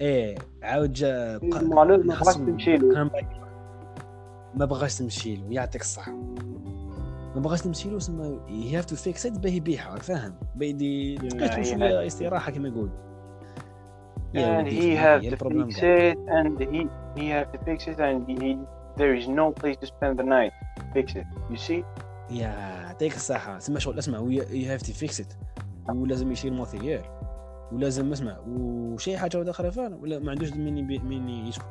إيه 0.00 0.38
عاود 0.62 0.92
جا 0.92 1.38
بقى- 1.38 1.62
مالوز 1.62 2.06
ما 2.06 2.14
بغاش 2.14 2.34
تمشي 2.36 2.76
له 2.76 3.10
ما 4.54 4.64
بغاش 4.64 4.98
تمشي 4.98 5.36
له 5.36 5.44
يعطيك 5.50 5.80
الصحة. 5.80 6.12
ما 7.34 7.40
بغاش 7.40 7.60
تمشي 7.62 7.90
له 7.90 7.98
سما 7.98 8.40
you 8.48 8.76
have 8.78 8.84
to 8.84 8.96
fix 8.96 9.26
it 9.26 9.38
باه 9.38 9.50
يبيعها 9.50 9.98
فاهم. 9.98 10.34
هي 10.60 11.18
شوية 11.64 12.00
هذه. 12.00 12.06
استراحة 12.06 12.50
كما 12.52 12.68
يقول. 12.68 12.90
and 14.34 14.66
he 14.66 14.94
have 14.96 15.22
he 15.24 15.30
to 15.30 15.38
fix 15.38 15.76
it 15.76 16.18
and 16.38 16.60
he 16.60 16.80
he 17.18 17.24
have 17.36 17.48
to 17.54 17.58
fix 17.68 17.80
it 17.92 17.98
and 17.98 18.20
he 18.28 18.56
there 18.98 19.14
is 19.20 19.26
no 19.28 19.46
place 19.60 19.76
to 19.82 19.86
spend 19.86 20.14
the 20.20 20.24
night. 20.24 20.52
Fix 20.94 21.06
it. 21.16 21.26
You 21.50 21.56
see? 21.68 21.84
يعطيك 22.30 23.14
الصحة. 23.16 23.58
سما 23.58 23.78
شغل 23.78 23.98
اسمع 23.98 24.18
you 24.18 24.72
have 24.72 24.82
to 24.82 24.92
fix 24.92 25.20
it 25.20 25.32
ولازم 25.88 26.32
يشيل 26.32 26.52
matériel 26.52 27.00
ولازم 27.72 28.12
اسمع 28.12 28.36
وشي 28.48 29.16
واحدة 29.16 29.50
أخرى 29.50 29.70
فعلا 29.70 29.96
ولا 29.96 30.18
ما 30.18 30.30
عندوش 30.30 30.52
من 30.52 30.78
يبي- 30.78 30.98
من 30.98 31.28
يسكن 31.28 31.64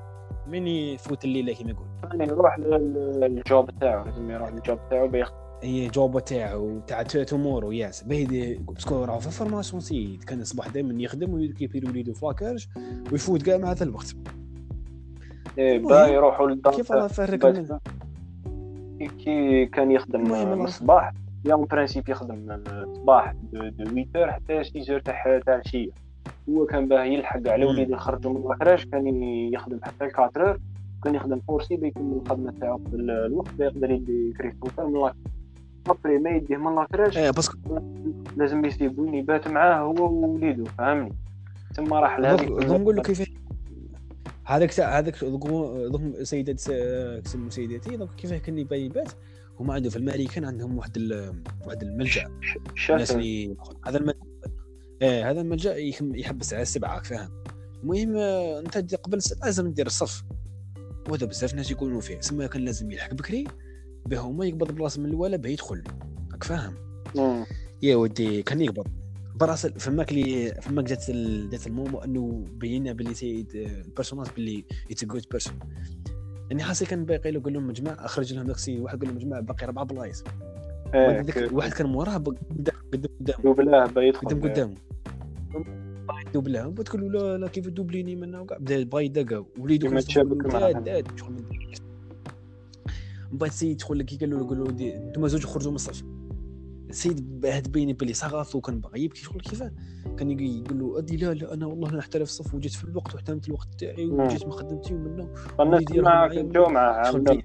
من 0.48 0.68
يفوت 0.68 1.26
الليلة 1.26 1.54
كما 1.54 1.70
يقول؟ 1.72 1.86
يعني 2.20 2.32
يروح 2.32 2.60
لل- 2.60 3.20
لل 3.20 3.40
job 3.40 3.70
تاعو 3.80 4.06
لازم 4.06 4.32
يروح 4.32 4.50
لل 4.54 4.64
job 4.64 4.80
تاعو 4.90 5.08
بيخ 5.08 5.32
هي 5.64 5.88
job 5.88 6.20
تاعو 6.26 6.80
تاع 6.80 7.04
tomorrow 7.04 7.72
yes. 7.72 8.04
بهدي 8.04 8.56
parce 8.56 8.86
que 8.86 9.04
راه 9.04 9.20
في 9.20 9.30
formation 9.30 9.80
سيد 9.82 10.24
كان 10.24 10.42
الصباح 10.42 10.68
دائما 10.68 11.04
يخدم 11.04 11.34
ويكيبير 11.34 11.90
وليدو 11.90 12.14
في 12.14 12.26
la 12.26 12.36
crèche 12.36 12.68
ويفوت 13.12 13.42
كاع 13.42 13.58
مع 13.58 13.72
هذا 13.72 13.84
الوقت. 13.84 14.16
المهم، 15.58 15.88
با 15.88 16.08
يروحوا 16.08 16.48
للدار 16.50 16.74
كيف 16.76 16.92
راه 16.92 17.08
فرق 17.08 17.40
كي- 19.24 19.66
كان 19.66 19.92
يخدم. 19.92 20.34
الصباح 20.66 21.14
يا 21.46 21.54
en 21.54 21.66
principe 21.66 22.10
يخدم 22.10 22.36
من 22.36 22.62
الصباح 22.68 23.34
de 23.54 23.86
8 23.86 24.08
حتى 24.26 24.64
6 24.64 25.00
تاع 25.00 25.40
تاع 25.40 25.42
العشيه 25.48 25.90
هو 26.50 26.66
كان 26.66 26.88
باه 26.88 27.04
يلحق 27.04 27.48
على 27.48 27.66
مم. 27.66 27.72
وليد 27.72 27.90
يخرجوا 27.90 28.34
من 28.34 28.52
ال 28.52 28.57
crèche 28.57 28.90
كان 28.90 29.24
يخدم 29.54 29.80
حتى 29.84 30.10
4 30.20 30.58
كان 31.04 31.16
يخدم 31.16 31.40
forcé 31.48 31.76
بيكمل 31.76 32.22
الخدمه 32.26 32.54
تاعو 32.60 32.78
في 32.78 32.96
الوقت 32.96 33.60
يقدر 33.60 33.92
يدي 33.92 34.34
كريستوفر 34.38 34.88
من 34.88 35.02
لاك 35.02 35.16
après 35.90 36.18
ما 36.18 36.30
يديه 36.30 36.58
من 36.58 36.76
la 36.76 36.86
crèche 36.86 37.18
إيه 37.18 37.32
parce 37.32 37.48
que 37.48 37.58
لازم 38.38 38.66
يسيبو 38.66 39.06
يبات 39.06 39.48
معاه 39.48 39.80
هو 39.82 40.14
ووليدو 40.14 40.66
فهمني؟ 40.66 41.14
تما 41.76 42.00
راح 42.00 42.20
لهذيك 42.20 42.50
نقول 42.50 42.98
لك 42.98 43.06
كيف 43.06 43.30
هذاك 44.46 44.80
هذاك 44.80 45.24
دوك 45.24 46.02
سيدات 46.24 46.62
كسمو 47.24 47.50
سيداتي 47.50 47.98
دوك 47.98 48.10
كيفاه 48.18 48.38
كان 48.38 48.58
يبات؟ 48.58 49.12
هما 49.60 49.74
عندهم 49.74 49.90
في 49.90 49.98
الامريكان 49.98 50.46
عندهم 50.46 50.78
واحد 50.78 50.98
ال- 50.98 51.44
واحد 51.66 51.84
الملجأ. 51.84 52.28
الناس 52.90 53.12
اللي 53.12 53.56
هذا 53.86 53.98
الملجأ. 53.98 54.20
إيه 55.02 55.32
هذا 55.32 55.42
الملجأ 55.42 55.76
يحبس 56.02 56.54
على 56.54 56.62
السبعة 56.62 57.04
فاهم؟ 57.04 57.30
المهم 57.84 58.16
آه، 58.18 58.60
أنت 58.60 58.96
قبل 58.96 59.20
لازم 59.44 59.72
دير 59.74 59.86
الصف. 59.86 60.24
وهذا 61.10 61.26
بزاف 61.26 61.54
ناس 61.54 61.72
يكونوا 61.72 62.02
فيه 62.02 62.20
سما 62.22 62.48
كان 62.48 62.66
لازم 62.66 62.92
يلحق 62.92 63.14
بكري 63.14 63.48
باه 64.06 64.20
هما 64.20 64.46
يقبض 64.46 64.72
بلاصه 64.72 65.02
من 65.02 65.10
الاولى 65.10 65.38
باه 65.38 65.50
يدخل. 65.50 65.84
راك 66.32 66.44
فاهم؟ 66.44 66.74
مم. 67.16 67.46
يا 67.82 67.96
ودي 67.96 68.44
كان 68.44 68.62
يقبض. 68.62 68.88
براسل 69.36 69.80
فماك 69.80 70.14
لي 70.14 70.54
فماك 70.62 70.86
جات 70.86 71.10
ال- 71.10 71.50
جات 71.50 71.68
المومو 71.68 71.98
أنه 71.98 72.46
بينا 72.52 72.94
باللي 72.94 73.14
سيد 73.14 73.52
البيرسوناج 73.56 74.28
باللي 74.36 74.64
it's 74.92 75.06
good 75.06 75.26
person 75.32 75.60
يعني 76.50 76.64
حاسي 76.64 76.86
كان 76.86 77.06
باقي 77.06 77.32
له 77.32 77.40
قال 77.40 77.54
لهم 77.54 77.72
جماعة 77.72 78.06
أخرج 78.06 78.34
لهم 78.34 78.46
داك 78.46 78.56
السيد 78.56 78.80
واحد 78.80 79.00
قال 79.00 79.10
لهم 79.10 79.18
جماعة 79.18 79.42
باقي 79.42 79.66
أربع 79.66 79.84
بلايص. 79.84 80.24
إيه، 80.94 81.26
واحد 81.52 81.72
كان 81.72 81.88
موراه 81.88 82.18
بق- 82.18 82.36
قدام 82.50 82.76
قدام 82.94 83.12
قدامه 83.20 83.44
دوبلاه 83.44 83.86
با 83.86 84.04
يدخل. 84.04 84.28
قدام 84.28 84.42
قدامه 84.42 84.74
دوبلها 86.34 86.70
تقول 86.70 87.12
له 87.12 87.38
لا 87.38 87.48
كيف 87.48 87.68
دوبليني 87.68 88.16
منه 88.16 88.42
وكاع 88.42 88.58
بدا 88.58 88.84
بغا 88.84 89.00
يدقى 89.02 89.46
وليدو 89.60 89.88
كان. 89.90 90.84
داد 90.84 91.08
شغل 91.20 91.32
من 93.32 93.38
بعد 93.38 93.50
السيد 93.50 93.82
شغل 93.82 94.02
كي 94.02 94.18
قال 94.18 94.30
له 94.30 94.48
قال 94.48 94.60
له 94.60 94.96
أنتم 94.96 95.28
زوج 95.28 95.46
خرجوا 95.46 95.72
من 95.72 95.76
الصف. 95.76 96.04
السيد 96.90 97.40
باه 97.42 97.60
تبين 97.60 97.94
بلي 97.94 98.14
صغط 98.14 98.56
وكان 98.56 98.80
باغي 98.80 99.04
يبكي 99.04 99.22
شغل 99.22 99.42
كيفاه 99.42 99.72
كان 100.18 100.32
يقول 100.32 100.80
له 100.80 101.00
أدي 101.00 101.18
لا 101.18 101.34
لا 101.34 101.54
أنا 101.54 101.66
والله 101.66 101.96
نحترف 101.96 102.22
الصف 102.30 102.54
وجيت 102.56 102.72
في 102.74 102.84
الوقت 102.84 103.14
واحترمت 103.16 103.48
الوقت 103.48 103.68
تاعي. 103.80 104.06
وجيت 104.26 104.46
من 104.46 104.52
خدمتي 104.52 104.94
ومنه 104.94 105.30
الناس 105.60 105.84
عندهم 106.38 106.74
بين- 107.24 107.44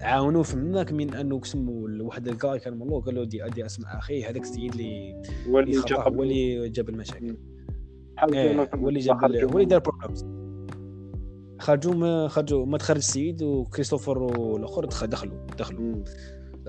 عاونوه 0.00 0.42
فماك 0.42 0.92
من 0.92 1.14
أنه 1.14 1.38
كسمو 1.40 1.88
واحد 2.06 2.28
الكاي 2.28 2.58
كان 2.58 2.78
مولو 2.78 2.98
قال 3.00 3.14
له 3.14 3.24
دي 3.24 3.44
أدي 3.46 3.66
أسمع 3.66 3.98
أخي 3.98 4.24
هذاك 4.24 4.42
السيد 4.42 4.72
اللي 4.72 5.22
هو 5.48 5.58
اللي 5.58 5.72
جاب 5.88 6.14
هو 6.16 6.22
اللي 6.22 6.68
جاب 6.68 6.88
المشاكل. 6.88 7.36
هو 8.74 8.88
اللي 8.88 9.00
جاب 9.00 9.18
خرجوا. 9.20 9.50
هو 9.52 9.54
اللي 9.58 9.64
دار 9.64 9.78
problems 9.80 10.24
خرجوا 11.60 11.94
ما 11.94 12.28
خرجوا 12.28 12.66
ما 12.66 12.78
تخرج 12.78 12.96
السيد 12.96 13.42
وكريستوفر 13.42 14.18
والآخر 14.18 14.84
دخل- 14.84 15.06
دخلوا. 15.08 15.46
دخلوا 15.58 16.04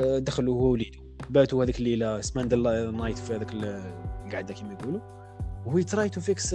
دخلوا 0.01 0.61
هو 0.61 0.71
وليدو. 0.71 0.99
باتوا 1.29 1.63
هذيك 1.63 1.79
الليلة 1.79 2.21
سباند 2.21 2.53
نايت 2.53 3.17
في 3.17 3.35
هذاك 3.35 3.53
القعده 3.53 4.53
كما 4.53 4.73
يقولوا. 4.73 4.99
وهو 5.65 5.79
تراي 5.79 6.09
تو 6.09 6.21
فيكس 6.21 6.49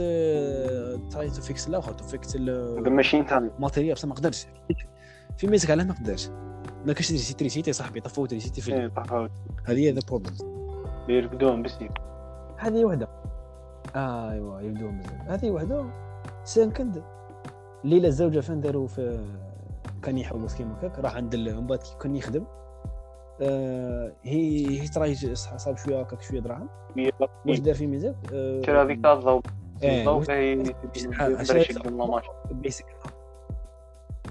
تراي 1.11 1.30
تو 1.30 1.42
فيكس 1.42 1.68
الآخر 1.68 1.92
تو 1.92 2.05
فيكس 2.05 2.36
هذا 2.36 2.90
ماشين 2.90 3.26
تاع 3.26 3.38
الماتيريال 3.38 3.94
بصح 3.94 4.09
ما 4.09 4.14
قدرش. 4.14 4.47
في 5.36 5.47
ميزك 5.47 5.70
علاه 5.70 5.84
ما 5.84 5.94
قدرش. 5.94 6.28
ما 6.84 6.92
كاش 6.92 7.32
تريسيتي 7.32 7.72
صاحبي 7.72 8.01
طفوا 8.01 8.26
تريسيتي 8.26 8.61
في 8.61 8.74
إيه. 8.74 8.88
طفاوت 8.88 9.30
هذه 9.64 9.78
هي 9.78 9.90
ذا 9.90 10.01
بروبلم 10.09 10.34
يرقدون 11.09 11.62
بس. 11.62 11.78
هذه 12.57 12.84
وحدة. 12.84 13.09
آه 13.97 14.30
ايوا 14.30 14.61
يبدون 14.61 14.99
بزاف 14.99 15.20
هذه 15.28 15.51
وحدة. 15.51 15.86
سكند 16.44 17.03
ليلة 17.84 18.09
الزوجة 18.09 18.40
فين 18.40 18.61
داروا 18.61 18.86
في 18.86 19.26
كان 20.03 20.18
يحوس 20.18 20.55
كيما 20.55 20.74
هكاك 20.78 20.99
راح 20.99 21.16
عند 21.16 21.36
من 21.36 21.66
بعد 21.66 21.78
كان 22.01 22.16
يخدم. 22.16 22.42
آه 22.42 22.66
هي 23.41 24.80
هي 24.80 24.89
try 24.89 25.14
صاب 25.34 25.76
شوية 25.76 26.01
هكاك 26.01 26.22
شوية 26.22 26.41
دراهم. 26.41 26.68
واش 27.47 27.59
دار 27.59 27.74
في 27.74 27.87
ميزات؟ 27.87 28.16
آه 28.32 28.62
شرا 28.66 28.82
هذيك 28.84 29.03
تاع 29.03 29.12
الضوء 29.12 29.43
إيه، 29.82 30.01
الضوء 30.01 30.24
parce 32.51 32.73
que 32.73 32.87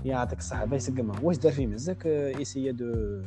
يعطيك 0.05 0.39
الصحة 0.39 0.65
بيسقمها 0.65 1.19
واش 1.23 1.37
دار 1.37 1.51
في 1.51 1.67
مزاك 1.67 2.07
آه، 2.07 2.29
يسيا 2.39 2.71
دو 2.71 3.21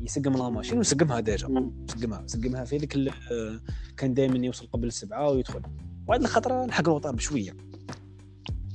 يسقم 0.00 0.32
la 0.32 0.48
machine 0.48 0.78
وسقمها 0.78 1.20
déjà. 1.20 1.48
سقمها 1.86 2.22
سقمها 2.26 2.64
في 2.64 2.76
ذيك 2.76 2.96
آه، 2.96 3.60
كان 3.96 4.14
دائما 4.14 4.46
يوصل 4.46 4.66
قبل 4.66 4.86
السبعة 4.86 5.30
ويدخل. 5.30 5.62
وهاد 6.08 6.20
الخطرة 6.22 6.66
لحق 6.66 6.88
en 6.88 6.94
retard 6.94 7.14
بشوية. 7.14 7.50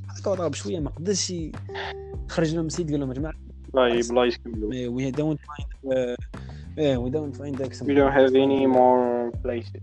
لحق 0.07 0.27
en 0.27 0.32
retard 0.32 0.47
بشوية 0.47 0.79
ما 0.79 0.89
قدرش 0.89 1.29
ي- 1.31 1.51
خرج 2.29 2.55
لهم 2.55 2.69
سيد 2.69 2.91
قال 2.91 2.99
لهم 2.99 3.09
يا 3.09 3.13
جماعة 3.15 3.33
لا 3.75 4.01
بلايص 4.09 4.37
كملوا 4.37 4.71
we 4.87 5.11
don't 5.11 5.39
إيه 6.77 6.97
we 7.05 7.09
don't 7.11 7.35
find 7.37 7.55
we 7.61 7.75
some 7.75 7.87
don't 7.87 8.13
have 8.13 8.33
any 8.35 8.65
more 8.75 9.31
places. 9.45 9.81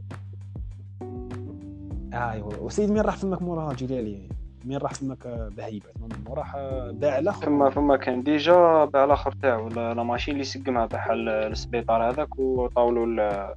ايوا 2.14 2.57
وسيد 2.61 2.90
مين 2.90 3.01
راح 3.03 3.16
فمك 3.16 3.43
موراها 3.43 3.72
جلالي 3.72 4.28
مين 4.64 4.78
راح 4.78 4.95
فمك 4.95 5.26
بهيبة؟ 5.57 5.86
راح 6.28 6.57
باع 6.93 7.18
الآخر 7.18 7.45
ثم 7.47 7.70
ثم 7.70 7.95
كان 7.95 8.22
déjà 8.22 8.84
باع 8.84 9.05
الآخر 9.05 9.32
تاعو 9.32 9.68
la 9.68 10.03
machine 10.03 10.34
اللي 10.34 10.45
سقمها 10.45 10.86
باعها 10.86 11.14
للسبيطار 11.14 12.11
هذاك 12.11 12.38
وطاولوا 12.38 13.07
ال- 13.07 13.55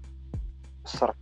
الصرف. 0.86 1.15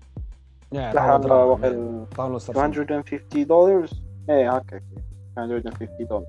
دراهم، 0.72 1.32
واقيلا 1.32 2.06
طاولوا 2.18 2.38
صرف 2.38 2.58
250 2.58 3.46
دولار 3.48 3.88
إيه 4.30 4.56
هكاك 4.56 4.84
250 5.38 5.88
دولار 6.10 6.26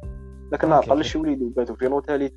لكن 0.53 0.72
قال 0.72 1.05
شي 1.05 1.18
وليدو 1.18 1.49
باتوا 1.49 1.76
في 1.76 1.84
l'hôtel 1.85 2.30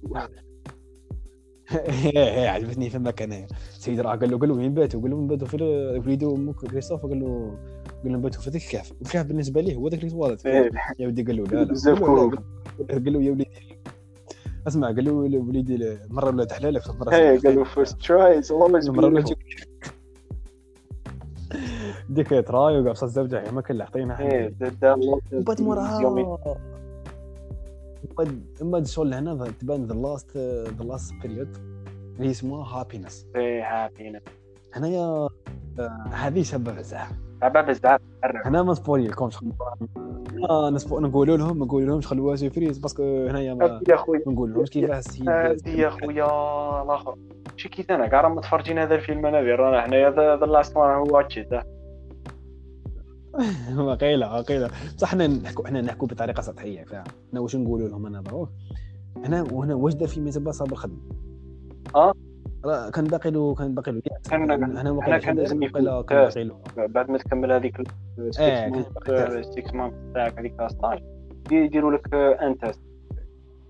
إيه 1.72 2.18
إيه 2.18 2.48
عجبتني 2.48 2.90
فمك 2.90 3.22
انايا 3.22 3.48
سيد 3.72 4.00
راه 4.00 4.16
قال 4.16 4.32
له 4.32 4.38
قال 4.38 4.50
له 4.50 4.56
وين 4.56 4.74
باتوا 4.74 5.02
قال 5.02 5.12
له 5.12 5.18
باتوا 5.18 5.48
في 5.48 5.58
وليدو 6.06 6.36
أمك 6.36 6.56
كريستوف؟ 6.56 7.06
قال 7.06 7.20
له 7.20 7.58
قال 8.04 8.12
له 8.12 8.18
باتوا 8.18 8.42
في 8.42 8.50
ذاك 8.50 8.62
الكهف 8.62 8.92
الكهف 9.02 9.26
بالنسبة 9.26 9.62
ليه؟ 9.62 9.76
هو 9.76 9.88
ذاك 9.88 10.00
les 10.00 10.12
toilettes 10.12 10.48
إيه. 10.48 10.72
يا 11.00 11.08
ودي 11.08 11.24
قال 11.24 11.38
له 11.38 11.44
لا 11.44 11.64
لا. 11.64 11.94
قال 12.06 12.16
له. 12.16 12.32
قال 12.90 13.14
له 13.14 13.24
يا 13.24 13.32
وليدي. 13.32 13.50
اسمع 14.68 14.88
قال 14.88 15.06
له 15.06 15.12
وليدي 15.14 15.98
مرة 16.10 16.28
ولا 16.28 16.46
تحلالك 16.46 16.82
مرة 17.00 17.16
إيه 17.16 17.40
قالوا 17.40 17.66
first 17.66 18.02
try 18.02 18.40
is 18.40 18.52
always 18.52 18.90
مرة 18.90 19.06
ولا 19.06 19.24
ديك 22.10 22.30
تراي 22.30 22.80
وقع 22.80 22.92
بصات 22.92 23.10
زوجها 23.10 23.52
ما 23.52 23.62
كان 23.62 23.82
عطينا 23.82 24.20
إيه 24.20 24.48
دا 24.82 24.96
وبعد 25.34 25.62
موراها 25.62 26.58
بعد 28.62 28.86
شغل 28.86 29.14
هنا 29.14 29.48
تبان 29.60 29.86
ذا 29.86 29.94
لاست 29.96 30.38
ذا 30.78 30.84
لاست 30.84 31.14
بيريود 31.22 31.58
اللي 32.20 32.32
اسمها 32.32 32.66
هابينس 32.80 33.28
هابينا 33.36 34.22
هنايا 34.74 35.00
آه، 35.80 36.04
هذه 36.12 36.44
شابة 36.44 36.72
بزاف. 36.72 37.12
لعبه 37.42 37.62
بزاف 37.62 38.02
هنا 38.46 38.64
ما 38.64 38.74
سبويل 38.74 39.08
لكمش 39.08 39.38
آه 40.50 40.70
نسبو 40.70 41.00
نقول 41.00 41.28
لهم 41.40 41.60
ما 41.60 41.66
نقول 41.66 41.88
لهمش 41.88 42.08
خلوها 42.08 42.36
سيرفريز 42.36 42.78
باسكو 42.78 43.28
هنايا 43.28 43.54
ما 43.54 43.80
نقول 44.28 44.54
لهمش 44.54 44.70
كيفاه 44.70 45.00
السيد 45.00 45.28
يا 45.68 45.90
خويا. 45.90 46.26
الآخر 46.84 47.16
شي 47.56 47.70
كيف 47.70 47.92
أنا 47.92 48.08
كاع 48.08 48.22
راه 48.22 48.30
متفرجين 48.30 48.78
هذا 48.80 48.96
الفيلم 48.96 49.26
أنا 49.26 49.56
رانا 49.56 49.82
حنايا 49.82 50.10
the 50.10 50.46
last 50.46 50.78
one 50.78 50.96
هو 50.96 51.16
watch 51.16 51.40
واقيلا 53.78 54.34
واقيلا 54.34 54.70
بصح 54.98 55.12
حنا 55.12 55.28
نحكوا 55.28 55.68
حنا 55.68 55.82
نحكوا 55.82 56.08
بطريقة 56.08 56.42
سطحية 56.42 56.84
فاهم 56.84 57.04
حنا 57.32 57.40
واش 57.40 57.56
نقولوا 57.56 57.88
لهم 57.90 58.06
أنا 58.06 58.22
ضروري 58.22 58.52
هنا 59.18 59.46
وهنا 59.52 59.76
واش 59.76 59.94
دار 59.94 60.08
في 60.08 60.22
ميزة 60.22 60.52
صابر 60.52 60.72
الخدمة. 60.72 60.98
آه. 61.96 62.14
راه 62.66 62.90
كان 62.90 63.06
باقي 63.06 63.32
له 63.32 63.56
كان 63.56 63.76
باقي 63.76 63.92
له. 63.92 64.02
حنا 64.32 64.92
واقيلا 64.92 65.18
كان 65.18 65.36
لازم 65.36 65.64
يكون 65.64 65.88
آه. 65.88 66.30
بعد 66.78 67.12
ما 67.12 67.18
تكمل 67.18 67.52
هذيك 67.52 67.80
إيه، 68.20 68.70
كان 68.70 68.86
باقي 69.06 69.44
6 69.44 69.74
months 69.74 69.94
تاعك 70.14 70.40
هذيك 70.40 70.54
16 70.68 71.04
يديروا 71.52 71.92
لك 71.92 72.14
un 72.14 72.58
test 72.58 72.82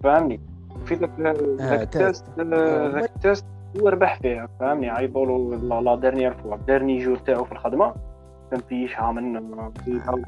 فاهمني 0.04 0.42
في 0.86 0.96
ذاك 0.96 1.20
ذاك 1.60 1.82
ال 1.82 1.91
test 1.91 2.26
ذاك 2.40 3.12
ال 3.16 3.22
test 3.22 3.46
هو 3.80 3.88
ربح 3.88 4.22
فيه 4.22 4.50
فاهمني 4.60 4.90
عيطوا 4.90 5.26
له 5.26 5.82
la 5.82 5.96
dernière 5.96 6.34
fois 6.34 6.58
dernier 6.68 6.98
jour 6.98 7.18
تاعو 7.18 7.44
في 7.44 7.52
الخدمة. 7.52 7.94
كان 8.52 8.60
في 8.70 8.88
شحال 8.88 9.16
من 9.16 9.38
أنا 9.38 9.74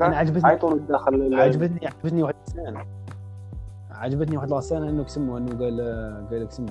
عجبتني 0.01 0.49
عيطوا 0.49 0.69
له 0.69 0.77
داخل 0.77 1.33
عجبتني 1.33 1.87
عجبتني 1.87 2.23
واحد 2.23 2.35
السنة 2.47 2.85
عجبتني 3.91 4.37
واحد 4.37 4.49
la 4.49 4.59
scène 4.59 4.83
انه 4.83 5.03
كسمو 5.03 5.37
انه 5.37 5.49
قال 5.49 5.81
قال 6.31 6.43
لك 6.43 6.51
سمو 6.51 6.67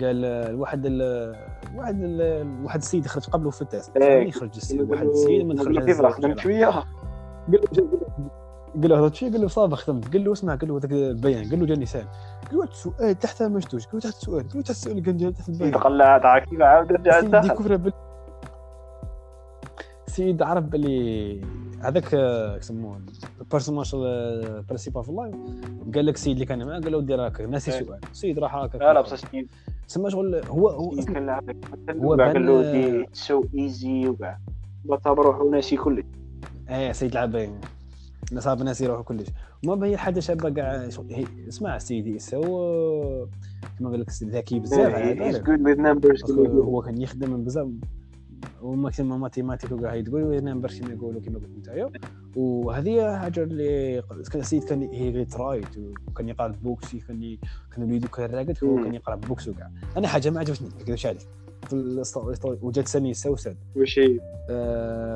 قال 0.00 0.24
الواحد 0.24 0.82
ال 0.86 1.34
واحد 1.76 1.96
ال 2.02 2.46
واحد 2.64 2.78
السيد 2.78 3.06
خرج 3.06 3.24
قبله 3.24 3.50
في 3.50 3.62
ال 3.62 3.69
test 3.69 3.96
إيه. 3.96 4.28
يخرج 4.28 4.50
السيد 4.56 4.90
واحد 4.90 5.06
السيد 5.06 5.46
من 5.46 5.58
خرج 5.58 5.84
كيف 5.84 6.02
خدمت 6.02 6.38
شوية 6.38 6.66
قال 6.66 6.84
له 7.48 7.90
قال 8.82 8.90
له 8.90 8.98
هذا 8.98 9.08
قال 9.20 9.40
له 9.40 9.48
صافي 9.48 9.76
خدمت 9.76 10.12
قال 10.12 10.24
له 10.24 10.32
اسمع 10.32 10.54
قال 10.54 10.68
له 10.68 10.78
هذاك 10.78 10.92
البيان 10.92 11.50
قال 11.50 11.60
له 11.60 11.66
جاني 11.66 11.86
سال 11.86 12.04
قال 12.50 12.58
له 12.58 12.64
السؤال 12.64 13.18
تحت 13.18 13.42
ما 13.42 13.60
شفتوش 13.60 13.86
قال 13.86 13.94
له 13.94 14.00
تحت 14.00 14.14
السؤال 14.14 14.48
قال 14.48 14.56
له 14.56 14.62
تحت 14.62 14.70
السؤال 14.70 14.92
اللي 14.92 15.06
كان 15.06 15.16
جاي 15.16 15.32
تحت 15.32 15.48
البيان 15.48 15.72
تقلع 15.72 16.18
تاع 16.18 16.38
كيف 16.38 16.60
عاود 16.60 16.92
رجع 16.92 17.18
السيد 17.18 17.30
داخل 17.30 17.48
ديكوفر 17.48 17.76
بال 17.76 17.92
السيد 20.14 20.42
عرف 20.42 20.64
باللي 20.64 21.40
هذاك 21.80 22.14
آه، 22.14 22.56
يسموه 22.56 23.00
البيرسوناج 23.40 23.90
برينسيبال 24.68 25.04
في 25.04 25.08
اللايف 25.08 25.34
قال 25.94 26.06
لك 26.06 26.14
السيد 26.14 26.32
اللي 26.32 26.46
كان 26.46 26.66
معاه 26.66 26.80
قال 26.80 26.92
له 26.92 27.00
دير 27.00 27.28
هكا 27.28 27.46
ناسي 27.46 27.72
إيه. 27.72 27.84
سؤال. 27.84 28.00
السيد 28.12 28.38
راح 28.38 28.56
هكا 28.56 28.78
لا 28.78 29.00
بصح 29.00 29.30
سيد. 29.30 29.48
سما 29.86 30.10
شغل 30.10 30.34
هو 30.34 30.68
هو 30.68 30.90
هو 30.90 30.94
هو 31.90 32.14
قال 32.14 32.46
له 32.46 32.72
دي 32.72 33.06
سو 33.12 33.44
ايزي 33.58 34.08
وكاع 34.08 34.38
بطل 34.84 35.10
روحو 35.10 35.50
ناسي 35.50 35.76
كلش. 35.76 36.04
إيه 36.70 36.92
سيد 36.92 37.14
لعب 37.14 37.48
صاب 38.38 38.60
الناس 38.60 38.80
يروحوا 38.80 39.02
كلش. 39.02 39.28
وما 39.66 39.86
هي 39.86 39.96
حاجة 39.96 40.20
شابه 40.20 40.50
كاع 40.50 40.88
اسمع 41.48 41.78
سيدي 41.78 42.18
سو 42.18 42.42
كما 43.78 43.90
قال 43.90 44.00
لك 44.00 44.10
ذكي 44.22 44.60
بزاف. 44.60 44.94
parce 45.98 46.27
que 46.27 46.44
هو 46.44 46.82
كان 46.82 47.02
يخدم 47.02 47.30
من 47.32 47.44
بزاف 48.44 48.62
و 48.62 48.69
maximum 48.69 49.20
mathématiques 49.20 49.72
وكاع 49.72 49.94
يقول 49.94 50.44
number 50.44 50.68
كيما 50.68 50.92
يقولوا 50.92 51.20
كيما 51.20 51.38
قلت 51.38 51.50
نتايا 51.58 51.90
وهذه 52.36 53.18
حاجة 53.18 53.42
اللي 53.42 54.02
كان 54.32 54.40
السيد 54.40 54.64
كان 54.64 54.82
هي 54.82 55.24
trait 55.24 55.78
وكان 56.08 56.28
يقرأ 56.28 56.48
books 56.48 56.96
كان 56.96 57.36
كان 57.74 57.84
وليدو 57.84 58.08
كان 58.08 58.30
راقد 58.30 58.58
هو 58.64 58.76
مم. 58.76 58.84
كان 58.84 58.94
يقرأ 58.94 59.14
books 59.16 59.48
وكاع 59.48 59.70
أنا 59.96 60.08
حاجة 60.08 60.30
ما 60.30 60.40
عجبتني 60.40 60.68
ما 60.68 60.74
نكذبش 60.82 61.06
عليك 61.06 61.22
وجات 62.62 62.88
سامي 62.88 63.14
سوسد 63.14 63.56
واش 63.76 63.98
هي؟ 63.98 64.18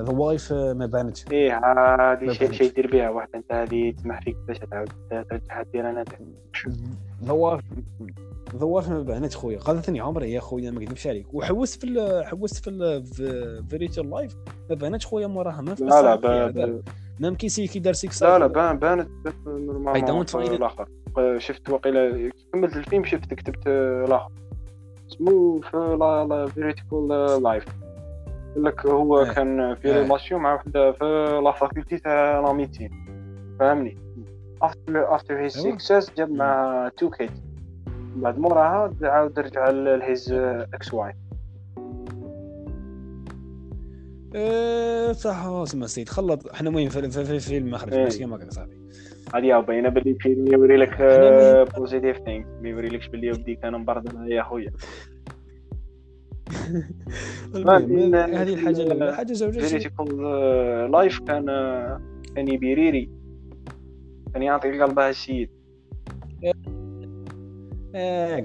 ذا 0.04 0.12
وايف 0.12 0.52
ما 0.52 0.86
بانتش 0.86 1.24
إيه 1.32 1.50
ما 1.60 2.32
شي 2.32 2.38
بانتش. 2.38 2.58
شي 2.58 2.64
يدير 2.64 2.92
بها 2.92 3.10
واحد 3.10 3.28
أنت 3.34 3.52
هادي 3.52 3.92
تسمح 3.92 4.20
فيك 4.22 4.36
باش 4.48 4.58
تعاود 4.58 4.88
ترجعها 5.10 5.62
دير 5.72 5.90
أنا 5.90 6.04
ذا 7.24 7.32
وايف 7.32 7.64
وايف 8.60 8.88
ما 8.88 9.02
بانتش 9.02 9.36
خويا 9.36 9.58
قالتني 9.58 10.00
عمري 10.00 10.32
يا 10.32 10.40
خويا 10.40 10.70
ما 10.70 10.80
نكذبش 10.80 11.06
عليك. 11.06 11.34
وحوست 11.34 11.80
في 11.86 12.22
حوست 12.26 12.64
في 12.64 12.70
ال- 12.70 13.04
في 13.06 13.62
فيريتشر 13.70 14.02
لايف. 14.02 14.34
ما 14.70 14.74
بانتش 14.74 15.06
خويا 15.06 15.26
موراها 15.26 15.60
ما 15.60 15.74
في 15.74 15.82
لا 15.84 15.88
لا 15.88 15.98
الصافي، 16.14 16.22
با- 16.22 16.44
هذا. 16.46 16.66
با- 16.66 16.82
ميم 17.20 17.34
كي 17.34 17.48
سي 17.48 17.66
كي 17.66 17.78
دار 17.78 17.92
سيكس 17.92 18.22
لا 18.22 18.38
لا 18.38 18.46
بان 18.46 18.78
بانت 18.78 19.08
نورمالمون 19.46 20.26
find 20.26 20.30
it- 20.30 20.34
الآخر 20.34 20.88
شفت 21.38 21.70
وقيلا 21.70 22.30
كملت 22.52 22.76
الفيلم 22.76 23.04
شفت 23.04 23.34
كتبت 23.34 23.66
الآخر 23.66 24.30
اسمه 25.12 25.60
في 25.60 25.76
لا 26.00 26.24
لا 26.24 26.46
فيريتيكال 26.46 27.08
لايف 27.42 27.64
يقول 28.52 28.64
لك 28.64 28.86
هو 28.86 29.20
إيه. 29.20 29.32
كان 29.32 29.74
في. 29.74 29.92
ريلاسيون 29.92 30.40
مع 30.40 30.54
وحده 30.54 30.92
في 30.92 31.04
لا 31.44 31.52
فاكولتي 31.52 31.98
تاع 31.98 32.40
لا 32.40 32.52
ميديسين 32.52 32.90
فاهمني 33.60 33.96
افتر 34.62 35.14
افتر 35.14 35.38
هيز. 35.44 35.58
سكسس 35.58 36.10
جاب 36.16 36.30
مع 36.30 36.90
تو 36.96 37.10
كيد 37.10 37.30
بعد 38.16 38.38
موراها 38.38 38.94
عاود 39.02 39.38
رجع 39.38 39.70
لهيز 39.70 40.32
إكس 40.32 40.94
واي. 40.94 41.12
إيه، 44.34 45.12
صح 45.12 45.44
اسمع 45.46 45.86
سيد. 45.86 46.08
خلط. 46.08 46.48
إحنا 46.52 46.68
المهم 46.68 46.88
في, 46.88 47.10
في, 47.10 47.24
في 47.24 47.40
فيلم 47.40 47.70
ما 47.70 47.78
خرج. 47.78 47.94
بس 48.06 48.18
كما 48.18 48.36
قال 48.36 48.52
صاحبي. 48.52 48.78
هذه 49.34 49.60
باينه 49.60 49.88
باللي 49.88 50.10
الفيلم 50.10 50.52
يوري 50.52 50.76
لك 50.76 50.96
بوزيتيف 51.76 52.16
ثينك 52.18 52.46
ما 52.62 52.68
يوريلكش 52.68 53.08
باللي 53.08 53.30
ودي 53.32 53.54
كان 53.54 53.72
مبرد 53.72 54.28
يا 54.28 54.42
خويا 54.42 54.72
هذه 57.54 58.54
الحاجة 58.54 58.82
الأولى. 58.82 59.16
حاجة 59.16 59.32
زوجة 59.32 59.60
فيريتيكال 59.60 60.20
لايف 60.90 61.20
كان 61.20 61.46
كان 62.36 62.48
يبيريري 62.48 63.10
كان 64.34 64.42
يعطي 64.42 64.80
قلبها 64.82 65.10
السيد 65.10 65.50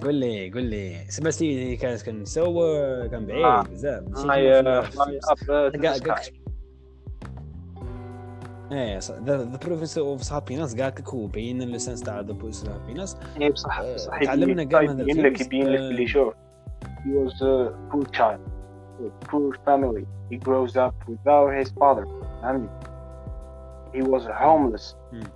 قول 0.04 0.16
لي 0.16 0.52
قول 0.52 0.64
لي 0.64 0.96
سما 1.10 1.32
سيدي 1.32 1.76
كان 1.76 1.98
كان 1.98 2.22
نسوا 2.22 3.08
كان 3.08 3.32
آه. 3.32 3.62
بعيد 3.62 3.72
بزاف 3.72 4.04
ماشي 4.08 4.28
هاي 4.30 4.62
كيما 4.62 4.82
في- 4.82 4.91
فلاي 4.91 5.20
اب 5.68 5.82
كاع- 5.82 5.98
كاع- 5.98 6.16
إيه 8.72 9.00
The 9.24 9.60
Pursuit 9.66 10.08
of 10.08 10.34
Happiness 10.34 10.76
قال 10.82 10.88
لك 10.88 11.10
هو 11.10 11.28
بين 11.28 11.62
ال 11.62 11.70
sens 11.70 12.02
تاع 12.02 12.20
The 12.20 12.34
Pursuit 12.34 12.74
of 12.74 12.82
Happiness 12.82 13.18
هي 13.38 13.50
بصح 13.50 13.82
بصح 13.94 14.24
تعلمنا 14.24 14.52
يبين- 14.62 14.70
كاع 14.70 14.82
من 14.82 14.89
هذا 14.89 15.02
يبين 15.02 15.26
لك 15.26 15.41
الفيلم. 15.41 15.62
يبين 15.62 15.68
لك 15.74 15.80
آه. 15.80 15.89
اللي 15.89 16.08
شوف 16.08 16.34
he 16.84 17.10
was 17.26 17.34
a 17.34 17.72
poor 17.94 18.08
child 18.18 18.39
a 19.00 19.28
poor 19.32 19.58
family 19.68 20.04
he 20.32 20.38
grows 20.48 20.74
up 20.76 20.94
without 21.12 21.50
his 21.62 21.70
father 21.80 22.08
فهمني 22.41 22.70
he 23.96 24.02
was 24.02 24.24
homeless 24.28 24.96
Hmm. 25.12 25.28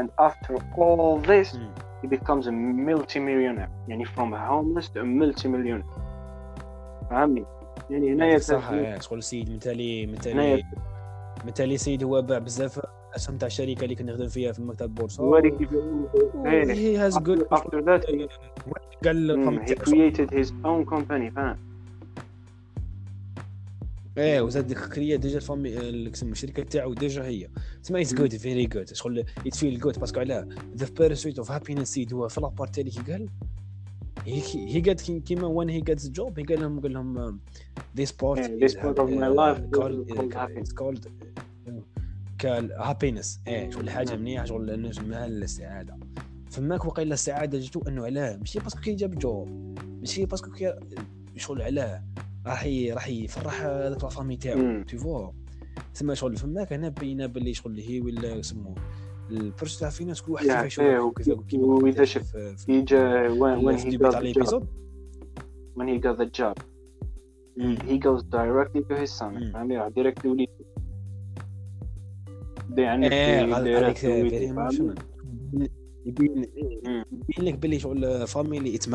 and 0.00 0.08
after 0.28 0.54
all 0.78 1.20
this 1.26 1.56
Hmm. 1.56 1.87
He 2.02 2.06
becomes 2.06 2.46
a 2.46 2.52
multi-millionaire. 2.52 3.70
يعني 3.88 4.04
from 4.04 4.32
a 4.34 4.38
homeless 4.38 4.88
to 4.88 5.00
a 5.00 5.04
multi-millionaire. 5.04 5.98
فهمني؟ 7.10 7.44
يعني 7.90 8.12
هنا 8.12 8.38
صح 8.38 8.70
إيه، 8.70 8.98
شغل 8.98 9.18
السيد 9.18 9.50
مثالي 9.50 10.06
مثالي 10.06 10.62
مثالي 11.44 11.76
سيد 11.76 12.04
هو 12.04 12.22
باع 12.22 12.38
بزاف 12.38 12.80
أسهم 13.16 13.38
تاع 13.38 13.46
الشركة 13.46 13.84
اللي 13.84 13.94
كنت 13.94 14.10
نخدم 14.10 14.28
فيها 14.28 14.52
في 14.52 14.58
المكتب 14.58 14.86
البورصه 14.86 15.22
هو 15.22 15.36
اللي. 15.38 16.72
he 16.72 16.96
has 16.96 17.18
good 17.18 17.42
after, 17.42 17.56
after 17.56 17.82
that 17.82 18.04
he, 19.68 19.74
created 19.74 20.30
his 20.30 20.52
own 20.64 20.84
company 20.84 21.30
فاهم 21.34 21.67
إيه 24.18 24.40
وزاد 24.40 24.72
créa 24.72 25.16
déjà 25.16 25.36
ال 25.36 25.41
famille 25.41 25.78
الشركة 25.78 26.62
تاعو 26.62 26.94
déjà 26.94 27.24
هي. 27.24 27.48
تسمى 27.82 28.00
it's 28.00 28.14
good 28.14 28.36
very 28.36 28.66
good 28.66 28.92
شغل 28.94 29.24
it 29.44 29.56
feel 29.56 29.78
good 29.78 29.98
parce 29.98 30.12
que 30.12 30.20
علاه. 30.20 30.48
The 30.76 30.86
Pursuit 30.98 31.38
of 31.38 31.50
Happiness 31.50 31.88
سيد 31.88 32.12
هو 32.12 32.28
في 32.28 32.40
la 32.40 32.51
part 32.51 32.74
تاعي 32.74 32.90
كي 32.90 33.12
قال 33.12 33.28
هي 34.26 34.80
قالت 34.80 35.10
كيما 35.10 35.46
when 35.46 35.68
he 35.68 35.80
gets 35.80 36.08
job 36.08 36.38
هي 36.38 36.44
قال 36.44 36.60
لهم 36.60 36.80
قال 36.80 36.92
لهم 36.92 37.40
part 38.22 38.44
this 38.60 38.74
part 38.74 38.98
of 38.98 39.08
my 39.10 39.28
life 39.40 39.60
called 39.78 40.08
called 40.78 42.70
happiness. 42.78 43.28
called 43.38 43.48
إيه 43.48 43.70
شغل 43.70 43.90
حاجة 43.90 44.16
مليحه 44.16 44.44
شغل 44.44 44.70
انه 44.70 44.90
اسمها 44.90 45.26
السعاده 45.26 45.96
فماك 46.50 46.84
وقيلا 46.84 47.14
السعاده 47.14 47.58
جاتو 47.58 47.80
انه 47.88 48.04
علاه. 48.04 48.36
ماشي 48.36 48.58
parce 48.58 48.72
que 48.72 48.80
كي 48.80 48.94
جاب 48.94 49.18
job 49.18 49.78
ماشي 50.00 50.26
parce 50.26 50.41
que 50.41 50.50
كي 50.50 50.74
شغل 51.36 51.62
علاه. 51.62 52.04
راح 52.48 52.68
راح 52.92 53.08
يفرح 53.08 53.62
هذاك 53.62 54.02
la 54.04 54.08
famille 54.08 54.36
تاعو. 54.36 54.82
toutefois 54.82 55.30
تسمى 55.94 56.14
شغل 56.16 56.36
فماك 56.36 56.72
هنا 56.72 56.88
بينا 56.88 57.26
باللي 57.26 57.54
شغل 57.54 57.80
هي 57.80 58.00
ولا 58.00 58.42
سمو 58.42 58.74
البرس 59.30 59.78
تاع 59.78 59.90
في 59.90 60.04
ناس 60.04 60.22
كل 60.22 60.32
واحد 60.32 60.46
Yeah, 60.46 60.62
كيف 60.62 60.80
yeah, 60.80 60.82
يشوف 60.82 61.14
كيف 61.18 61.40
كيف 61.40 61.60
وإذا 61.60 62.04
شفت 62.04 62.36
في 62.36 62.80
he 62.80 62.84
جا 62.84 63.28
when, 63.28 63.64
when 63.64 63.78
he 63.78 63.96
got 63.96 63.98
the 63.98 64.12
job. 64.12 64.16
الابيزود 64.16 64.66
when 65.76 65.86
he 65.88 65.98
got 66.06 66.18
the 66.18 66.40
job. 66.40 66.56
he 67.88 67.98
goes 67.98 68.22
directly 68.22 68.82
to 68.90 68.94
his 69.02 69.10
son. 69.20 69.24
مم. 69.24 69.52
فهمني 69.52 69.78
راح 69.78 69.88
ديريكت 69.88 70.26
وليد 70.26 70.48
بدا 72.68 72.82
يعني 72.82 73.10
فيري 73.10 73.94
فهمني؟ 73.94 74.38
ايموشنال 74.38 74.94
يبين. 76.06 76.44
يبين 77.28 77.44
لك 77.44 77.54
باللي 77.54 77.78
شغل 77.78 78.26
فاميلي 78.26 78.74
ات 78.76 78.88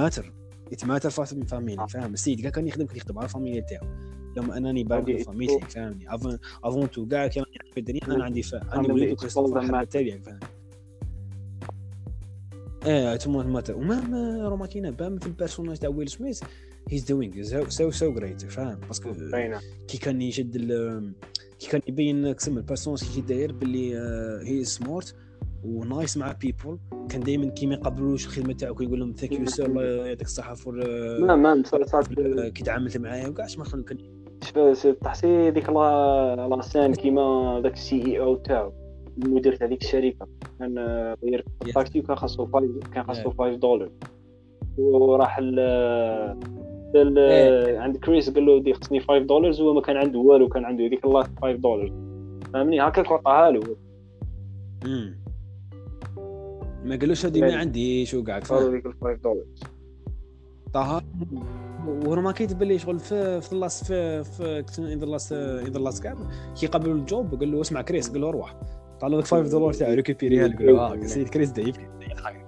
ماتر 0.85 1.09
ات 1.09 1.19
ماتر 1.19 1.45
فاميلي 1.45 1.87
فاهم؟ 1.87 2.13
السيد 2.13 2.41
كاع 2.41 2.49
كان 2.49 2.67
يخدم 2.67 2.85
كان 2.85 2.97
يخدم 2.97 3.17
على 3.17 3.25
الفاميلي 3.25 3.61
تاعو. 3.61 3.87
لما 4.37 4.57
انني 4.57 4.83
بارك 4.83 5.09
هذه 5.09 5.23
فاميلتي 5.23 5.65
فاهمني؟ 5.69 6.15
افون 6.15 6.37
افون 6.63 6.91
تو 6.91 7.07
كاع 7.07 7.27
كان 7.27 7.43
في 7.73 7.79
الدنيا 7.79 8.01
أنا 8.07 8.23
عندي 8.23 8.43
عندي 8.53 8.91
وليد 8.91 9.19
matters. 9.19 9.87
تاعي 9.89 10.21
فاهم؟ 10.21 10.39
إيه 12.85 13.15
تما 13.15 13.43
ماتر 13.43 13.75
ومام 13.75 14.15
روماكينا 14.45 14.89
بام 14.89 15.19
في 15.19 15.27
البيرسوناج 15.27 15.77
تاع 15.77 15.89
ويل 15.89 16.09
سميث 16.09 16.43
هيز 16.89 17.03
دوينغ 17.03 17.41
سو 17.67 17.91
سو 17.91 18.13
جريت 18.13 18.41
فاهم؟ 18.41 18.79
باسكو 18.87 19.13
كي 19.87 19.97
كان 19.97 20.21
يشد 20.21 20.57
كي 21.59 21.69
كان 21.69 21.81
يبين 21.87 22.31
كسم 22.31 22.57
البيرسوناج 22.57 23.03
كي 23.15 23.21
داير 23.21 23.51
باللي 23.51 23.97
هي 24.49 24.63
سمارت 24.63 25.15
ونايس 25.65 26.17
مع 26.17 26.31
بيبول 26.41 26.79
كان 27.09 27.21
دائما 27.21 27.45
كي 27.49 27.65
ما 27.67 27.73
يقبلوش 27.73 28.25
الخدمة 28.25 28.53
تاعو 28.53 28.75
كيقول 28.75 28.99
لهم 28.99 29.11
ثانك 29.11 29.31
يو 29.39 29.45
سير 29.45 29.65
الله 29.65 29.83
يعطيك 29.83 30.21
الصحة 30.27 30.53
فور 30.53 30.75
ما 31.19 31.35
ما 31.35 31.63
صارت 31.65 32.13
كي 32.49 32.63
تعاملت 32.63 32.97
معايا 32.97 33.27
وكاع 33.27 33.45
ما 33.57 33.63
خل- 33.63 33.83
كان 33.83 33.97
تحسي 35.01 35.51
ديك 35.51 35.69
la 35.69 36.47
la 36.49 36.61
scène 36.61 36.93
كيما 36.93 37.59
داك 37.59 37.73
ال 37.73 38.05
CEO 38.05 38.35
تاعو 38.35 38.71
المدير 39.25 39.55
تاع 39.55 39.67
ديك 39.67 39.81
الشركة 39.81 40.27
كان 40.59 40.79
غير. 41.23 41.45
الطاكسي 41.67 41.99
وكان 41.99 42.15
خاصو 42.15 42.45
كان 42.93 43.03
خاصو 43.03 43.29
Yeah. 43.31 43.33
5 43.37 43.55
دولار 43.55 43.89
وراح 44.77 45.37
ال. 45.41 45.59
عند 47.79 47.97
كريس 47.97 48.29
قال 48.29 48.45
له 48.45 48.59
دي 48.61 48.73
خصني 48.73 48.99
5 48.99 49.17
دولار 49.17 49.53
هو 49.53 49.73
ما 49.73 49.81
كان 49.81 49.97
عنده 49.97 50.19
والو 50.19 50.49
كان 50.49 50.65
عنده 50.65 50.85
هذيك 50.85 51.05
الله 51.05 51.23
5 51.41 51.51
دولار 51.55 51.91
فهمني 52.53 52.81
هكاك 52.81 53.11
عطاها 53.11 53.51
له. 53.51 53.61
ما 56.83 56.95
قالوش 56.95 57.25
هذه 57.25 57.39
ما 57.41 57.47
يعني. 57.47 57.59
عنديش 57.59 58.13
وكاع 58.13 58.39
فاهم 58.39 58.71
ديك 58.71 58.87
5 59.01 59.13
دولار 59.23 59.45
طه 60.73 61.01
ورماكيت 61.87 62.53
باللي 62.53 62.79
شغل 62.79 62.99
في 62.99 63.41
في 63.41 63.53
ال 63.53 63.60
last 63.60 63.85
في 63.85 64.23
في 64.63 64.63
in 64.79 64.99
the 64.99 65.05
last 65.05 65.33
in 65.33 65.71
the 65.71 65.79
last 65.79 66.03
كاب 66.03 66.17
كي 66.59 66.67
قابلوا 66.67 66.95
ال 66.95 67.05
job 67.05 67.35
قال 67.39 67.51
له 67.51 67.61
اسمع 67.61 67.81
كريس 67.81 68.09
قال 68.09 68.21
له 68.21 68.29
أروح. 68.29 68.55
طلع 69.01 69.17
لك 69.17 69.25
5 69.25 69.51
دولار 69.51 69.73
تاع 69.73 69.93
ريكوبيريها 69.93 70.47
قال 70.47 70.65
له 70.65 70.79
آه 70.79 71.05
سيد 71.05 71.29
كريس 71.29 71.49
دا 71.51 71.61
يبكي 71.61 71.87
دا 71.99 72.05
يضحك 72.11 72.45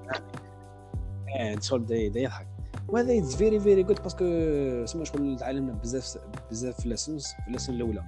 إيه 1.40 1.60
شغل 1.60 1.86
دا 1.86 1.96
يضحك 1.96 2.48
وهذا 2.88 3.18
it's 3.18 3.36
very 3.36 3.60
very 3.60 3.84
good 3.84 4.02
parce 4.04 4.18
que 4.18 4.26
سما 4.86 5.04
شغل 5.04 5.38
تعلمنا 5.40 5.74
بزاف 5.74 6.18
بزاف 6.52 6.82
في 6.82 6.90
lessons 6.90 7.26
في 7.26 7.48
ال 7.48 7.52
lesson 7.52 7.76
الأولى. 7.76 8.04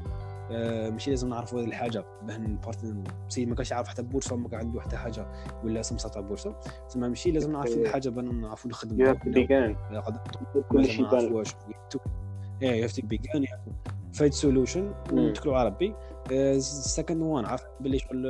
ماشي 0.92 1.10
لازم 1.10 1.30
نعرفوا 1.30 1.62
هذه 1.62 1.66
الحاجة. 1.66 2.06
باه 2.24 2.38
نبارت 2.38 2.94
سيد 3.30 3.48
ما 3.50 3.56
كانش 3.56 3.72
يعرف 3.72 3.88
حتى 3.88 4.02
بورصة 4.02 4.36
ما 4.36 4.50
كان 4.50 4.60
عنده 4.60 4.82
حتى 4.82 4.98
حاجة. 4.98 5.28
ولا 5.64 5.82
سمسه 5.82 6.10
تاع 6.10 6.22
بورصة. 6.22 6.56
تسمى 6.90 7.08
ماشي 7.08 7.32
لازم 7.32 7.52
نعرفوا 7.52 7.82
الحاجة 7.82 8.10
باه 8.10 8.22
نعرفوا 8.22 8.72
نخدموا 8.72 9.14
كل 9.14 10.86
شيء 10.86 11.10
بان 11.10 11.44
إيه 12.62 12.88
to 12.88 13.02
begin 13.04 13.46
fight 14.14 14.34
solution 14.34 14.94
ونتكلوا 15.14 15.58
على 15.58 15.70
ربي. 15.70 15.94
second 16.60 17.22
one 17.22 17.46
عرفت 17.46 17.68
باللي 17.80 18.00
شغل 18.00 18.22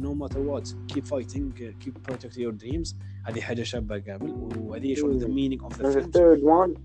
no 0.00 0.14
matter 0.14 0.40
what 0.40 0.68
keep 0.88 1.04
fighting 1.04 1.52
keep 1.52 2.02
protect 2.08 2.38
your 2.38 2.52
dreams 2.52 2.96
هذه 3.24 3.40
حاجة 3.40 3.62
شابة 3.62 3.98
كامل 3.98 4.50
وهذه 4.58 4.94
شغل 4.94 5.18
the. 5.18 5.28
meaning 5.28 5.64
of 5.64 5.82
the 5.82 5.90
film 5.90 6.10
third 6.12 6.40
one. 6.40 6.80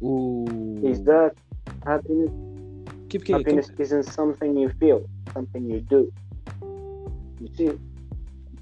و 0.00 0.44
is 0.92 0.98
that 0.98 1.32
happiness? 1.86 2.47
كيف 3.08 3.22
كيف 3.22 3.36
happiness 3.36 3.68
isn't 3.80 4.04
something 4.04 4.52
you 4.56 4.70
feel 4.80 5.00
something 5.34 5.62
you 5.72 5.80
do. 5.80 6.12
You 7.40 7.48
see? 7.56 7.72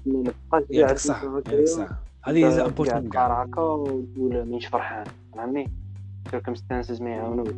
ما 0.05 0.31
تبقاش 0.31 0.63
يعطيك 0.69 0.81
قاعد 0.81 0.95
الصحه 0.95 1.37
هكايا، 1.37 1.55
يعطيك 1.55 1.63
الصحه 1.63 2.03
هذه 2.23 2.47
is 2.47 2.53
قاعد 2.53 2.67
important 2.67 3.15
قاعد 3.15 3.47
هكا 3.49 3.61
وتقول 3.61 4.33
مانيش 4.33 4.65
فرحان 4.65 5.05
فهمني 5.33 5.69
circumstances 6.29 7.01
ما 7.01 7.09
يعاونوش 7.09 7.49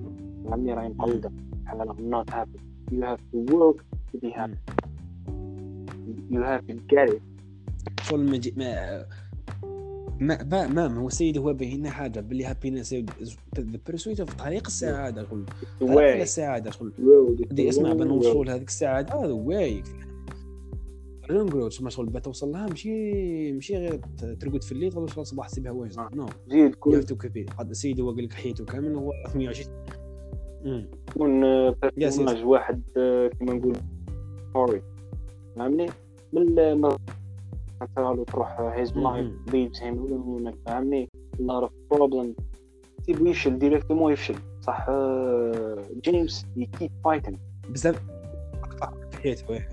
فهمني 0.45 0.73
راهي 0.73 0.89
مقلدة 0.89 1.31
بحال 1.65 1.81
أنا 1.81 1.93
I'm 1.93 2.15
not 2.15 2.33
happy. 2.33 2.59
You 2.91 3.01
have 3.01 3.21
to 3.31 3.55
work 3.55 3.77
to 4.11 4.17
be 4.23 4.29
happy. 4.29 4.57
You 6.31 6.41
have 6.41 6.63
to 6.67 6.73
get 6.73 7.09
it. 7.09 7.21
شغل 8.01 8.19
ما 10.19 10.35
جي- 10.35 10.67
ما 10.67 10.97
هو 10.97 11.07
السيد 11.07 11.37
هو 11.37 11.53
بين 11.53 11.89
حاجة 11.89 12.19
باللي 12.19 12.45
happiness 12.45 12.93
the 12.93 13.05
pursuit 13.87 14.19
of 14.19 14.33
طريق 14.33 14.67
السعادة 14.67 15.23
شغل 15.29 15.45
طريق 15.79 16.21
السعادة 16.21 16.71
شغل 16.71 16.91
the 17.53 17.59
أسمع. 17.67 17.93
نوصلوا 17.93 18.45
لهذيك 18.45 18.67
السعادة 18.67 19.13
هذا 19.25 19.31
واي. 19.33 19.83
رونج 21.31 21.53
رود 21.53 21.71
ما 21.81 21.89
شغل 21.89 22.21
توصل 22.21 22.51
لها 22.51 22.67
ماشي 22.67 23.51
ماشي 23.51 23.77
غير 23.77 23.99
ترقد 24.39 24.63
في 24.63 24.71
الليل 24.71 24.91
تغدو 24.91 25.21
الصباح 25.21 25.47
تسيبها 25.49 25.71
واجد. 25.71 25.99
نو. 26.15 26.25
زيد 26.47 26.75
كل 26.75 26.95
هاف 26.95 27.03
تو 27.03 27.15
كيبي 27.15 27.45
قد 27.59 27.69
السيد 27.69 27.99
هو 28.01 28.11
قال 28.11 28.23
لك 28.23 28.33
حياته 28.33 28.65
كامل 28.65 28.95
هو 28.95 29.13
120 29.35 29.75
أمم. 30.65 30.87
تكون 31.07 31.43
يس، 31.43 31.73
بيرسوناج 31.95 32.45
واحد 32.45 32.81
آه، 32.97 33.27
كيما 33.27 33.53
نقول 33.53 33.77
فهمني؟ 35.55 35.87
من 36.33 36.55
مثلا 37.81 38.23
تروح 38.25 38.59
هيز 38.59 38.97
مم. 38.97 39.03
لايف 39.03 39.31
ليفز 39.53 39.81
هيم 39.81 40.53
فهمني 40.65 41.09
lot 41.39 41.63
of 41.67 41.95
problems 41.95 42.43
تيبو 43.05 43.25
يفشل 43.25 43.59
ديريكتومون 43.59 44.13
يفشل. 44.13 44.35
صح 44.61 44.87
جيمس 46.03 46.45
يكيب 46.57 46.91
فايتنج 47.05 47.37
بزاف. 47.69 48.01
في 49.11 49.17
حياته 49.17 49.51
واه 49.51 49.67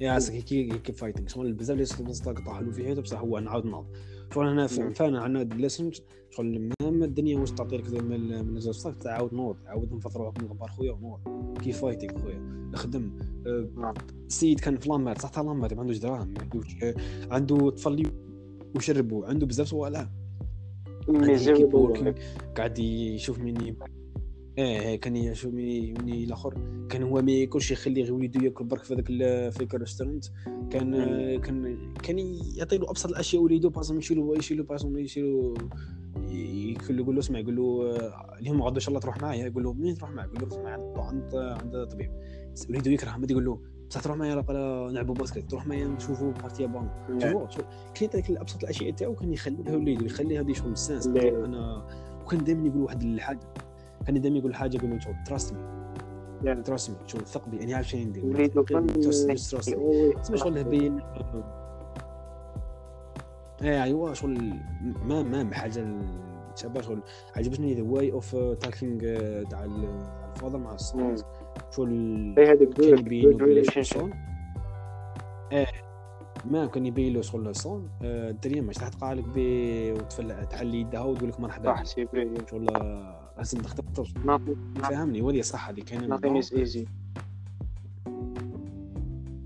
يا 0.00 0.18
كي 0.18 0.78
كي 0.78 0.92
فايتنج 0.92 1.28
شغل 1.28 1.52
بزاف 1.52 1.74
اللي 2.02 2.14
صدق 2.14 2.40
قطع 2.40 2.60
له 2.60 2.70
في 2.70 2.84
حياته 2.84 3.02
بصح 3.02 3.20
هو 3.20 3.38
نعاود 3.38 3.66
ناض. 3.66 3.86
شغل 4.34 4.46
هنا 4.48 4.68
مم. 4.78 4.92
فانا 4.92 5.20
عندنا 5.20 5.54
ليسنز 5.54 6.02
شغل 6.30 6.70
مهما 6.82 7.04
الدنيا 7.04 7.38
واش 7.38 7.50
تعطي 7.50 7.76
لك 7.76 8.02
من 8.02 8.44
من 8.44 8.56
الزوج 8.56 8.94
تعاود 8.94 9.34
نوض 9.34 9.56
عاود 9.66 9.92
نفطر 9.92 10.22
وقت 10.22 10.42
من 10.42 10.48
غبار 10.48 10.68
خويا 10.68 10.92
ونوض. 10.92 11.58
كي 11.58 11.72
فايتنج 11.72 12.18
خويا 12.18 12.38
نخدم. 12.72 13.10
آه، 13.46 13.68
نعم. 13.76 13.94
السيد 14.26 14.60
كان 14.60 14.76
في 14.76 14.88
لامات 14.88 15.22
صح 15.22 15.28
تاع 15.28 15.42
لامات 15.42 15.74
ما 15.74 15.80
عندوش 15.80 15.96
دراهم 15.96 16.28
ما 16.28 16.40
عندوش 16.40 16.82
آه، 16.82 16.94
عنده 17.30 17.70
طفل 17.70 18.10
وشربوا 18.76 19.26
عنده 19.26 19.46
بزاف 19.46 19.66
صوالح 19.66 20.08
قاعد 22.56 22.78
يشوف 22.78 23.38
مني. 23.38 23.76
إيه 24.58 24.80
إيه، 24.80 25.00
كان 25.00 25.16
يشوف 25.16 25.54
مني 25.54 25.94
مني 26.00 26.24
الآخر. 26.24 26.54
كان 26.88 27.02
هو 27.02 27.22
ما 27.22 27.32
ياكلش 27.32 27.70
يخلي 27.70 28.02
غير 28.02 28.14
وليدو 28.14 28.44
ياكل 28.44 28.64
برك 28.64 28.84
في 28.84 28.94
هذاك 28.94 29.06
في 29.52 29.74
الريستورانت. 29.74 30.24
كان 30.70 30.90
كان 31.40 31.78
كان 32.02 32.18
يعطي 32.56 32.78
له 32.78 32.90
أبسط 32.90 33.10
الأشياء 33.10 33.42
وليدو. 33.42 33.70
باسم 33.70 33.98
يشيلو 33.98 34.22
هو 34.22 34.34
يشيلو 34.34 34.64
باسم 34.64 34.98
يشيلو 34.98 35.54
يقول 36.30 36.96
له 36.96 37.12
له 37.12 37.18
اسمع 37.18 37.38
يقول 37.38 37.56
له 37.56 37.96
آه، 37.96 38.36
اليوم 38.40 38.62
غدا 38.62 38.74
إن 38.74 38.80
شاء 38.80 38.88
الله 38.88 39.00
تروح 39.00 39.22
معايا. 39.22 39.46
يقول 39.46 39.64
له 39.64 39.72
منين 39.72 39.94
تروح 39.94 40.10
معايا 40.10 40.30
يقول 40.34 40.48
له 40.50 40.62
معايا 40.62 40.94
عند 40.96 41.34
عند 41.34 41.86
طبيب. 41.86 42.10
وليدو 42.70 42.90
يكره 42.90 43.16
ما 43.16 43.26
يقول 43.30 43.44
له 43.44 43.60
بصح 43.90 44.00
تروح 44.00 44.16
معايا 44.16 44.34
لا 44.34 44.88
نلعبوا 44.90 45.14
basket. 45.14 45.50
تروح 45.50 45.66
معايا 45.66 45.88
نشوفوا 45.88 46.32
partie 46.32 46.68
شوف 47.50 47.64
كاين 47.94 48.10
هذيك 48.14 48.30
الأبسط 48.30 48.62
الأشياء 48.62 48.90
تاعو 48.90 49.14
كان 49.14 49.32
يخليها 49.32 49.76
وليدو 49.76 50.04
يخليها 50.04 50.40
هذه 50.42 50.52
شغل 50.52 50.72
ال 50.72 50.78
sens. 50.78 51.06
لا. 51.06 51.44
أنا 51.44 51.86
وكان 52.24 52.44
دائما 52.44 52.66
يقول 52.66 52.82
واحد 52.82 53.02
الحاجة. 53.02 53.40
كان 54.06 54.20
دائما 54.20 54.38
يقول 54.38 54.54
حاجة 54.54 54.76
يقول 54.76 54.90
له 54.90 54.98
trust 55.26 55.54
me. 55.54 55.60
trust 56.62 56.90
me 56.90 56.96
شوف 57.06 57.22
ثق 57.28 57.48
بي 57.48 57.64
أنا 57.64 57.76
عارف 57.76 57.88
شنو 57.88 58.02
ندير 58.02 58.48
trust 59.02 59.28
me 59.28 59.34
تسمى 60.22 60.36
شغل 60.38 60.64
بين 60.64 61.00
إيه 63.62 63.82
ايوا 63.84 64.14
شغل 64.14 64.54
ما 65.04 65.22
ما 65.22 65.54
حاجة 65.54 65.86
شابه 66.54 66.80
شغل 66.80 67.00
عجبتني 67.36 67.74
the 67.74 67.82
way 67.82 68.12
of 68.12 68.36
talking 68.36 69.00
تاع 69.42 69.64
ال 70.34 70.37
father 70.37 70.58
مع 70.58 70.74
ال 70.74 70.84
son 70.84 71.14
شغل 71.70 72.34
كان 72.36 72.98
يبين 72.98 73.40
relationship 73.40 74.12
إيه 75.52 75.66
ما 76.44 76.66
كان 76.66 76.86
يبين 76.86 77.12
له 77.14 77.22
شغل 77.22 77.48
ال 77.48 77.56
son. 77.56 77.88
آه، 78.02 78.30
الدريه 78.30 78.60
ماش 78.60 78.78
راح 78.78 78.88
تقع 78.88 79.12
لك 79.12 79.28
بي 79.28 79.92
وتفلع 79.92 80.44
تحلي 80.44 80.80
يدها 80.80 81.00
وتقول 81.00 81.28
لك 81.28 81.40
مرحبا 81.40 81.74
صح 81.74 81.84
شغل 82.50 82.68
لازم 83.36 83.58
تختار 83.58 84.08
فهمني 84.76 85.22
ولي 85.22 85.42
صح 85.42 85.68
هذه 85.68 85.80
كاينة 85.80 86.16
nothing 86.16 86.42
is 86.42 86.50
easy. 86.52 86.86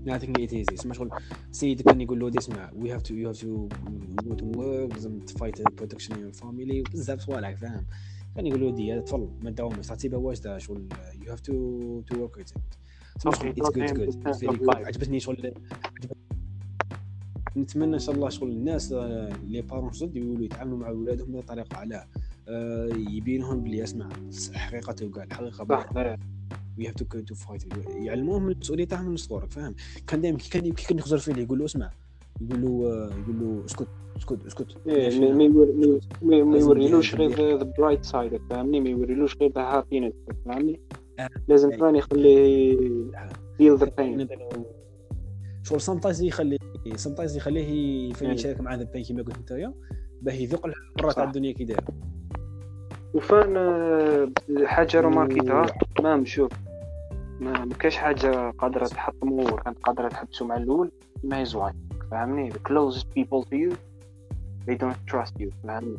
Nothing 0.05 0.33
is 0.39 0.51
easy. 0.51 0.73
اسمع 0.73 0.93
شغل. 0.93 1.09
سيد 1.51 1.81
كان 1.81 2.01
يقول 2.01 2.19
له 2.19 2.29
دي 2.29 2.37
اسمع 2.37 2.71
we 2.71 2.87
have 2.87 3.03
to 3.03 3.11
you 3.11 3.27
have 3.27 3.39
to 3.41 3.69
go 4.25 4.35
to 4.35 4.57
work 4.57 4.93
لازم 4.93 5.19
ت 5.19 5.26
fight 5.26 5.61
protection 5.61 6.11
in 6.11 6.17
your 6.17 6.41
family. 6.43 6.91
بزاف 6.91 7.19
صوالح 7.19 7.55
فاهم؟ 7.55 7.85
كان 8.35 8.47
يقول 8.47 8.61
له 8.61 8.71
دي 8.71 9.01
تفضل 9.01 9.29
ما 9.43 9.51
تداومش 9.51 9.87
تعطيبها 9.87 10.19
واجده 10.19 10.57
شغل؟ 10.57 10.87
you 11.13 11.29
have 11.31 11.41
to 11.41 11.53
to 12.11 12.17
work 12.17 12.39
with 12.39 12.51
it. 12.51 12.77
اسمع 13.17 13.31
شغل 13.31 13.53
it's 13.53 13.69
good 13.69 13.97
good. 13.97 14.29
It's 14.29 14.39
very 14.39 14.57
good. 14.57 14.75
عجبتني 14.75 15.19
شغل 15.19 15.53
نتمنى 17.57 17.93
إن 17.93 17.99
شاء 17.99 18.15
الله 18.15 18.29
شغل 18.29 18.49
الناس 18.51 18.91
آه، 18.91 19.29
les 19.47 19.61
parents 19.61 19.89
جدد 19.89 20.15
يولوا 20.15 20.45
يتعاملوا 20.45 20.77
مع 20.77 20.89
أولادهم 20.89 21.31
بطريقة 21.31 21.77
على 21.77 21.95
آه، 21.95 22.07
يبينهم 23.09 23.63
بلي 23.63 23.83
اسمع 23.83 24.09
حقيقة 24.53 24.95
وكاع 25.05 25.23
الحقيقة 25.23 25.65
صح 25.65 25.85
إيه. 25.97 26.17
we 26.77 26.87
have 26.87 26.93
to 26.93 27.19
to 27.19 27.35
fight 27.35 27.63
يعلموهم 27.87 28.49
المسؤولية 28.49 28.85
تاعهم 28.85 29.09
من 29.09 29.15
صغرك 29.17 29.51
فاهم؟ 29.51 29.75
كان 30.07 30.21
دائما 30.21 30.37
كي 30.37 30.49
كان 30.49 30.73
كي 30.73 30.85
كان 30.87 30.97
يخزر 30.97 31.17
فيه 31.17 31.41
يقول 31.41 31.59
له 31.59 31.65
اسمع 31.65 31.91
يقول 32.41 32.61
له 32.61 32.67
آه، 32.87 33.09
يقول 33.19 33.39
له 33.39 33.65
اسكت 33.65 33.87
اسكت 34.17 34.45
اسكت. 34.45 34.87
إيه، 34.87 35.19
ما- 35.19 35.33
ما 35.35 35.43
يور- 35.43 35.73
ما- 35.75 35.99
ما- 36.21 36.43
ما 36.43 36.57
يوريلوش 36.57 37.15
غير 37.15 37.57
the 37.57 37.73
bright 37.77 38.05
side 38.05 38.41
فاهمني؟ 38.49 38.79
ما 38.79 38.89
يوريلوش 38.89 39.37
غير 39.37 39.51
the 39.51 39.61
happiness 39.61 40.13
فاهمني؟ 40.45 40.79
آه. 41.19 41.29
لازم 41.47 41.69
ثاني 41.69 41.97
يخليه 41.97 42.77
feel 43.57 43.77
the 43.77 43.85
pain 43.97 44.27
شغل 45.63 45.81
sometimes 45.81 46.21
يخلي 46.21 46.57
sometimes 46.95 47.37
يخليه. 47.37 48.11
يشارك 48.21 48.61
مع 48.61 48.75
the 48.75 48.83
pain 48.83 49.03
كيما 49.03 49.23
قلت 49.23 49.37
أنت 49.37 49.73
باه 50.21 50.33
يذوق 50.33 50.65
الحرة 50.65 51.11
تاع. 51.11 51.23
الدنيا 51.23 51.51
كي 51.53 51.63
دايرة. 51.63 51.83
و 53.13 53.20
enfin 53.20 53.57
آه، 53.57 54.31
حاجة 54.65 55.01
روماركيتها 55.01 55.65
ما 56.01 56.15
نشوف 56.17 56.51
ما 57.39 57.69
كاش 57.79 57.97
حاجة 57.97 58.49
قادرة 58.51 58.87
تحطمو 58.87 59.55
كانت 59.55 59.77
قادرة 59.79 60.09
تحبسو 60.09 60.45
مع 60.45 60.55
الأول. 60.57 60.91
ما 61.23 61.39
هي 61.39 61.45
زواين 61.45 61.73
فاهمني 62.11 62.51
the 62.51 62.55
closest 62.55 63.05
people 63.17 63.43
to 63.45 63.55
you 63.57 63.75
they 64.67 64.75
don't 64.77 65.13
trust 65.13 65.33
you. 65.41 65.49
فاهمني 65.67 65.97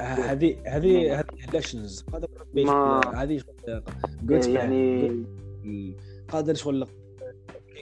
آه، 0.00 0.04
هذه 0.04 0.56
هذه 0.66 1.18
هذه 1.18 1.24
ال 1.48 1.55
actions 1.55 2.02
قادر 2.12 2.28
ما- 2.66 3.00
هذه. 3.14 3.42
يعني. 4.48 5.24
قادر 6.28 6.54
شغل 6.54 6.86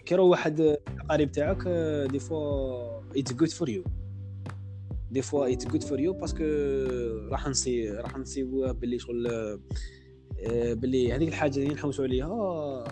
كي 0.07 0.14
واحد 0.18 0.77
قريب 1.11 1.33
تاعك 1.33 1.68
des 2.11 2.19
fois 2.19 3.01
it's 3.17 3.33
good 3.33 3.49
for 3.49 3.69
you 3.69 3.85
des 5.11 5.23
fois 5.23 5.53
it's 5.53 5.67
good 5.67 5.83
for 5.83 6.01
you 6.01 6.12
parce 6.12 6.33
que 6.33 6.45
راح 7.33 7.49
نسي 7.49 7.91
راح 7.91 8.19
نسيو 8.19 8.75
باللي 8.75 8.99
شغل 8.99 9.27
آه، 9.27 10.75
باللي 10.75 11.13
هذيك 11.13 11.29
الحاجة 11.29 11.59
اللي 11.59 11.75
نحوسوا 11.75 12.05
عليها 12.05 12.27
آه، 12.27 12.85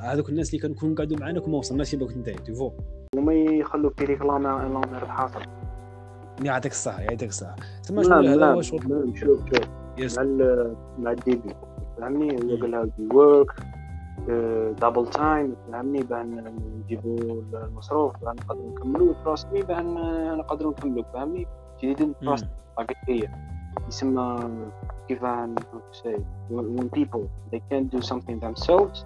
هذوك 0.00 0.28
الناس 0.28 0.48
اللي 0.48 0.58
كانوا 0.62 0.76
يكونوا 0.76 0.94
قاعدين 0.96 1.20
معانا 1.20 1.40
وما 1.40 1.58
وصلناش 1.58 1.90
كيما 1.90 2.06
كنت 2.06 2.28
انت 2.28 2.40
تيفو 2.40 2.72
وما 3.16 3.34
يخلوك 3.34 4.00
في 4.00 4.06
ديك 4.06 4.22
la 4.22 4.32
merde 4.32 4.58
la 4.58 4.71
merde 4.71 5.02
الحاصل. 5.02 5.42
يعطيك 6.44 6.72
الصحة 6.72 7.00
يعطيك 7.00 7.28
الصحة. 7.28 7.56
تما 7.88 8.00
لا 8.00 8.08
شغل 8.08 8.28
هذا 8.28 8.36
لا 8.36 8.52
هو 8.52 8.62
شغل. 8.62 8.80
لا، 8.88 9.14
شوف 9.14 9.40
شوف. 9.98 10.18
مع 10.18 10.74
مع 10.98 11.10
ال 11.10 11.16
début. 11.16 11.54
فهمني؟ 11.98 12.36
هو 12.36 12.56
قال 12.56 12.70
لها 12.70 12.88
work 13.12 13.50
double 14.80 15.06
time 15.10 15.56
فهمني؟ 15.72 16.02
باه 16.02 16.22
نجيبوا 16.22 17.42
المصروف 17.54 18.16
باه 18.24 18.32
نقدروا 18.32 18.70
نكملوا 18.70 19.14
trust 19.24 19.51
ني 19.51 19.62
باه 19.62 19.80
ن- 19.80 20.38
نقدروا 20.38 20.72
نكملوا 20.72 21.04
فهمني؟ 21.12 21.46
trust 22.24 22.44
فقط 22.76 22.96
هي 23.08 23.28
يسمى 23.88 24.48
كيف 25.08 25.24
say 25.92 26.16
when 26.50 26.88
people 26.98 27.22
they 27.52 27.60
can't 27.70 27.90
do 27.96 28.00
something 28.02 28.38
themselves 28.40 29.04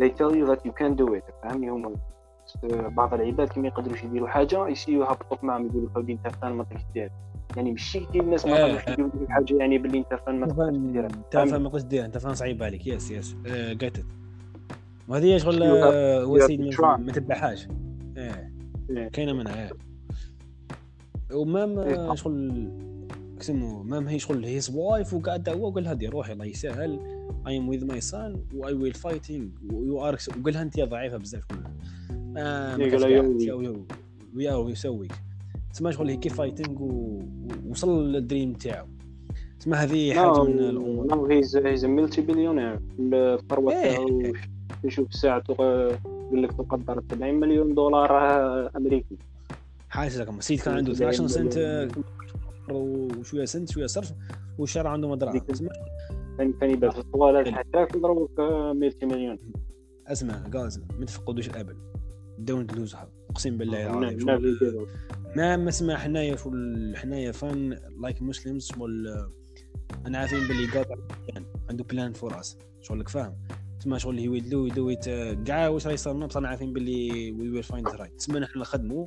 they 0.00 0.10
tell 0.10 0.32
you 0.38 0.44
that 0.46 0.60
you 0.66 0.72
can't 0.80 0.96
do 0.96 1.14
it 1.14 1.24
فهمني؟ 1.42 1.70
هما 1.70 1.92
بعض 2.72 3.14
العباد 3.14 3.48
كي 3.48 3.60
ما 3.60 3.68
يقدروش 3.68 4.04
يديروا 4.04 4.28
حاجة 4.28 4.68
يسيو 4.68 5.02
يهبطوك 5.02 5.44
معاهم 5.44 5.66
يقولوا 5.66 5.88
لك 5.88 5.96
ودي 5.96 6.12
أنت 6.12 6.28
فان 6.28 6.52
ما 6.52 6.64
تقدرش 6.64 7.10
يعني 7.56 7.70
ماشي 7.70 8.00
كي 8.00 8.20
الناس 8.20 8.46
ما 8.46 8.52
آه، 8.64 8.66
يقدروش 8.66 8.88
يديروا 8.88 9.10
ديك 9.10 9.22
الحاجة 9.22 9.54
يعني 9.56 9.78
باللي 9.78 9.98
أنت 9.98 10.14
فان 10.26 10.40
ما 10.40 10.46
تقدرش 10.46 10.76
ديرها 10.76 11.06
أنت 11.06 11.50
فاهم 11.50 11.62
ما 11.62 11.68
قلت 11.68 11.84
دير 11.86 12.04
أنت 12.04 12.18
فاهم 12.18 12.34
صعيب 12.34 12.62
عليك. 12.62 12.86
yes 12.86 13.10
yes 13.10 13.36
جيت 13.70 13.96
وهذه 15.08 15.24
هي 15.34 15.38
شغل 15.38 15.62
آه، 15.62 16.22
هو 16.24 16.38
you 16.38 16.42
have 16.42 16.46
سيد 16.46 16.74
to 16.74 16.80
ما- 16.80 17.12
تبعهاش 17.12 17.68
إيه. 18.16 18.52
إيه. 18.90 19.08
كاينة 19.08 19.32
منها 19.32 19.62
إيه. 19.64 19.72
و 21.36 21.44
même 21.44 21.78
إيه. 21.78 22.10
آه، 22.10 22.14
شغل 22.14 22.70
اسمه 23.40 23.82
même 23.82 24.08
هي 24.08 24.18
شغل 24.18 24.44
his 24.44 24.70
wife 24.74 25.14
وقاعد 25.14 25.48
هو 25.48 25.68
وقال 25.68 25.84
لها 25.84 25.92
دي 25.92 26.06
روحي 26.06 26.32
الله 26.32 26.44
يسهل. 26.44 27.00
I 27.46 27.58
am 27.58 27.68
with 27.68 27.84
my 27.84 28.00
son 28.00 28.36
و 28.54 28.74
I 28.74 28.78
will 28.78 28.94
fighting 28.94 29.48
و 29.72 30.04
you 30.08 30.12
are 30.12 30.16
وقال 30.40 30.54
لها 30.54 30.62
أنت 30.62 30.80
ضعيفة 30.80 31.16
بزاف 31.16 31.44
كلها. 31.44 31.72
ما 32.10 32.76
ما 32.76 32.84
إيه، 32.84 32.90
قال 32.90 33.00
لها 33.00 33.84
ويا 34.34 34.54
ويسويك 34.54 35.12
تسمى 35.76 35.92
شغل 35.92 36.08
keep 36.10 36.28
fighting 36.28 36.82
ووصل 36.82 38.12
لل 38.12 38.23
dream 38.23 38.52
تاعو. 38.52 38.86
تسمى 39.60 39.76
هذه 39.76 40.14
حاجة 40.14 40.44
من 40.44 40.58
الأمور. 40.58 41.06
now 41.06 41.26
he's 41.26 41.56
he's 41.56 41.84
multi 41.84 42.20
billionaire 42.20 42.80
الثروة 43.00 43.72
إيه. 43.72 43.90
تاعو 43.96 44.32
تشوف 44.82 45.14
ساعته 45.14 45.52
يقول 46.26 46.42
لك 46.42 46.52
تقدر 46.52 47.02
70 47.10 47.34
مليون 47.34 47.74
دولار 47.74 48.10
آه، 48.18 48.70
أمريكي. 48.76 49.16
حاجة 49.88 50.24
كما 50.24 50.40
سيد 50.40 50.60
كان 50.60 50.74
عنده 50.74 50.92
12 50.92 51.26
سنت 51.26 51.56
آه، 51.56 51.88
وشوية 52.70 53.44
سنت 53.44 53.70
شوية 53.70 53.86
صرف 53.86 54.12
والشارع 54.58 54.90
عنده 54.90 55.32
ديك- 55.32 55.44
تسمى 55.44 55.68
ثاني 56.38 56.52
ثاني 56.60 56.76
بس 56.76 56.98
الطوالات 56.98 57.48
حتى 57.48 57.86
يضربوك 57.96 58.40
ملتي 58.74 59.06
مليون. 59.06 59.38
أسمع 60.06 60.42
جاز 60.52 60.82
ما 60.98 61.04
تفقدوش 61.04 61.48
الامل 61.48 61.76
دونت 62.38 62.74
لوزها 62.76 63.08
أقسم 63.30 63.56
بالله 63.56 63.84
نعم، 63.92 64.04
العظيم 64.04 64.86
ما 65.36 65.56
ما 65.56 65.68
اسمع 65.68 65.96
حنايا 65.96 66.36
شو 66.36 66.50
حنايا 66.94 67.32
فان 67.32 67.78
لايك 68.02 68.22
مسلمز 68.22 68.66
شغل 68.66 69.06
أنا 70.06 70.18
عارفين 70.18 70.48
باللي 70.48 70.66
قاطع 70.66 70.94
عنده 71.70 71.84
بلان 71.84 72.12
فور 72.12 72.40
اس 72.40 72.58
شغل 72.80 73.06
فاهم؟ 73.06 73.34
تسمى 73.80 73.98
شغل 73.98 74.18
هي 74.18 74.28
ويدلو 74.28 74.66
يدو 74.66 74.94
كاع 75.46 75.68
واش 75.68 75.86
راح 75.86 75.94
يصير؟ 75.94 76.14
لنا 76.14 76.26
بصح 76.26 76.42
عارفين 76.42 76.72
باللي 76.72 77.32
we 77.32 77.50
will 77.50 77.62
find 77.62 77.88
right 77.88 78.14
تسمى 78.14 78.40
نحن 78.40 78.58
نخدموا 78.58 79.06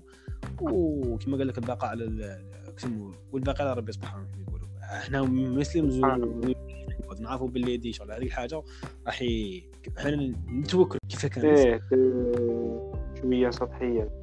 وكما 0.62 1.38
قال 1.38 1.48
لك 1.48 1.58
البقاء 1.58 1.90
على 1.90 2.40
كسمو 2.78 3.12
والباقي 3.32 3.64
على 3.64 3.74
ربي 3.74 3.92
سبحانه 3.92 4.28
يقولوا 4.48 4.68
إحنا 4.82 5.22
Muslims 5.22 6.00
نعرفوا 7.20 7.48
باللي 7.48 7.78
دي 7.78 7.94
شغل 7.94 8.12
هذه 8.12 8.24
الحاجة 8.24 8.64
راح 9.08 9.24
إحنا 9.98 10.34
نتوكل. 10.50 10.98
كيف 11.10 11.26
كان؟ 11.26 11.46
إيه 11.46 11.82
شوية 13.22 13.50
سطحية. 13.50 14.19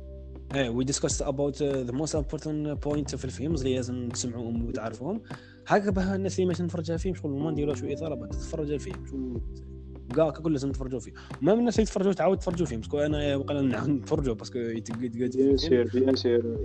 إيه 0.55 0.69
we 0.71 0.85
discussed 0.85 1.23
about 1.23 1.63
the 1.63 1.93
most 1.93 2.17
important 2.17 2.85
point 2.87 3.15
في 3.15 3.25
ال 3.25 3.31
films 3.31 3.63
اللي 3.63 3.75
لازم 3.77 4.09
تسمعوهم 4.09 4.69
وتعرفوهم 4.69 5.23
هكا 5.67 5.91
بها 5.91 6.17
الناس 6.17 6.39
اللي 6.39 6.47
ماشي 6.49 6.63
نتفرجها 6.63 6.97
فيهم 6.97 7.15
شغل 7.15 7.31
ما 7.31 7.51
نديروا 7.51 7.75
شوية 7.75 7.95
اثاره 7.95 8.15
بعد 8.15 8.31
تتفرج 8.31 8.77
شغل 8.77 9.41
كاع 10.15 10.31
كل 10.31 10.53
لازم 10.53 10.73
تفرجوا 10.73 11.01
فيه. 11.01 11.13
ما 11.43 11.55
من 11.55 11.61
الناس 11.61 11.75
اللي 11.75 11.83
يتفرجوا 11.83 12.13
تعاود 12.13 12.39
تفرجوا 12.39 12.67
فيهم 12.67 12.81
parce 12.81 12.92
que 12.92 12.99
أنا 12.99 13.37
وقيلا 13.37 13.61
نعاود 13.61 13.89
نتفرجوا 13.89 14.35
parce 14.35 14.50
que 14.50 14.59
يتقد 14.59 15.01
bien 15.01 15.57
sûr 15.57 15.91
bien 15.95 16.17
sûr 16.17 16.57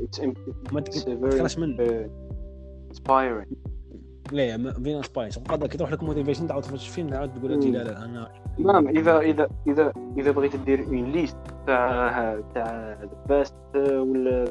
ما 0.72 0.82
تكرهش 0.82 1.58
من. 1.58 1.78
inspiring. 2.94 3.56
لا 4.32 4.74
فينا 4.74 5.02
سبايس. 5.02 5.38
وقادر 5.38 5.68
كي 5.68 5.78
تروح 5.78 5.92
لك 5.92 6.04
motivation 6.04 6.48
تعاود 6.48 6.64
تفرج 6.64 6.80
فيلم 6.80 7.10
تعاود 7.10 7.34
تقول 7.34 7.74
لا 7.74 7.84
لا 7.84 8.06
أنا 8.06 8.32
نعم 8.60 8.88
اذا 8.88 9.20
اذا 9.20 9.48
اذا 9.68 9.94
إذا 10.18 10.32
بغيت 10.32 10.56
دير 10.56 10.84
une 10.84 11.12
liste 11.12 11.38
تاع 11.68 12.40
تاع 12.54 12.98
best 13.30 13.76
ولا 13.76 14.46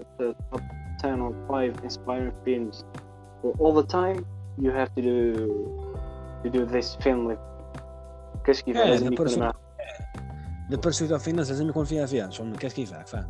top 0.54 0.60
10 1.04 1.28
or 1.28 1.34
5 1.48 1.72
inspiring 1.84 2.32
films. 2.44 2.84
For 3.42 3.52
all 3.58 3.74
the 3.82 3.86
time 3.86 4.24
you 4.58 4.70
have 4.70 4.90
to 4.96 5.02
do 5.02 5.16
to 6.42 6.48
do 6.50 6.66
this 6.74 6.96
film 7.04 7.36
كاش 8.44 8.62
كيف 8.62 8.76
إيه، 8.76 8.84
لازم 8.84 9.08
the 9.08 9.12
يكون 9.12 9.26
the 9.26 9.52
Pursuit 10.70 11.12
of 11.12 11.22
Happiness 11.22 11.50
لازم 11.50 11.68
يكون 11.68 11.84
فيها 11.84 12.06
فيها. 12.06 12.30
شغل 12.30 12.56
كيف 12.56 12.72
كيفك 12.72 13.06
فاهم؟ 13.06 13.28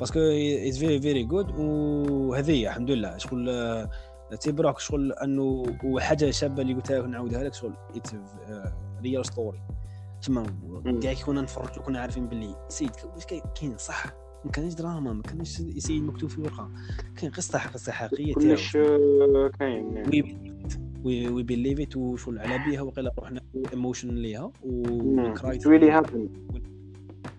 parce 0.00 0.11
que 0.11 0.18
it's 0.18 0.78
very 0.78 1.00
very 1.00 1.24
good 1.24 1.58
وهذه 1.58 2.66
الحمد 2.66 2.90
لله. 2.90 3.18
شغل 3.18 3.48
تبرك 4.36 4.78
شغل 4.78 5.12
أنه 5.12 5.64
وحاجه 5.84 6.30
شابة 6.30 6.62
اللي 6.62 6.74
قلتها 6.74 6.98
لك 6.98 7.08
نعاودها 7.08 7.44
لك 7.44 7.54
شغل 7.54 7.74
it's 7.96 8.14
real 9.02 9.26
story 9.26 9.62
تما 10.22 10.46
كاع 11.02 11.12
كي 11.12 11.24
كنا 11.24 11.40
نفرجوا 11.40 11.82
كنا 11.82 12.00
عارفين 12.00 12.28
باللي 12.28 12.54
سيد 12.68 12.90
واش 13.14 13.24
كاين؟ 13.26 13.78
صح 13.78 14.06
ما 14.44 14.50
كانش 14.50 14.74
دراما 14.74 15.12
ما 15.12 15.22
كانش 15.22 15.48
سيد 15.78 16.02
مكتوب 16.02 16.30
في 16.30 16.40
ورقه 16.40 16.70
كاين 17.16 17.32
قصة 17.32 17.58
قصه 17.58 17.92
حقيقيه 17.92 18.34
كلش 18.34 18.76
آه، 18.76 19.50
كاين 19.58 19.96
يعني. 19.96 20.38
we 21.04 21.42
believe 21.42 21.80
it 21.80 21.96
وشغل 21.96 22.38
على 22.38 22.64
بيها 22.64 22.80
وقيلا 22.80 23.12
روحنا 23.18 23.40
emotion 23.72 24.08
ليها. 24.08 24.52
و 24.62 24.80
right 24.80 25.68
really 25.68 26.04
happened. 26.04 26.56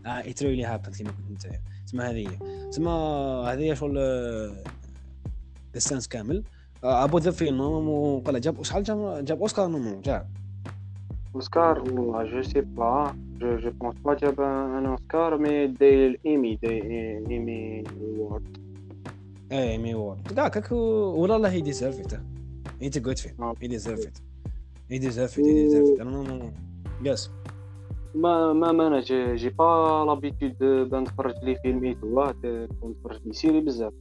آه 0.05 0.09
it 0.29 0.43
really 0.43 0.65
happen 0.65 0.91
كيما 0.91 1.09
قلت. 1.09 1.45
انت 1.45 1.55
تسمى 1.87 2.03
هذه 2.03 2.29
هي 2.29 2.67
تسمى 2.69 2.91
هذه 3.47 3.59
هي 3.59 3.75
شغل 3.75 3.97
ال 5.75 5.82
sens 5.82 6.07
كامل. 6.07 6.37
آه، 6.37 6.60
about 6.83 7.17
the 7.17 7.31
film 7.31 7.61
وقال 7.61 8.41
جاب 8.41 8.63
شحال 8.63 8.83
جاب 8.83 9.25
جاب 9.25 9.41
أوسكار 9.41 9.67
normalement 9.67 10.01
جاب. 10.01 10.27
أوسكار 11.35 11.79
والله 11.79 12.23
je 12.23 12.41
sais 12.41 12.61
pas 12.61 13.13
جو 13.39 13.57
جو 13.57 13.71
بونس 13.71 13.95
با 14.05 14.13
جاب 14.13 14.41
ان 14.41 14.85
أوسكار 14.85 15.37
مي 15.37 15.67
داي 15.67 16.07
الإيمي 16.07 16.55
داي 16.55 16.81
إيمي 17.29 17.83
وورد. 18.17 18.57
اي 19.51 19.77
مي 19.77 19.95
وورد. 19.95 20.33
كاع 20.35 20.47
كاك 20.47 20.71
ولا 20.71 21.37
لا 21.37 21.51
هي 21.51 21.61
ات 21.61 22.13
هي 22.81 22.89
جود 22.89 23.17
فيلم 23.17 23.43
آه. 23.43 23.55
هي 23.61 23.67
ديزيرف 23.67 23.99
ات 23.99 24.17
هي 24.91 24.97
ديزيرف 24.97 25.39
ات 25.39 25.45
هي 25.45 26.03
نو 26.03 26.23
نو 26.23 26.51
يس 27.03 27.31
ما 28.15 28.53
ما 28.53 28.71
ما 28.71 28.87
أنا 28.87 28.99
جي, 29.35 29.49
با 29.49 30.05
لابيتود 30.07 30.57
بنتفرج 30.89 31.35
لي 31.43 31.55
فيلم 31.55 31.83
اي 31.83 31.93
تو 31.93 32.31
نتفرج 32.89 33.19
لي 33.25 33.33
سيري 33.33 33.61
بزاف. 33.61 33.93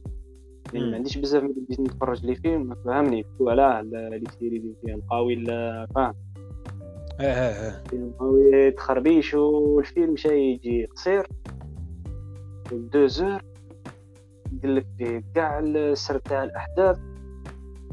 يعني. 0.79 0.89
ما 0.91 0.95
عنديش 0.97 1.17
بزاف 1.17 1.43
من 1.43 1.51
بديت 1.51 1.79
نتفرج 1.79 2.25
لي 2.25 2.35
فيلم 2.35 2.75
فهمني. 2.85 3.25
علاه 3.77 4.09
لي 4.09 4.23
سيري 4.39 4.57
اللي 4.57 4.73
فيها 4.85 4.97
لا 5.35 5.87
فاهم؟ 5.95 6.13
آه 7.19 7.23
آه 7.23 7.69
آه. 7.69 7.83
تخربيش 8.69 9.33
والفيلم 9.33 10.15
شي 10.15 10.29
يجي 10.53 10.85
قصير 10.85 11.27
deux 12.71 13.07
heures 13.07 13.41
يدير 14.53 14.71
لك 14.73 14.85
فيه 14.97 15.23
كاع 15.35 15.59
السر 15.59 16.17
تاع 16.17 16.43
الأحداث. 16.43 16.99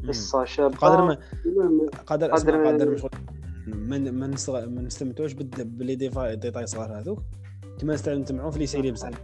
قصة 0.09 0.45
شابة. 0.45 0.77
قادر 0.77 1.05
ما 1.05 1.19
قادر 2.07 2.31
قادر- 2.31 2.65
قادر 2.65 2.91
مش 2.91 3.05
ما 3.67 4.27
ما 4.67 4.83
نستمتعوش 4.83 5.33
بالد- 5.33 5.79
باللي 5.79 5.95
ديفا 5.95 6.35
ديتاي 6.35 6.67
صغار 6.67 6.99
هذوك؟ 7.01 7.19
كما 7.81 7.95
نستمتعوا 7.95 8.51
في 8.51 8.59
les 8.59 8.67
séries 8.67 8.91
بزاف. 8.91 9.15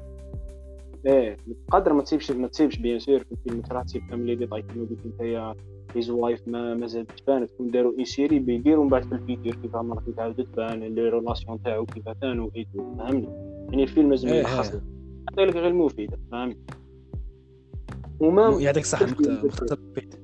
إيه 1.07 1.37
قادر 1.71 1.93
ما 1.93 2.03
تسيبش 2.03 2.31
ما 2.31 2.49
تسيبش 2.49 2.79
bien 2.79 2.99
sûr 2.99 3.19
في 3.19 3.33
الفيلم 3.33 3.63
راح 3.71 3.83
تسيب 3.83 4.03
كامل 4.11 4.27
les 4.27 4.35
détails 4.35 4.63
كيما 4.63 4.87
قلت 4.87 5.57
هيز 5.97 6.11
وايف 6.11 6.49
ما 6.49 6.75
مازال 6.75 7.07
تبان 7.07 7.47
تكون 7.47 7.71
داروا 7.71 7.93
أي 7.99 8.05
سيري 8.05 8.39
بيديروا 8.39 8.85
من 8.85 8.91
بعد 8.91 9.03
في 9.05 9.13
الفيديو 9.13 9.53
كيف 9.63 9.77
مرة 9.77 10.03
تعاود 10.17 10.47
تبان 10.53 10.81
لي 10.83 11.09
ريلاسيون 11.09 11.63
تاعو 11.63 11.85
كيف 11.85 12.09
كانوا 12.09 12.51
اي 12.57 12.67
تو 12.75 12.97
فهمني؟ 12.99 13.29
يعني 13.71 13.83
الفيلم 13.83 14.11
لازم 14.11 14.29
إيه، 14.29 14.39
يلخص 14.39 14.71
إيه. 14.71 14.77
لك 14.77 14.83
يعطي 15.31 15.45
لك 15.45 15.57
غير 15.57 15.67
المفيد 15.67 16.11
فهمني؟ 16.33 16.59
وما 18.21 18.57
يعطيك 18.61 18.85
بيت. 19.95 20.15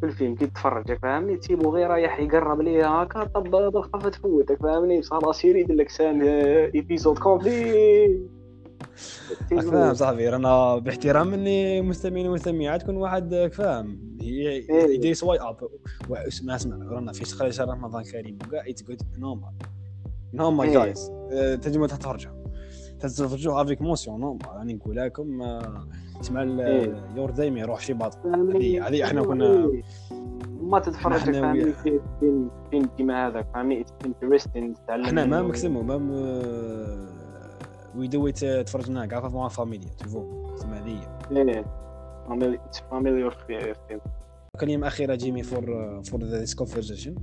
في 0.00 0.06
الفيلم 0.06 0.34
كي 0.34 0.46
تتفرج 0.46 0.98
فاهمني 0.98 1.36
تيبو 1.36 1.70
غير 1.70 1.90
رايح 1.90 2.20
يقرب 2.20 2.60
ليها 2.60 3.02
هكا 3.02 3.24
طب 3.24 3.42
بالخفة 3.50 4.08
تفوتك 4.08 4.62
فاهمني 4.62 5.02
صار 5.02 5.32
سيري 5.32 5.60
يدير 5.60 5.76
لك 5.76 5.88
سان 5.88 6.22
ايبيزود 6.22 7.18
كومبلي 7.18 8.35
فاهم 9.50 9.94
صاحبي 9.94 10.28
رانا 10.28 10.76
باحترام 10.78 11.26
مني 11.26 11.82
مستمعين 11.82 12.26
ومستمعات 12.26 12.82
كل 12.82 12.94
واحد 12.94 13.34
راك 13.34 13.52
فاهم 13.52 14.00
ي- 14.20 14.48
إيه. 14.48 14.94
يدير 14.94 15.12
سواي 15.14 15.38
أب. 15.40 15.56
اسمع 16.10 16.54
اسمع 16.56 16.76
رانا 16.76 17.12
في 17.12 17.24
شهر 17.24 17.50
شهر 17.50 17.68
رمضان 17.68 18.02
كريم. 18.04 18.38
وكاع 18.48 18.62
اتس 18.68 18.82
جود 18.82 19.02
نورمال 19.18 19.52
نورمال 20.34 20.66
إيه. 20.68 20.74
جايز 20.78 21.10
تنجموا 21.62 21.86
تتفرجوا. 21.86 22.32
تتفرجوا 23.00 23.62
افيك 23.62 23.82
موسيون 23.82 24.20
نورمال 24.20 24.46
راني 24.56 24.74
نقول 24.74 24.96
لكم 24.96 25.42
آه، 25.42 25.86
تسمع 26.20 26.42
إيه. 26.42 27.12
يور 27.16 27.30
دايما 27.30 27.60
يروح 27.60 27.80
شي 27.80 27.92
باطل 27.92 28.18
هذه- 28.28 28.88
هذه 28.88 29.04
إحنا 29.04 29.22
كنا- 29.22 29.72
ما 30.60 30.78
تتفرج 30.80 31.18
في 31.72 32.00
فيلم 32.70 32.86
كيما 32.96 33.28
هذاك 33.28 33.46
انتريستينغ 34.06 34.74
تعلم 34.88 35.04
إحنا 35.04 35.24
ما. 35.26 35.42
مكسمو 35.42 35.82
ما 35.82 35.96
وي 37.96 38.08
دو 38.08 38.28
إت 38.28 38.44
تفرجنا 38.44 39.06
كاع 39.06 39.28
مع 39.28 39.48
فاميليا 39.48 39.88
تشوفوا 39.88 40.54
تسمع 40.56 40.76
هذه 40.78 40.88
هي. 40.88 41.18
إيه 41.36 41.64
family 42.28 42.54
it's 42.54 42.80
familiar 42.90 43.30
film 43.30 44.00
كلمة 44.60 44.86
أخيرة 44.86 45.14
give 45.14 45.33
me 45.33 45.42
for 45.42 46.02
for 46.02 46.20
this 46.24 46.54
conversation 46.54 47.14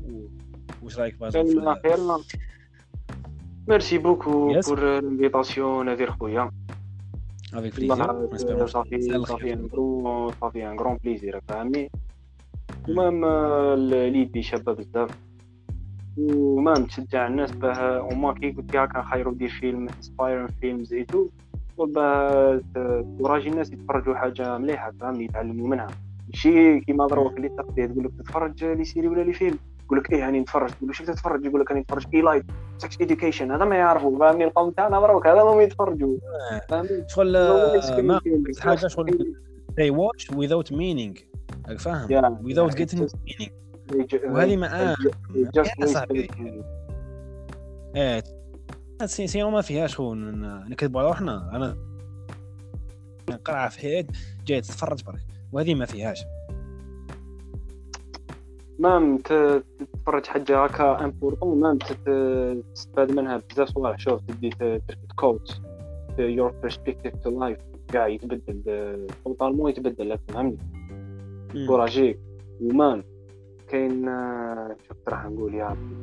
واش 0.84 1.00
رأيك 1.00 1.20
باغ 1.20 1.38
الكلمة 1.38 1.72
الأخيرة 1.72 2.20
merci 3.68 3.98
beaucoup. 3.98 4.60
pour 4.68 5.00
l'invitation 5.00 5.86
نذير 5.86 6.12
خويا. 6.12 6.52
avec 7.54 7.76
plaisir 7.76 8.66
صافي 8.68 9.02
صافي 9.02 9.26
صافي 10.42 10.72
un 10.72 10.80
grand 10.80 10.98
plaisir 11.04 11.42
فهمني 11.48 11.92
المهم 12.88 13.26
آه، 13.26 13.76
l'idée 13.76 14.42
شابة 14.42 14.74
بزاف. 14.74 15.10
و 16.18 16.31
même 16.31 16.86
تشجع 16.86 17.28
الناس 17.28 17.52
باه 17.52 18.02
وما 18.02 18.34
كي 18.34 18.52
قلت 18.52 18.76
هكا 18.76 19.02
خيرو 19.02 19.32
دير 19.34 19.50
فيلم 19.50 19.88
inspiring 19.98 20.48
films 20.48 20.94
et 20.94 21.04
tout. 21.04 21.28
باه 21.78 22.58
ت- 22.76 23.06
تراجي 23.20 23.50
الناس 23.50 23.72
يتفرجوا 23.72 24.16
حاجة 24.16 24.58
مليحة 24.58 24.92
فهمني؟ 25.02 25.24
يتعلموا 25.26 25.68
منها. 25.68 25.88
ماشي 26.28 26.80
كيما 26.80 27.08
دروك 27.08 27.38
اللي 27.38 27.50
تقضي 27.50 27.88
تقول 27.88 28.06
لك 28.06 28.12
تتفرج 28.20 28.64
les 28.64 28.86
séries 28.86 29.08
ولا 29.08 29.22
les 29.22 29.34
films. 29.34 29.58
يقول 29.86 30.00
لك 30.00 30.12
إيه 30.12 30.20
يعني 30.20 30.40
نتفرج. 30.40 30.70
تقول 30.70 30.88
له 30.88 30.94
شفت 30.94 31.08
تتفرج 31.08 31.46
يقول 31.46 31.62
لك 31.62 31.72
راني 31.72 31.82
نتفرج. 31.82 32.06
a 32.14 32.22
life. 32.22 32.44
Sex 32.78 33.02
Education 33.02 33.52
هذا 33.52 33.66
ما 33.66 33.76
يعرفوا. 33.76 34.20
فهمني؟ 34.20 34.44
القوم 34.44 34.72
تاعنا 34.72 35.00
دروك 35.00 35.28
هذا 35.28 35.44
ما 35.44 35.64
يتفرجوا. 35.64 36.18
فهمني؟ 36.70 37.04
شغل 37.08 37.36
آه،. 37.36 37.82
حاجة 38.60 38.88
شغل 38.88 39.36
they 39.82 39.92
watch 39.92 40.36
without 40.36 40.72
meaning. 40.72 41.24
فاهم؟ 41.78 42.08
Yeah. 42.08 42.52
without 42.52 42.72
Yeah, 42.72 42.78
getting 42.80 43.00
meaning. 43.00 43.52
وهذه 44.26 44.56
ما 44.58 44.96
just 45.58 45.80
يا 45.82 45.86
صاحبي. 45.86 46.28
إيه. 47.96 48.24
سي 49.06 49.28
سي 49.28 49.44
ما 49.44 49.62
فيهاش 49.62 50.00
هو 50.00 50.14
ن- 50.16 50.70
نكذبوا 50.70 51.00
على 51.02 51.08
روحنا 51.10 51.50
أنا 51.56 51.78
قرعة 53.46 53.70
في 53.70 53.80
حيط 53.80 54.06
جاي 54.46 54.62
تتفرج 54.62 55.04
برك 55.04 55.22
وهذه 55.52 55.76
ما 55.76 55.86
فيهاش. 55.86 56.24
مام 58.80 59.18
تتفرج 59.18 60.26
حاجة 60.26 60.64
هكا 60.66 61.04
امبورطون 61.06 61.60
مام 61.60 61.78
تستفاد 61.78 63.12
منها. 63.12 63.42
بزاف 63.52 63.70
صوالح 63.70 64.00
شوف 64.00 64.22
تدي 64.28 64.50
ت- 64.50 64.82
ترفد 64.88 65.12
كوت 65.16 65.62
يور 66.20 66.52
برسبكتيف 66.64 67.16
تو 67.16 67.40
لايف 67.40 67.58
كاع 67.88 68.08
يتبدل 68.08 69.08
توتالمون 69.26 69.70
يتبدل 69.70 70.10
لك 70.10 70.20
فهمني 70.28 70.58
كوراجيك 71.68 72.20
ومان 72.62 73.04
كاين 73.74 74.08
آه، 74.08 74.76
شفت 74.90 75.10
راح 75.10 75.26
نقول 75.26 75.56
يا 75.56 75.68
ربي. 75.68 75.96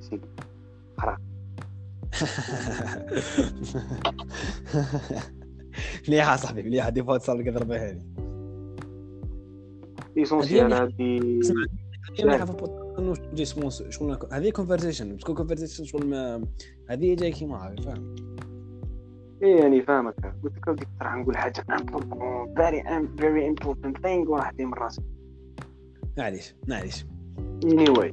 سيدي 0.00 0.26
قرا 0.98 1.16
مليحة 6.08 6.36
صاحبي 6.36 6.62
مليحة. 6.62 6.90
دي 6.90 7.02
فوت 7.02 7.20
صار 7.20 7.36
لك 7.36 7.48
ضربة 7.48 7.76
هذه. 7.76 8.02
ايسونسيال 10.18 10.74
هذه 10.74 11.40
جي 13.34 13.44
شغل 13.90 14.18
هذه 14.32 14.50
كونفرسيشن 14.50 15.16
تكون 15.16 15.34
كونفرسيشن 15.34 15.84
شغل 15.84 16.06
ما 16.06 16.44
هذه 16.90 17.14
جاي 17.14 17.30
كيما 17.30 17.68
هاي 17.68 17.76
فاهم؟ 17.76 18.14
إيه 19.42 19.60
يعني 19.60 19.82
فاهمك. 19.82 20.14
قلت 20.44 20.68
لك 20.68 20.88
راح 21.02 21.14
نقول 21.14 21.36
حاجة. 21.36 21.64
امبورطون 21.70 22.54
فيري 22.56 23.08
فيري 23.18 23.48
امبورطنت 23.48 23.98
ثينغ 23.98 24.30
وراح 24.30 24.50
دي 24.50 24.64
من 24.64 24.74
راسي 24.74 25.02
معليش 26.18 26.54
معليش 26.68 27.04
anyway. 27.64 28.12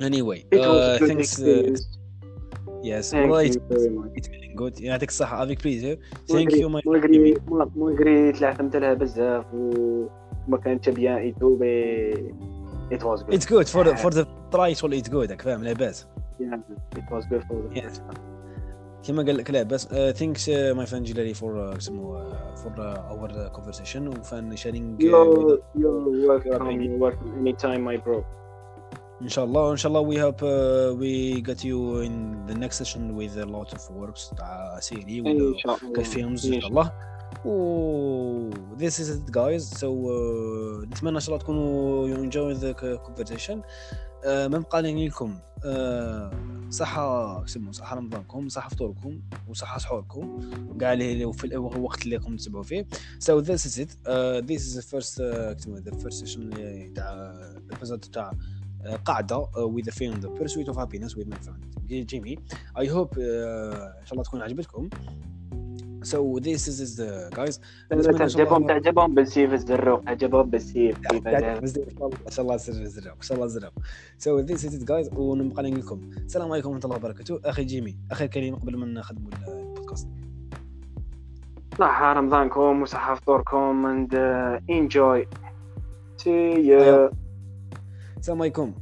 Anyway 0.00 0.44
it 0.52 0.60
was 0.60 0.80
uh, 0.82 0.96
a 0.96 0.98
good 0.98 1.08
thanks 1.08 1.18
uh, 1.18 1.44
experience. 1.44 1.82
Yes 2.82 3.10
thank 3.10 3.30
والله 3.30 3.44
you 3.44 3.60
very 3.70 3.90
much. 3.98 4.12
it's 4.16 4.28
feeling 4.28 4.56
good. 4.56 4.80
يعطيك 4.80 5.08
الصحة 5.08 5.44
افيك 5.44 5.64
بليزير 5.64 5.98
ثانك 6.28 6.52
يو 6.52 6.68
ماي 6.68 6.82
مالغري 6.86 7.34
مالغري 7.76 8.32
تلعثمت 8.32 8.76
لها 8.76 8.94
بزاف 8.94 9.44
وما 9.54 10.58
كانتش 10.64 10.88
بيان 10.88 11.16
اي 11.16 11.32
تو 11.40 11.56
بي 11.56 12.14
it 12.90 13.00
was 13.00 13.20
good. 13.22 13.34
اتس 13.34 13.50
جود 13.50 13.66
فور 13.66 13.96
فور 13.96 14.12
ذا 14.12 14.26
تراي 14.52 14.74
شغل 14.74 14.94
اتس 14.94 15.10
جود 15.10 15.42
فاهم 15.42 15.64
لاباس 15.64 16.06
yeah, 16.40 16.58
it 16.98 17.10
was 17.10 17.24
good 17.24 17.42
كما 19.06 19.22
قال 19.22 19.36
لك 19.36 19.50
لاباس 19.50 19.86
ثانكس 19.88 20.48
ماي 20.48 20.86
فان 20.86 21.02
جيلاري 21.02 21.34
فور 21.34 21.78
سمو 21.78 22.30
فور 22.56 22.72
اور 23.10 23.48
كونفرسيشن 23.54 24.08
وفان 24.08 24.56
شيرينج 24.56 25.02
You're, 25.02 25.58
you're 25.80 26.28
welcome, 26.28 26.52
opinion. 26.52 26.82
you're 26.82 27.10
welcome. 27.10 27.46
Anytime 27.46 27.82
my 27.84 27.96
bro. 28.06 28.22
ان 29.22 29.28
شاء 29.28 29.44
الله 29.44 29.72
ان 29.72 29.76
شاء 29.76 29.92
الله 29.92 30.10
we 30.10 30.16
hope 30.18 30.40
uh, 30.42 31.00
we 31.02 31.40
get 31.50 31.64
you 31.64 32.00
in 32.06 32.46
the 32.50 32.54
next 32.64 32.76
session 32.84 33.16
with 33.16 33.36
a 33.38 33.46
lot 33.46 33.72
of 33.76 33.80
works. 33.90 34.34
تاع 34.36 34.80
سيري 34.80 35.18
ان 35.18 35.26
ولا 35.42 35.58
شاء 35.58 35.76
الله 35.82 35.92
كفيلمز 35.92 36.52
ان 36.52 36.60
شاء 36.60 36.70
الله 36.70 36.92
و 37.44 38.50
this 38.78 38.98
is 38.98 39.08
it 39.10 39.30
guys. 39.30 39.64
So 39.80 39.86
uh, 39.86 40.86
نتمنى 40.86 41.14
إن 41.16 41.20
شاء 41.20 41.28
الله 41.28 41.38
تكونوا 41.38 42.08
you 42.08 42.30
enjoy 42.30 42.54
the 42.60 42.74
conversation. 43.06 43.62
Uh, 44.24 44.26
ما 44.26 44.58
بقى 44.58 44.82
لكم. 44.82 45.38
Uh, 45.56 46.34
صحة 46.70 47.46
سمو 47.46 47.72
صحة 47.72 47.96
رمضانكم 47.96 48.48
صحة 48.48 48.68
فطوركم 48.68 49.20
وصحة 49.48 49.78
سحوركم 49.78 50.40
كاع 50.80 50.92
اللي 50.92 51.32
في 51.32 51.44
الوقت 51.44 52.04
اللي 52.04 52.16
راكم 52.16 52.36
تتبعوا 52.36 52.62
فيه. 52.62 52.86
So 53.18 53.40
this 53.40 53.66
is 53.66 53.78
it. 53.78 53.90
Uh, 53.90 54.40
this 54.40 54.62
is 54.66 54.74
the 54.74 54.82
first 54.82 55.20
uh, 55.20 55.54
the 55.84 55.94
first 56.02 56.18
session 56.18 56.50
تاع 56.94 57.32
ال 57.70 57.74
épisode 57.74 58.00
تاع 58.00 58.30
قاعدة 59.04 59.46
with 59.54 59.84
the 59.84 59.92
film 59.92 60.20
the 60.20 60.28
pursuit 60.28 60.68
of 60.68 60.76
happiness 60.76 61.14
with 61.16 61.28
my 61.28 61.38
friend. 61.46 61.82
جيمي 61.86 62.36
I 62.76 62.86
hope 62.86 63.14
uh, 63.14 63.18
إن 63.18 64.06
شاء 64.06 64.12
الله 64.12 64.22
تكون 64.22 64.42
عجبتكم. 64.42 64.88
So 66.10 66.18
this 66.46 66.62
is 66.68 66.96
the 67.00 67.10
guys. 67.38 67.56
تعجبهم 67.90 68.66
تعجبهم 68.66 69.14
بالسيف 69.14 69.52
الزروق 69.52 70.04
تعجبهم 70.04 70.50
بالسيف 70.50 70.96
ان 71.12 72.30
شاء 72.30 72.42
الله 72.44 72.56
سر 72.56 72.72
الزروق 72.72 73.14
ان 73.16 73.22
شاء 73.22 73.34
الله 73.34 73.46
الزروق 73.46 73.72
so 74.18 74.46
this 74.48 74.60
is 74.64 74.72
it 74.74 74.84
guys 74.84 75.18
ونبقى 75.18 75.62
نقول 75.62 75.78
لكم 75.80 76.10
السلام 76.16 76.52
عليكم 76.52 76.68
ورحمة 76.68 76.84
الله 76.84 76.96
وبركاته. 76.96 77.40
أخي 77.44 77.64
جيمي 77.64 77.96
اخر 78.10 78.26
كلمه 78.26 78.56
قبل 78.58 78.76
ما 78.76 78.86
نخدموا 78.86 79.30
البودكاست. 79.48 80.08
صحة 81.78 82.12
رمضانكم 82.12 82.82
وصحة 82.82 83.14
فطوركم 83.14 84.06
and 84.06 84.10
uh, 84.14 84.60
enjoy. 84.76 85.26
See 86.22 86.54
you 86.68 87.10
السلام 88.18 88.42
عليكم. 88.42 88.74